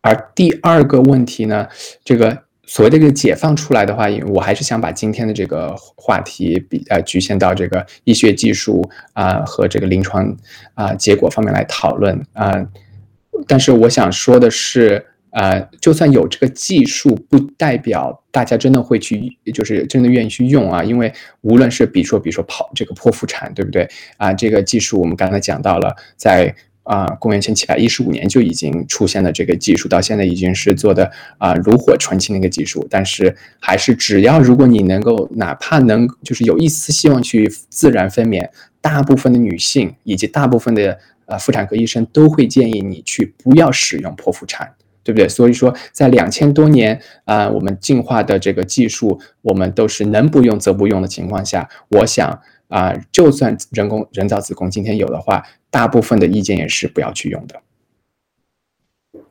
[0.00, 1.68] 而第二个问题呢，
[2.02, 2.47] 这个。
[2.70, 10.36] 所谓的这个解放出来的话，我还是想把今天的这个话题比呃局限到这个医学技术啊和这个临床
[10.74, 12.54] 啊结果方面来讨论啊。
[13.46, 20.84] 但是我想说的是，呃，就算有这个技术，不代表大家真的会去，就是真的愿意去用啊。
[20.84, 23.88] 因为无论是比如说，比如说剖这个剖腹产，对不对
[24.18, 24.34] 啊？
[24.34, 26.54] 这个技术我们刚才讲到了，在。
[26.88, 32.86] 啊，公元前七百一十五年就已经出现了这个技术，到现在已经是做的啊炉火纯青的一个技术。
[32.88, 38.48] 但是还是只要如果你能够哪怕能就是有一丝希望去自然分娩，
[38.80, 44.72] 大部分的女性以及大部分的呃妇产科医生都会建议你去不要使用剖腹产，
[45.04, 45.28] 对不对？
[45.28, 55.42] 所以说在两千多年啊我们进化的这个技术，我们都是能不用则不用的情况下，我想啊就算人工人造子宫今天有的话。
[55.70, 57.60] 大部分的意见也是不要去用的。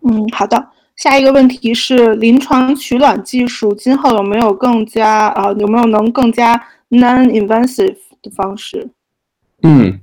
[0.02, 0.68] 嗯，好的。
[0.96, 5.52] 下一个问题是，临床取卵技术今后有没有更加啊？
[5.54, 6.56] 有没有能更加
[6.92, 8.92] non-invasive 的方式？
[9.64, 10.00] 嗯，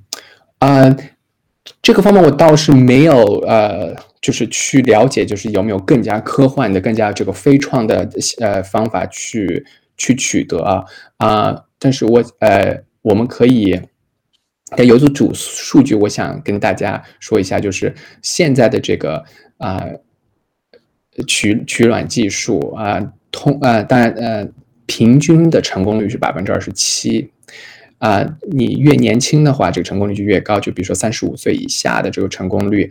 [0.59, 0.97] 呃，
[1.81, 3.15] 这个方面我倒是没有
[3.47, 9.65] 呃，就是去了解，就是有没有更加科幻的、更加这个非创的呃方法去
[9.97, 10.85] 去取得啊
[11.19, 11.65] 啊。
[11.79, 13.81] 但是我呃，我们可以。
[14.77, 19.23] 但有组主数据，我想跟大家说一下，就是现在的这个
[19.59, 19.87] 啊
[21.29, 24.49] 取取卵技术啊，通啊，当然呃，
[24.87, 27.31] 平均的成功率是百分之二十七
[27.99, 32.91] 啊，你越年轻的话，这个成功率就越高，就比如说三十五岁以下的这个成功率。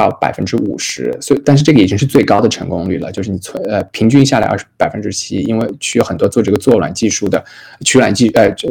[0.00, 7.44] 到百分之五十，所以但是这个已经是最高的成功率了，就是你存呃平均下来二十百分之七，因为去很多做这个做卵技术的
[7.84, 8.66] 取卵技呃这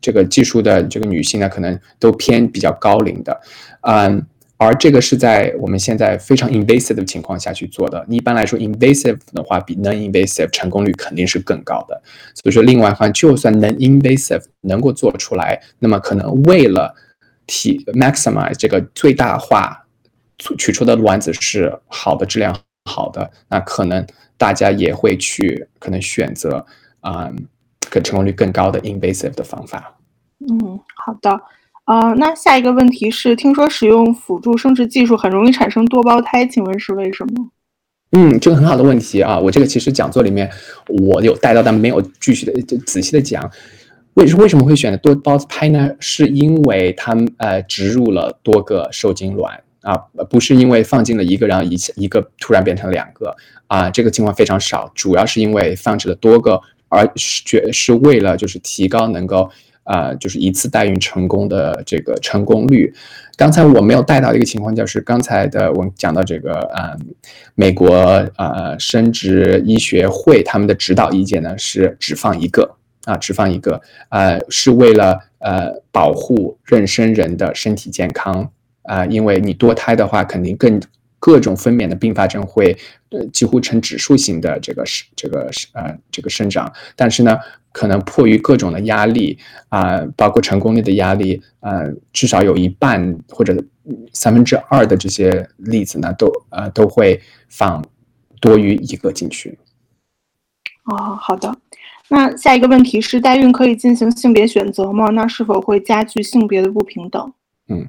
[0.00, 3.40] 这个技术的这个女性呢，可能都偏比较高龄的，
[3.80, 4.24] 嗯，
[4.56, 8.06] 而这个是在我们现在非常 invasive 的情况下去做的。
[8.08, 12.00] 一般来说，invasive 的话比 non-invasive 成功率肯定是更高的。
[12.34, 16.94] 所以说，另外话，就算 non-invasive 能够做出来，那么可能为了
[17.48, 19.84] 提 maximize 这个最大化。
[20.56, 24.06] 取出的卵子是好的质量好的，那可能
[24.36, 26.64] 大家也会去可能选择
[27.00, 27.30] 啊，
[27.90, 29.98] 可成功率更高的 invasive 的方法。
[30.40, 31.40] 嗯，好的。
[31.86, 37.50] 呃，那下一个问题是，听说使用辅助生殖技术很容易产生多胞胎，请问是为什么？
[38.12, 39.38] 嗯，这个很好的问题啊。
[39.38, 40.50] 我这个其实讲座里面
[40.86, 42.52] 我有带到，但没有继续的
[42.86, 43.50] 仔细的讲。
[44.14, 45.90] 为为什么会选择多胞胎呢？
[45.98, 49.58] 是因为他们呃植入了多个受精卵。
[49.88, 49.96] 啊，
[50.28, 53.34] 不是因为放进了一个，然后一一个突然变成两个
[53.68, 56.60] 啊，这个情况非常少，主要是因为放置了多个，
[56.90, 59.50] 而是是为了就是提高能够
[59.84, 62.92] 啊，就是一次代孕成功的这个成功率。
[63.34, 66.94] 刚才我没有带到一个情况，就是刚才的我们讲到这个啊，
[67.54, 67.96] 美国
[68.36, 78.50] 啊生殖医学会他们的指导意见呢是只放一个啊，只放一个，呃，是为了呃保护妊娠人的身体健康。
[78.88, 80.80] 啊，因为你多胎的话，肯定更
[81.20, 82.76] 各种分娩的并发症会，
[83.10, 86.72] 呃，几乎呈指数型的这个是这个是呃这个生长。
[86.96, 87.36] 但是呢，
[87.72, 89.36] 可能迫于各种的压力
[89.68, 93.52] 啊，包括成功率的压力，呃，至少有一半或者
[94.12, 97.84] 三分之二的这些例子呢，都呃都会放
[98.40, 99.58] 多于一个进去。
[100.84, 101.54] 哦，好的。
[102.10, 105.10] 那下一个问题是，代孕可以进行性别选择吗？
[105.10, 107.32] 那是否会加剧性别的不平等？
[107.68, 107.86] 嗯。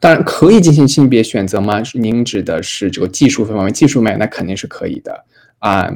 [0.00, 1.82] 当然可以进行性别选择吗？
[1.94, 3.72] 您指的是这个技术方面？
[3.72, 5.24] 技术面那肯定是可以的
[5.58, 5.90] 啊。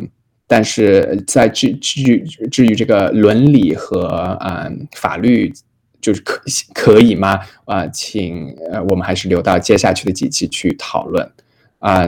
[0.46, 5.52] 但是在至至于至于这个伦理和嗯法律，
[6.00, 6.42] 就是可
[6.74, 7.38] 可以吗？
[7.66, 11.30] 啊，请呃我们还是留到接下去的几期去讨论
[11.78, 12.04] 啊。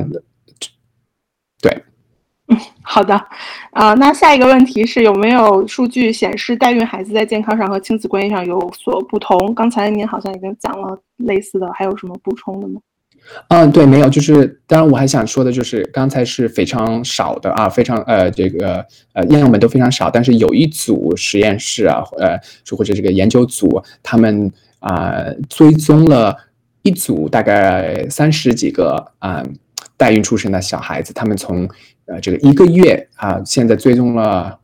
[1.61, 1.85] 对，
[2.83, 3.15] 好的，
[3.71, 9.55] 啊，那下一个问题是有没有数据显示代孕孩子在健康上和亲子关系上有所不同？
[9.55, 12.81] 刚才您好像已经讲了类似的，还有什么补充的吗？
[13.49, 22.37] 嗯，对，没有，就是当然我还想说的就是刚才是非常少的啊，非常呃这个呃样本都非常少，但是有一组实验室啊，呃，
[22.77, 26.37] 或者这个研究组，他们啊追踪了
[26.83, 29.41] 一组大概三十几个啊
[29.97, 31.69] 代孕出生的小孩子，他们从
[32.13, 34.59] 呃这个一个月啊，现在追踪了。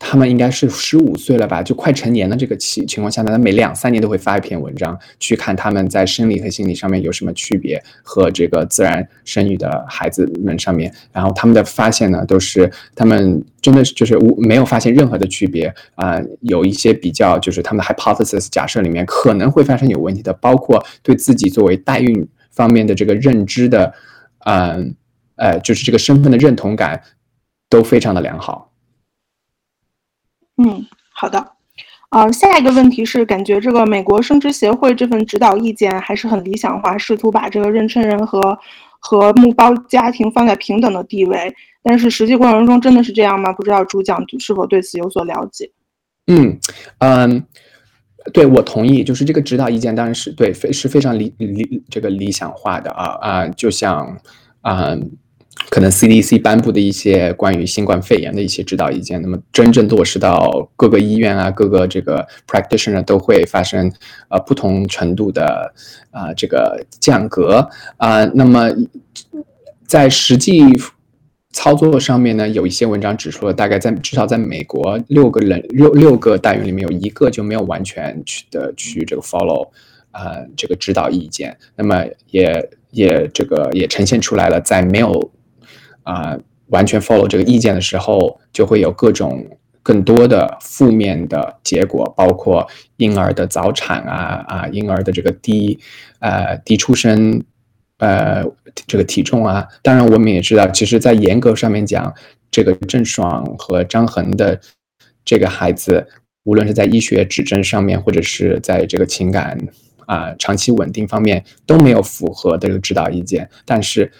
[0.00, 23.92] 他们应该是十五岁了吧，就快成年的这个情情况下呢，他每两三年都会发一篇文章，去看他们在生理和心理上面有什么区别，和这个自然生育的孩子们上面，然后他们的发现呢，都是他们真的是就是无没有发现任何的区别啊，有一些比较就是他们的 hypothesis 假设里面可能会发生有问题的，包括对自己作为代孕方面的这个认知的，
[24.44, 24.94] 嗯，
[25.62, 27.02] 就是这个身份的认同感
[27.68, 28.72] 都非常的良好。
[30.56, 31.52] 嗯，好的，
[32.10, 38.58] 呃，下一个问题是，感觉这个美国生殖协会这份指导意见还是很理想化，试图把这个妊娠人和
[38.98, 41.54] 和木包家庭放在平等的地位，
[41.84, 43.52] 但是实际过程中真的是这样吗？
[43.52, 45.70] 不知道主讲是否对此有所了解？
[46.26, 46.58] 嗯
[46.98, 47.46] 嗯，
[48.32, 54.18] 对我同意，就是这个指导意见当然是对，非是非常理理这个理想化的啊啊，就像
[54.62, 54.96] 啊。
[55.70, 63.92] 可能 CDC 颁布的一些关于新冠肺炎的一些指导意见，那么真正落实到各个医院啊、各个这个 practitioner 都会发生
[64.28, 65.72] 呃不同程度的
[66.10, 68.24] 啊这个降格啊。
[68.26, 68.70] 那么
[69.86, 70.62] 在实际
[71.52, 79.68] 操作上面呢，有一些文章指出了，大概在至少在美国六个人六六个单元里面有一个就没有完全去的去这个 follow
[80.10, 85.30] 啊这个指导意见，那么也也这个也呈现出来了，在没有
[86.08, 86.34] 啊，
[86.68, 89.46] 完全 follow 这个意见的时候，就会有各种
[89.82, 92.66] 更多的负面的结果，包括
[92.96, 95.78] 婴儿的早产啊啊，婴儿的这个低
[96.20, 97.44] 呃低出生
[97.98, 98.42] 呃
[98.86, 99.68] 这个体重啊。
[99.82, 102.10] 当然，我们也知道，其实，在严格上面讲，
[102.50, 104.58] 这个郑爽和张恒的
[105.26, 106.08] 这个孩子，
[106.44, 109.58] 无论是在医学指征上面，或者是在这个情感
[110.06, 114.10] 啊长期稳定方面，都没有符合这个指导意见，但是。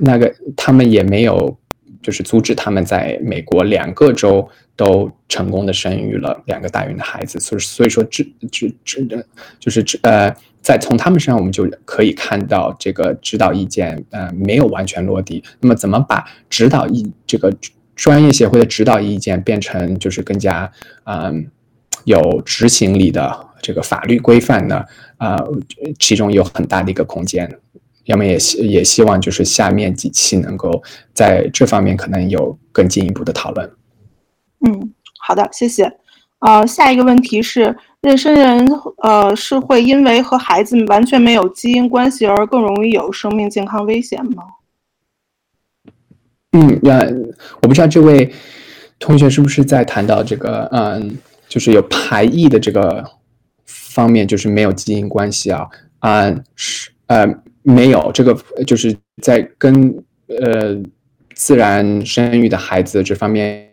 [0.00, 1.56] 那个他们也没有，
[2.02, 9.24] 就是阻止他们在美国两个州都成功的生育了两个代孕的孩子，所以所以说指指指的，
[9.60, 15.42] 就是指呃，在从他们身上我们就可以看到这个指导意见呃没有完全落地。
[15.60, 17.54] 那么怎么把指导意这个
[17.94, 20.70] 专业协会的指导意见变成就是更加
[21.04, 21.46] 嗯
[22.04, 24.84] 有执行力的这个法律规范呢？
[25.16, 25.38] 啊，
[25.98, 27.58] 其中有很大的一个空间。
[28.04, 30.82] 要么也希也希望就是下面几期能够
[31.12, 33.70] 在这方面可能有更进一步的讨论。
[34.66, 35.90] 嗯，好的，谢谢。
[36.40, 38.68] 呃，下一个问题是，妊娠人
[38.98, 44.42] 呃是会因为和孩子完全没有基因关系而更容易有生命健康危险吗？
[46.52, 47.00] 嗯，那
[47.62, 48.30] 我不知道这位
[48.98, 51.16] 同学是不是在谈到这个，嗯，
[51.48, 53.02] 就是有排异的这个
[53.64, 55.66] 方面，就是没有基因关系啊？
[56.00, 57.26] 啊，是呃。
[57.66, 59.96] 没有这个，就是在跟
[60.28, 60.80] 呃
[61.34, 63.72] 自然生育的孩子这方面，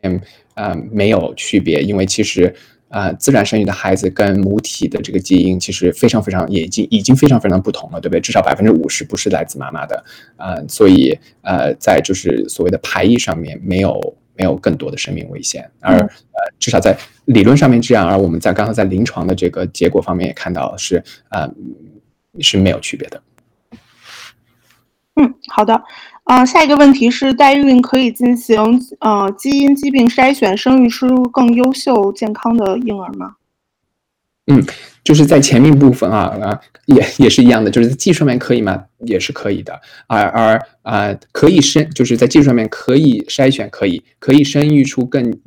[0.56, 2.54] 呃没有区别，因为其实
[2.88, 8.22] 呃自然生育的孩子跟母体的这个基因其实非常非常也已经已经非常非常不同了，对不对？
[8.22, 10.04] 至少百分之五十不是来自妈妈的，
[10.38, 21.46] 呃，所以呃在就是所谓的排异上面没有没有更多的生命危险，而呃至少在理论上面这样，而我们在刚才在临床的这个结果方面也看到是呃
[22.40, 23.22] 是没有区别的。
[25.16, 25.84] 嗯，好的，
[26.24, 28.58] 呃，下一个问题是，代孕可以进行
[29.00, 33.36] 呃基因疾病筛选，生育出更优秀健康的婴儿吗？
[34.48, 34.64] 嗯，
[35.04, 38.86] 就是在前面部分啊啊，也也是一样的，就是在技术上面可以吗？
[39.00, 45.38] 也是可以的，而而啊，可以生，就是在技术上面可以筛选，可以可以生育出更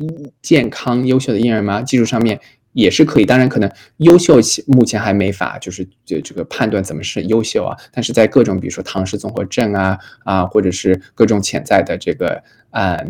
[0.42, 1.80] 健康优秀的婴儿吗？
[1.80, 2.38] 技术上面。
[2.74, 7.74] 也是可以，当然可能优秀目前还没法，就是这这个判断怎么是优秀啊。
[7.92, 13.02] 但是在各种比如说唐氏综合症啊啊，或者是各种潜在的这个呃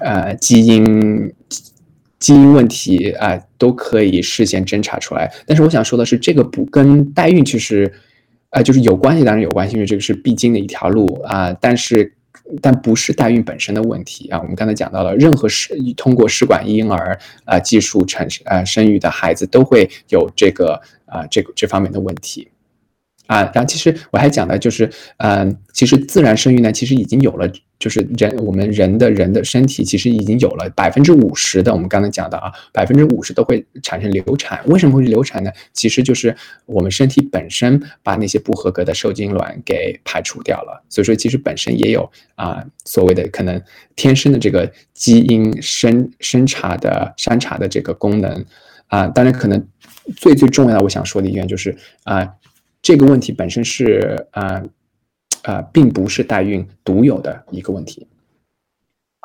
[0.00, 1.32] 呃基因
[2.18, 5.30] 基因问题啊，都可以事先侦查出来。
[5.46, 7.92] 但是我想说的是，这个不跟代孕其实
[8.50, 11.52] 呃就是有关系，当然有关系，因为这个是必经的一条路啊。
[11.60, 12.14] 但是
[12.60, 14.38] 但不是代孕本身的问题啊。
[14.38, 22.48] 我们刚才讲到了，任何试通过试管婴儿啊技术产生呃生育的孩子都会有这个啊这个这方面的问题。
[23.26, 27.50] 啊，然后其实我还讲的就是，嗯，其实自然生育呢，其实已经有了，
[27.84, 34.58] 就是人我们人的人的身体其实已经有了百分之五十的，我们刚才讲的啊，百分之五十都会产生流产。
[34.68, 35.50] 为什么会流产呢？
[35.74, 36.34] 其实就是
[36.64, 40.82] 我们身体本身把那些不合格的受精卵给排除掉了。
[40.88, 43.60] 所以说，其实本身也有啊所谓的可能
[43.94, 48.42] 天生的这个基因生生查的筛查的这个功能
[48.86, 49.06] 啊。
[49.08, 49.62] 当然，可能
[50.16, 52.26] 最最重要的我想说的一点就是啊。
[52.80, 54.62] 这个问题本身是啊
[55.44, 58.06] 啊，并不是代孕独有的一个问题。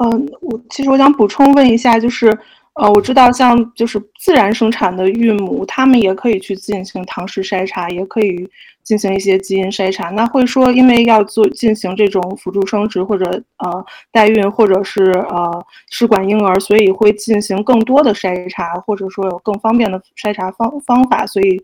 [0.02, 2.28] 嗯，我其实我想补充问一下，就是
[2.76, 8.48] 呃，我知道像就是自然生产的孕母，他们也可以去进行唐氏筛查，也可以
[8.84, 10.10] 进行一些基因筛查。
[10.12, 13.26] 那会说，因为要做进行这种辅助生殖或者
[13.58, 21.62] 呃代孕，或者是呃试管婴儿，所以会进行更多的筛查，或者说有更方便的筛查方方法，所以。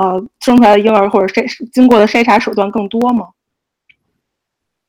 [0.00, 3.26] 呃，生出来的婴儿或者筛经过的筛查手段更多吗？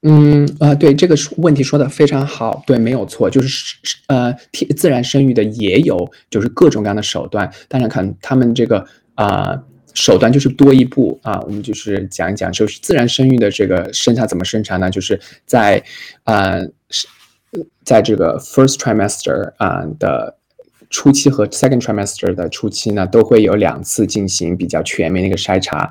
[0.04, 3.76] 嗯，呃，对这个问题说的非常好，对，没有错，就是
[4.08, 4.34] 呃，
[4.78, 7.52] 自然生育的也有，就是各种各样的手段。
[7.68, 8.86] 当然，看他们这个
[9.16, 9.62] 啊
[9.94, 14.90] 手段就是多一步啊，我们就是讲一讲，就是自然生育的这个生产怎么生产呢？
[14.90, 15.84] 就是在
[16.24, 16.66] 呃
[17.84, 20.36] 在这个 first trimester 啊的。
[20.92, 25.88] 初期和 second trimester 的初期呢，都会有两次进行比较全面的一个筛查，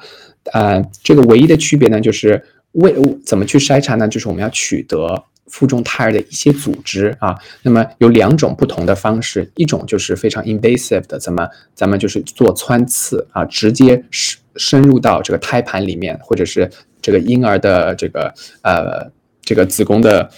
[0.53, 2.43] 呃，这个唯一的区别呢，就是
[2.83, 2.95] 为
[3.25, 4.09] 怎么去筛查呢？
[4.09, 19.11] 就是我们要取得腹中胎儿的一些组织啊，那么有两种不同的方式，一种就是非常 invasive 的，怎么咱们就是做穿刺啊，直接深深入到这个胎盘里面，或者是这个婴儿的这个呃
[19.43, 20.31] 这个子宫的。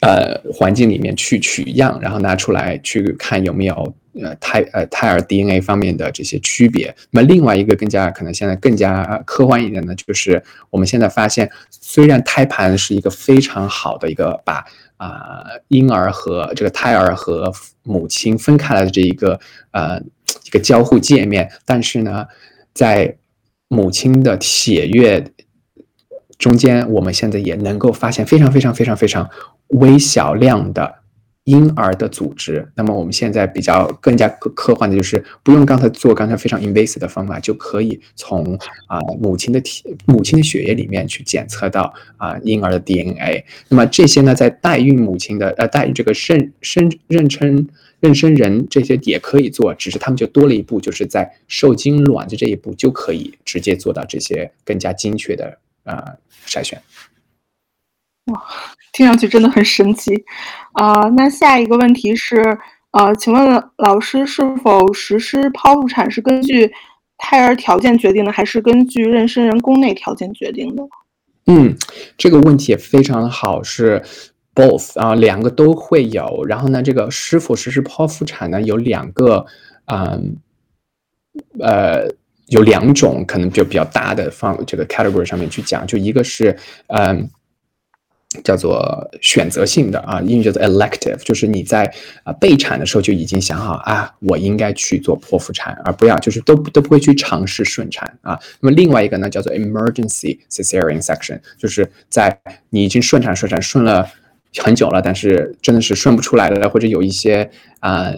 [0.00, 3.92] 呃，环境里面去取样，然后拿出来去看有没有
[4.22, 6.94] 呃胎呃胎儿 DNA 方面的这些区别。
[7.10, 14.64] 那么另外一个更加可能现在更加科幻一点的，就是我们现在发现，虽然胎盘是一个非常好的一个把
[14.96, 19.38] 啊婴儿和这个胎儿和母亲分开来的这一个
[19.72, 20.00] 呃
[20.44, 22.26] 一个交互界面，但是呢，
[22.74, 23.16] 在
[23.68, 25.32] 母亲的血液
[26.38, 29.28] 中间，我们现在也能够发现非常非常非常非常。
[29.72, 30.97] 微小量的
[31.48, 38.54] 婴儿的组织，那么我们现在比较更加科科幻的就是不用刚才做刚才非常 invasive 的方法，就可以从
[38.86, 43.42] 啊母亲的体母亲的血液里面去检测到啊婴儿的 DNA。
[43.70, 47.66] 那么这些呢，在代孕母亲的呃代孕这个妊娠妊娠
[48.02, 56.12] 妊娠人这些也可以做，只是他们就多了一步，就是在受精卵的这一步就可以直接做到这些更加精确的啊
[56.46, 56.78] 筛选。
[58.28, 58.42] 哇，
[58.92, 60.12] 听上去真的很神奇，
[60.72, 62.58] 啊，那下一个问题是，
[62.90, 66.70] 呃，请问老师是否实施剖腹产是根据
[67.16, 70.82] 胎儿条件决定的，还是根据妊娠人宫内条件决定的？
[71.46, 71.76] 嗯，
[72.16, 74.02] 这个问题也非常的好，是
[74.54, 76.44] both 啊，两个都会有。
[76.46, 78.60] 然后呢，这个是否实施剖腹产呢？
[78.60, 79.46] 有两个，
[79.86, 80.36] 嗯，
[81.60, 82.06] 呃，
[82.48, 86.54] 有两种可能就比较大的放这个 category 上面去讲，就一个是，
[86.88, 87.30] 嗯。
[88.44, 91.90] 叫做选择性的啊，英语叫做 elective，就是你在
[92.24, 98.38] 啊备产的时候就已经想好啊，我应该去做剖腹产，而不要就是都都不会去尝试顺产啊。
[98.60, 102.38] 那么另外一个呢，叫做 emergency cesarean section，就是在
[102.68, 104.06] 你已经顺产顺产顺了
[104.58, 107.50] 很久了，但是真的是顺不出来了，或者有一些
[107.80, 108.12] 啊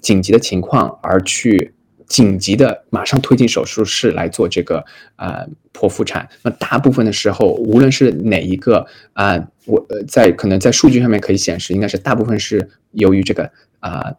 [0.00, 1.72] 紧急的情况而去。
[2.06, 4.84] 紧急的马上推进手术室来做这个
[5.16, 6.28] 啊剖腹产。
[6.42, 9.36] 那大部分的时候，无论是哪一个啊，
[9.66, 13.50] 我在可能在数据上面可以显示，应该是大部分是由于这个
[13.80, 14.12] 啊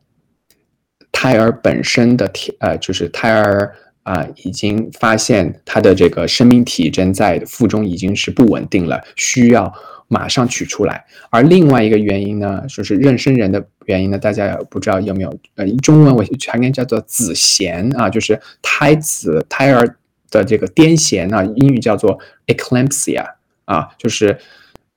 [1.11, 9.73] 胎儿本身的体呃，就是胎儿啊已经发现他的这个生命体征在腹中已经是不稳定了，需要。
[10.07, 15.39] 马上取出来，而另外一个原因呢，就是妊娠人的原因呢，大家不知道有没有？
[15.55, 19.97] 呃，中文我全名叫做子痫啊，就是胎子胎儿
[20.29, 23.25] 的这个癫痫啊，英语叫做 eclampsia
[23.65, 24.37] 啊，就是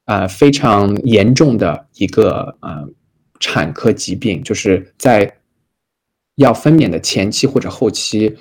[0.05, 2.85] 啊非常严重的一个啊
[3.41, 5.39] 产科疾病，就是在
[6.35, 8.37] 要分娩的前期或者后期，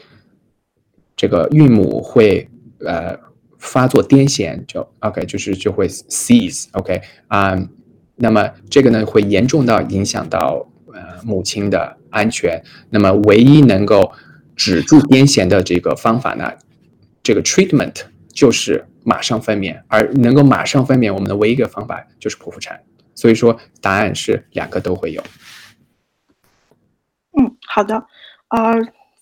[1.16, 2.50] 这个孕母会
[2.80, 3.27] 呃。
[3.58, 7.58] 发作癫痫就 OK，就是就会 seize OK 啊，
[8.16, 12.64] 那么这个呢会严重到影响到呃母亲的安全。
[12.90, 14.12] 那么唯一能够
[14.56, 16.52] 止住癫痫的这个方法呢，
[17.22, 18.02] 这个 treatment
[18.32, 22.82] 就是马上分娩，而能够马上分娩，我们的唯一一个方法就是剖腹产。
[23.16, 25.24] 所以说，答案是两个都会有。
[27.32, 27.96] 嗯，好的，
[28.50, 28.74] 呃，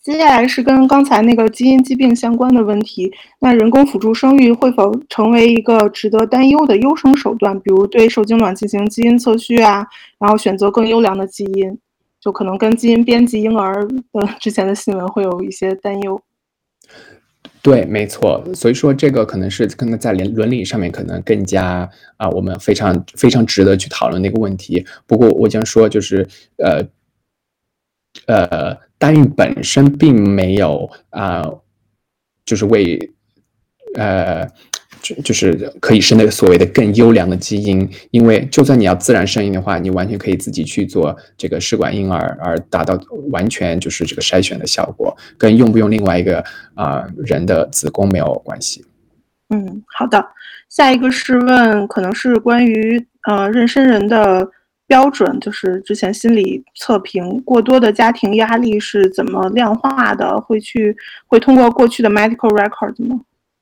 [0.06, 3.12] 接下来是跟刚才那个基因疾病相关的问题。
[3.40, 7.60] 那人工辅助生育会否成为一个值得担忧的优生手段？
[7.62, 9.84] 比如对受精卵进行基因测序啊，
[10.20, 11.76] 然后选择更优良的基因，
[12.22, 16.22] 就可能跟基因编辑婴儿的之前的新闻会有一些担忧。
[17.64, 18.44] 对，没错。
[18.54, 24.86] 所以说，这个可能是可能在伦伦理上面可能更加啊，我们非常非常值得去讨论的一个问题。
[25.08, 26.28] 不过我将说，就是
[26.58, 26.88] 呃。
[28.28, 31.44] 呃，代孕本身并没有啊，
[32.46, 32.98] 就是为
[33.96, 34.48] 呃，
[35.02, 43.00] 就就是可以生那个所谓的更优良的基因，因为就算你要自然生育的话，你完全可以自己去做这个试管婴儿，而达到
[43.32, 46.44] 完全就是这个筛选的效果，跟用不用另外一个
[46.74, 48.86] 啊人的子宫没有关系。
[49.50, 50.26] 嗯，好的，
[50.70, 54.50] 下一个是问，可能是关于呃妊娠人的。
[54.88, 60.40] 标准就是之前心理测评过多的家庭压力是怎么量化的？
[60.42, 60.96] 会去
[61.26, 63.20] 会通过过去的 medical record 吗？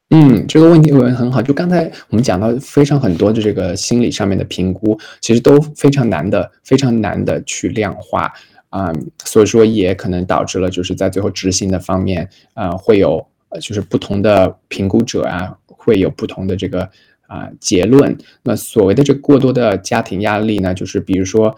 [0.09, 1.41] 嗯，这个问题问得很好。
[1.41, 8.31] 就刚才我们讲到非常很多的这个心理上面的评估，其实都非常难的，非常难的去量化
[8.69, 8.91] 啊。
[9.23, 13.25] 所以说也可能导致了就是在最后执行的方面，呃，会有
[13.61, 16.89] 就是不同的评估者啊，会有不同的这个。
[17.33, 18.15] 啊，结论。
[18.43, 21.55] 那所谓的这过多的家庭压力呢，就是比如说，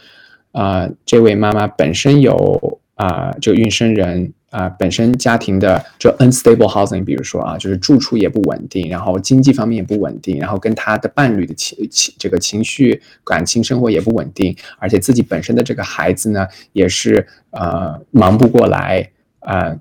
[0.54, 19.76] 啊，这位妈妈本身有啊，这个孕生人啊，本身家庭的这 unstable housing，比如说啊，就是住处也不稳定，然后经济方面也不稳定，然后跟他的伴侣的情情这个情绪感情生活也不稳定，而且自己本身的这个孩子呢，也是呃忙不过来啊，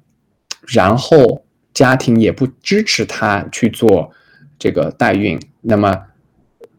[0.67, 4.11] 然后家庭也不支持他去做
[4.59, 5.39] 这个代孕。
[5.67, 5.99] 那么，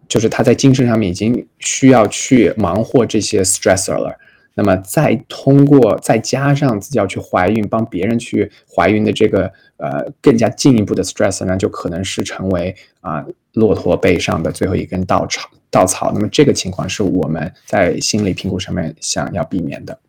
[0.07, 4.15] 就是她在精神上面已经需要去忙活这些 stressor 了。
[4.57, 15.49] 那么再通过再加上自己要去怀孕，帮别人去怀孕的这个呃更加进一步的 stressor 呢，就可能是成为啊骆驼背上的最后一根稻草。
[15.69, 16.11] 稻草。
[16.13, 19.99] 那么这个情况是我们在心理评估上面想要避免的。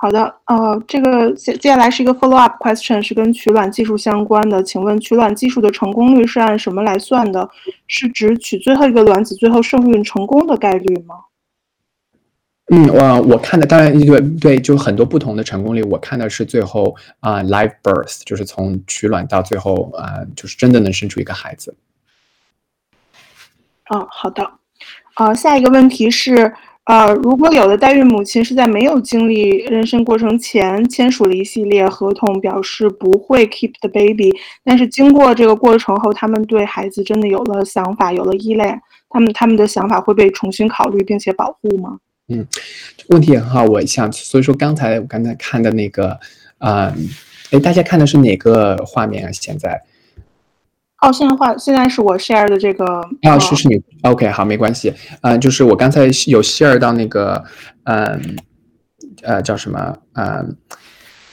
[0.00, 0.02] 嗯。
[0.02, 4.62] 好的，呃，这个接接下来是一个 follow up question，是跟取卵技术相关的。
[4.62, 7.46] 请问取卵技术的成功率是按什么来算的？
[7.86, 11.16] 是指取最后一个卵子最后受孕成功的概率吗？
[12.72, 15.82] 嗯，我我看的当然对对，就很多不同的成功率。
[15.82, 21.76] 我看的是最后啊，live birth，就是从取卵到最后啊，就是真的能生出一个孩子。
[23.90, 24.50] 哦，好的，
[25.12, 26.54] 啊，下一个问题是。
[26.90, 34.28] 呃，如果有的代孕母亲是在没有经历妊娠过程前签署了一系列合同，表示不会 keep the baby，
[34.64, 38.76] 但是经过这个过程后，他们对孩子真的有了想法，有了依恋，
[39.08, 41.98] 他们他们的想法会被重新考虑并且保护吗？
[42.26, 42.44] 嗯，
[43.10, 46.18] 问题也很好，我想，所以说刚才我刚才看的那个，
[46.58, 46.92] 啊，
[47.52, 49.30] 哎，大家看的是哪个画面啊？
[49.30, 49.80] 现在？
[51.00, 52.84] 哦，现在话现在是我 share 的这个
[53.22, 57.42] 啊，是是你 OK 好，没关系，嗯，就是我刚才有 share 到那个，
[57.84, 58.36] 嗯，
[59.22, 60.54] 呃，叫什么，嗯，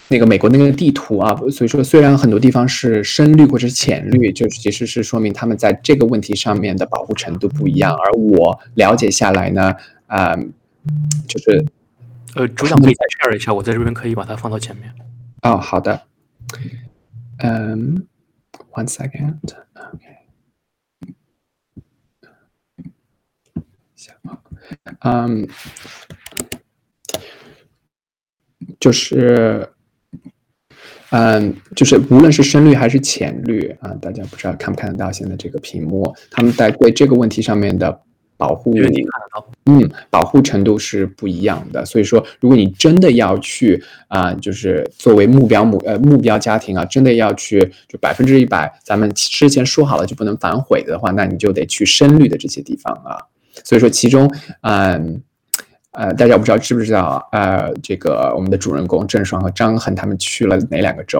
[0.07, 9.76] 那个美国那个地图啊，所以说虽然很多地方是深绿或者是浅绿，就是其实是说明他们在这个问题上面的保护程度不一样，而我了解下来呢，
[10.07, 10.53] 嗯，
[11.27, 11.65] 就是，
[12.35, 14.89] 呃，主讲可以再 share 一下，我在这边可以把它放到前面。
[15.41, 16.03] 哦，好的，
[17.44, 18.07] 嗯。
[18.77, 19.39] One second.
[19.73, 20.17] Okay.
[24.99, 25.47] 嗯，
[28.79, 29.67] 就是，
[31.09, 36.15] 嗯，就是无论是深绿还是浅绿啊，大家不知道看不看得到现在这个屏幕？
[36.29, 38.03] 他们在对这个问题上面的。
[38.38, 41.84] 保护，因为你看得到嗯，保护程度是不一样的。
[41.84, 47.59] 所以说，如果你真的要去啊，就是作为目标目呃目标家庭啊，真的要去
[47.89, 53.18] 就百分之一百，咱们之前说好了就不能反悔的话，那你就得去深绿的这些地方啊。
[53.64, 54.31] 所以说，其中，
[54.61, 55.22] 嗯，
[55.91, 61.19] 呃，大家不知道知不知道呃，这个我们的主人公郑爽和张恒他们去了哪两个州？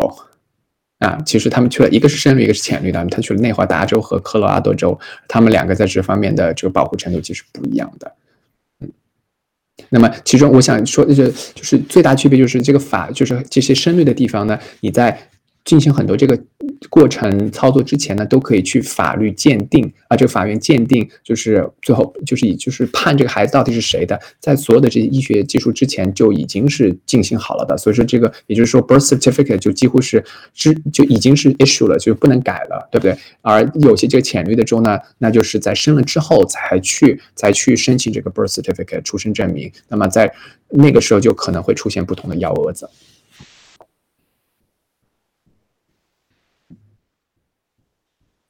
[1.00, 3.06] 啊，其实他们去了一个是深绿，一个是浅绿的。
[3.06, 8.12] 他去了内华达州和科罗拉多州，他们两个在这方面的这个保护程度其实不一样的。
[8.80, 8.92] 嗯，
[9.90, 15.30] 那么其中我想说的就就是最大区别就是这个法，就是这些深绿的地方呢，你在
[15.66, 16.40] 进行很多这个
[16.90, 30.24] 过程操作之前呢，都可以去法律鉴定啊，这个法院鉴定就是最后就是以就是判这个孩子到底是谁的，在所有的这些医学技术之前就已经是进行好了的，所以说这个也就是说 birth certificate 就几乎是
[30.54, 33.18] 之就已经是 issue 了，就不能改了，对不对？
[33.42, 40.34] 而有些这个浅绿的州呢，那就是在生了之后才去才去申请这个 birth certificate 出生证明，那么在
[40.70, 42.90] 那个时候就可能会出现不同的幺蛾子。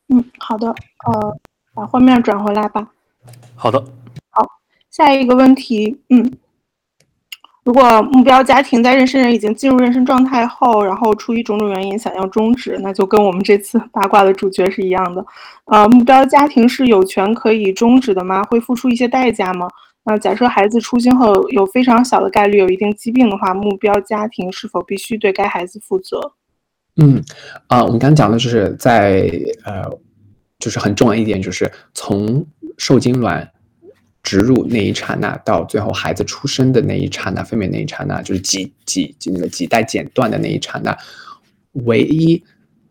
[0.10, 0.68] 嗯，好的，
[1.06, 1.38] 呃，
[1.74, 2.88] 把画面转回来吧。
[3.54, 3.84] 好的。
[4.30, 4.46] 好，
[4.90, 6.32] 下一个问题，嗯，
[7.66, 15.26] 如果目标家庭在妊娠人已经进入妊娠状态后，然后出于种种原因想要终止，那就跟我们这次八卦的主角是一样的。
[15.66, 18.42] 呃，目标家庭是有权可以终止的吗？
[18.46, 19.68] 会付出一些代价吗？
[20.06, 26.32] 那假设孩子出生后有非常小的概率有一定疾病的话，目标家庭是否必须对该孩子负责？
[26.96, 27.22] 嗯，
[27.68, 29.30] 啊，我们刚刚讲的就是在
[29.66, 29.84] 呃，
[30.60, 32.46] 就是很重要一点，就是从
[32.78, 33.50] 受精卵
[34.24, 40.98] 植入那一刹那到最后孩子出生的那一刹那，分娩那一刹那，就是几几几那个脐带剪断的那一刹那，
[41.86, 42.44] 唯一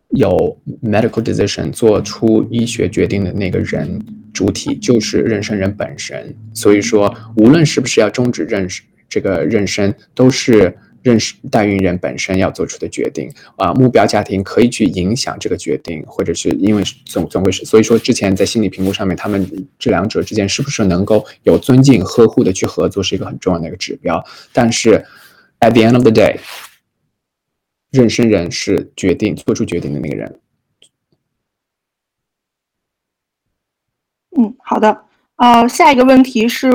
[0.09, 3.99] 有 medical decision 做出医学决定的那个人
[4.33, 6.35] 主体就是妊娠人本身。
[6.53, 10.77] 所以说，无论是不是要终止妊娠这个妊娠，都是。
[11.07, 24.21] 认识代孕人本身要做出的决定啊，目标家庭可以去影响这个决定，或者是因为总总会是，所以说之前在心理评估上面，他们这两者之间是不是能够有尊敬、呵护的去合作，是一个很重要的一个指标。
[24.51, 25.05] 但是
[25.61, 26.37] ，at the end of the day，
[27.93, 30.39] 妊娠人是决定做出决定的那个人。
[34.37, 35.05] 嗯，好的，
[35.37, 36.69] 呃，下一个问题是。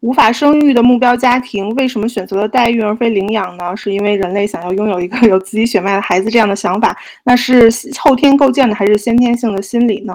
[0.00, 3.76] 无法生育的目标家庭为什么选择了代孕而非领养呢？
[3.76, 10.14] 是因为人类想要拥有一个 有自己血脉的孩子这样的想法，那是后天构建的还是先天性的心理呢？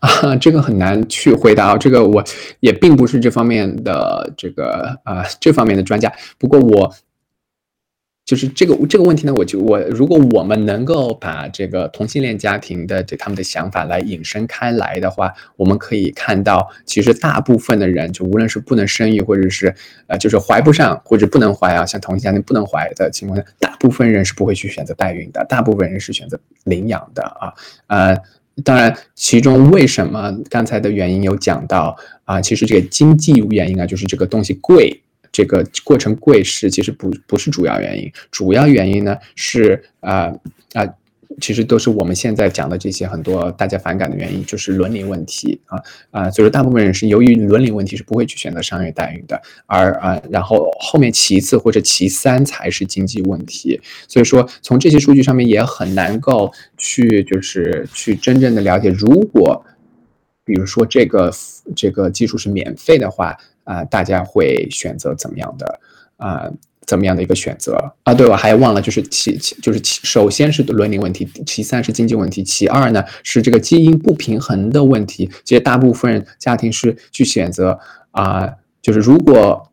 [0.00, 1.76] 啊，这个很难去回答。
[1.76, 2.22] 这个我
[2.60, 6.92] 也并不是这方面的这个啊这方面的专家，不过我。
[8.24, 19.74] 就是这个这个问题呢，我就我如果我们能够把这个同性恋家庭的这他们的想法来引申开来的话，我们可以看到，其实大部分的人，就无论是不能生育，或者是
[20.06, 27.52] 呃，就是怀不上或者不能怀啊，像同性家庭不能怀的情况下，大部分人是不会去选择代孕的，大部分人是选择领养的啊。
[27.88, 28.16] 呃，
[28.64, 31.94] 当然，其中为什么刚才的原因有讲到
[32.24, 35.02] 啊，其实这个经济原因啊，就是这个东西贵。
[35.34, 40.32] 这个过程贵是其实不不是主要原因，主要原因呢是啊
[40.74, 40.86] 啊，
[41.40, 45.82] 其实都是我们现在讲的这些很多大家反感的原因，就是伦理问题啊
[46.12, 59.64] 啊，所以说大部分人是由于伦理问题是不会去选择商业代孕的，而啊然后后面其次或者其三才是经济问题，所以说从这些数据上面也很难够去就是去真正的了解，如果
[60.44, 61.32] 比如说这个
[61.74, 63.36] 这个技术是免费的话。
[63.64, 65.80] 啊，大家会选择怎么样的
[66.16, 66.50] 啊？
[66.86, 68.12] 怎么样的一个选择啊？
[68.12, 75.30] 对，我还忘了，就是其其就是其首先是伦理问题，其三是经济问题，其二呢是这个基因不平衡的问题。
[75.44, 77.78] 其实大部分家庭是去选择
[78.10, 79.72] 啊，就是如果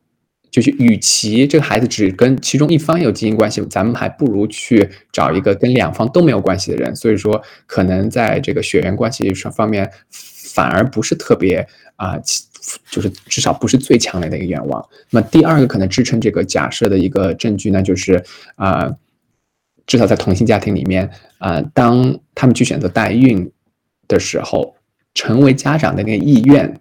[0.49, 6.95] 就是与其这个孩子只跟其中一方有基因关系，咱们还不如去找一个跟两方都没有关系的人。
[6.95, 12.17] 所以说，可能在这个血缘关系上方面，反而不是特别啊。
[12.91, 14.87] 就是至少不是最强烈的一个愿望。
[15.09, 18.23] 那第二个可能支撑这个假设的一个证据呢，就是
[18.55, 18.95] 啊，
[19.87, 21.09] 至少在同性家庭里面
[21.39, 23.51] 啊，当他们去选择代孕
[24.07, 24.75] 的时候，
[25.15, 26.79] 成为家长的那个意愿，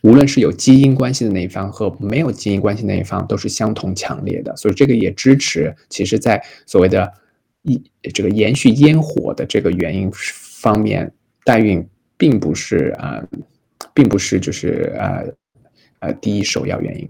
[0.00, 4.56] 无论是有基因关系的那一方和没有基因关系那一方，都是相同强烈的。
[4.56, 7.12] 所以这个也支持，其实在所谓的
[7.62, 7.82] 一
[8.14, 10.10] 这个延续烟火的这个原因
[10.62, 11.12] 方面，
[11.44, 11.86] 代孕
[12.16, 13.22] 并不是啊。
[13.94, 15.24] 并不是就是呃
[16.00, 17.08] 呃第一首要原因。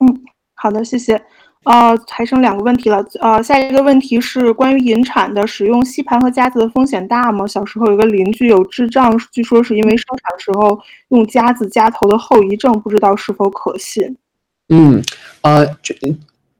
[0.00, 0.20] 嗯，
[0.54, 1.20] 好的，谢谢。
[1.64, 3.04] 呃，还剩两个问题了。
[3.20, 7.46] 呃，下一个问题是关于引产的，使用吸盘和夹子的风险大吗？
[7.46, 14.16] 小时候有个邻居有智障，据说是因为生产的时候用夹子夹头的后遗症，不知道是否可信。
[14.68, 15.02] 嗯，
[15.42, 15.94] 呃，这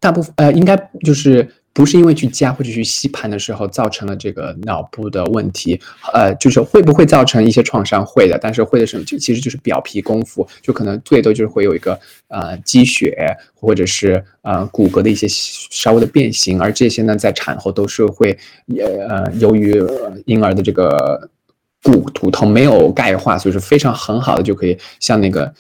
[0.01, 1.48] 大部分呃应该就是。
[1.77, 5.78] 不是因为去夹或者去吸盘的时候造成了这个脑部的问题，
[6.15, 8.03] 呃，就是会不会造成一些创伤？
[8.03, 9.05] 会的，但是会的什么？
[9.05, 13.15] 就其实就是表皮功夫，就可能最多就是会有一个呃积血，
[13.53, 18.35] 或者是呃骨骼的一些稍微的变形，而这些呢，在产后都是会
[18.78, 19.78] 呃由于
[20.24, 21.28] 婴儿的这个
[21.82, 25.53] 骨骨头没有钙化，所以是非常很好的就可以像那个。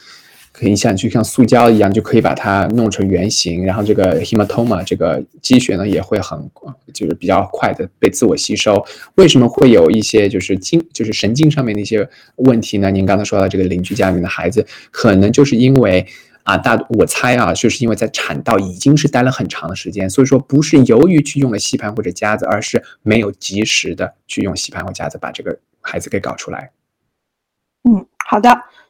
[0.58, 6.50] 可以像就像塑胶一样，就可以把它弄成圆形，然后这个 hematoma 这个积血呢也会很
[6.94, 8.82] 就是比较快的被自我吸收。
[9.16, 12.90] 为什么会有一些就是经就是神经上面的一些问题呢？
[12.90, 16.06] 您刚才说到这个邻居家里面的孩子，可能就是因为
[16.44, 26.70] 啊，大我猜啊，就是因为在产道已经是待了很长的时间，所以说不是由于去用了吸盘或者夹子，而是没有及时的去用吸盘或夹子把这个孩子给搞出来。
[27.84, 28.48] 嗯，好的。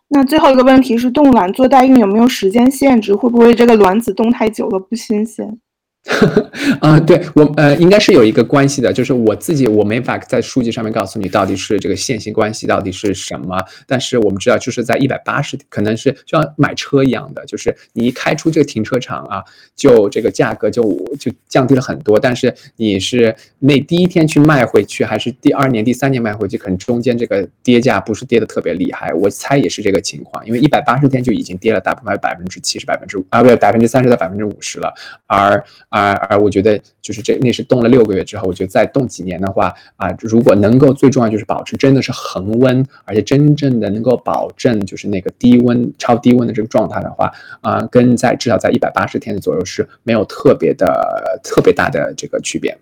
[0.09, 3.15] 那最后一个问题是，冻卵做代孕有没有时间限制？
[3.15, 5.59] 会不会这个卵子冻太久了不新鲜？
[6.81, 19.43] 啊，对我呃，应该是有一个关系的，就是我自己我没法在数据上面告诉你到底是这个线性关系到底是什么，但是我们知道就是在一百八十，可能是就像买车一样的，就是你一开出这个停车场啊，
[19.75, 20.83] 就这个价格就
[21.19, 34.95] 就降低了很多，但是你是那第一天去卖回去，还是第二年、第三年卖回去，可能中间这个跌价不是跌的特别厉害，我猜也是这个情况，因为一百八十天就已经跌了大部分百分之七十、百分之五啊不对百分之三十到百分之五十了，
[35.27, 35.63] 而。
[35.97, 52.77] 而而我觉得就是这那是冻了六个月之后，我觉得再冻几年的话啊，如果能够最重要就是保持真的是恒温，而且真正的能够保证就是那个低温超低温的这个状态的话啊，跟在至少在一百八十天左右是没有特别的特别大的这个区别。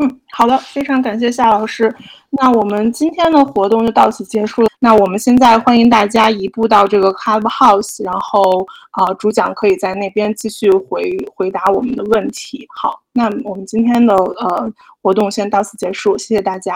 [0.00, 1.94] 嗯，好的，非常感谢夏老师。
[2.34, 4.68] 那我们今天的活动就到此结束了。
[4.78, 12.66] 那我们现在欢迎大家移步到这个 Clubhouse，然后啊，主讲可以在那边继续回回答我们的问题。
[12.74, 14.72] 好，那我们今天的呃
[15.02, 16.74] 活动先到此结束，谢谢大家。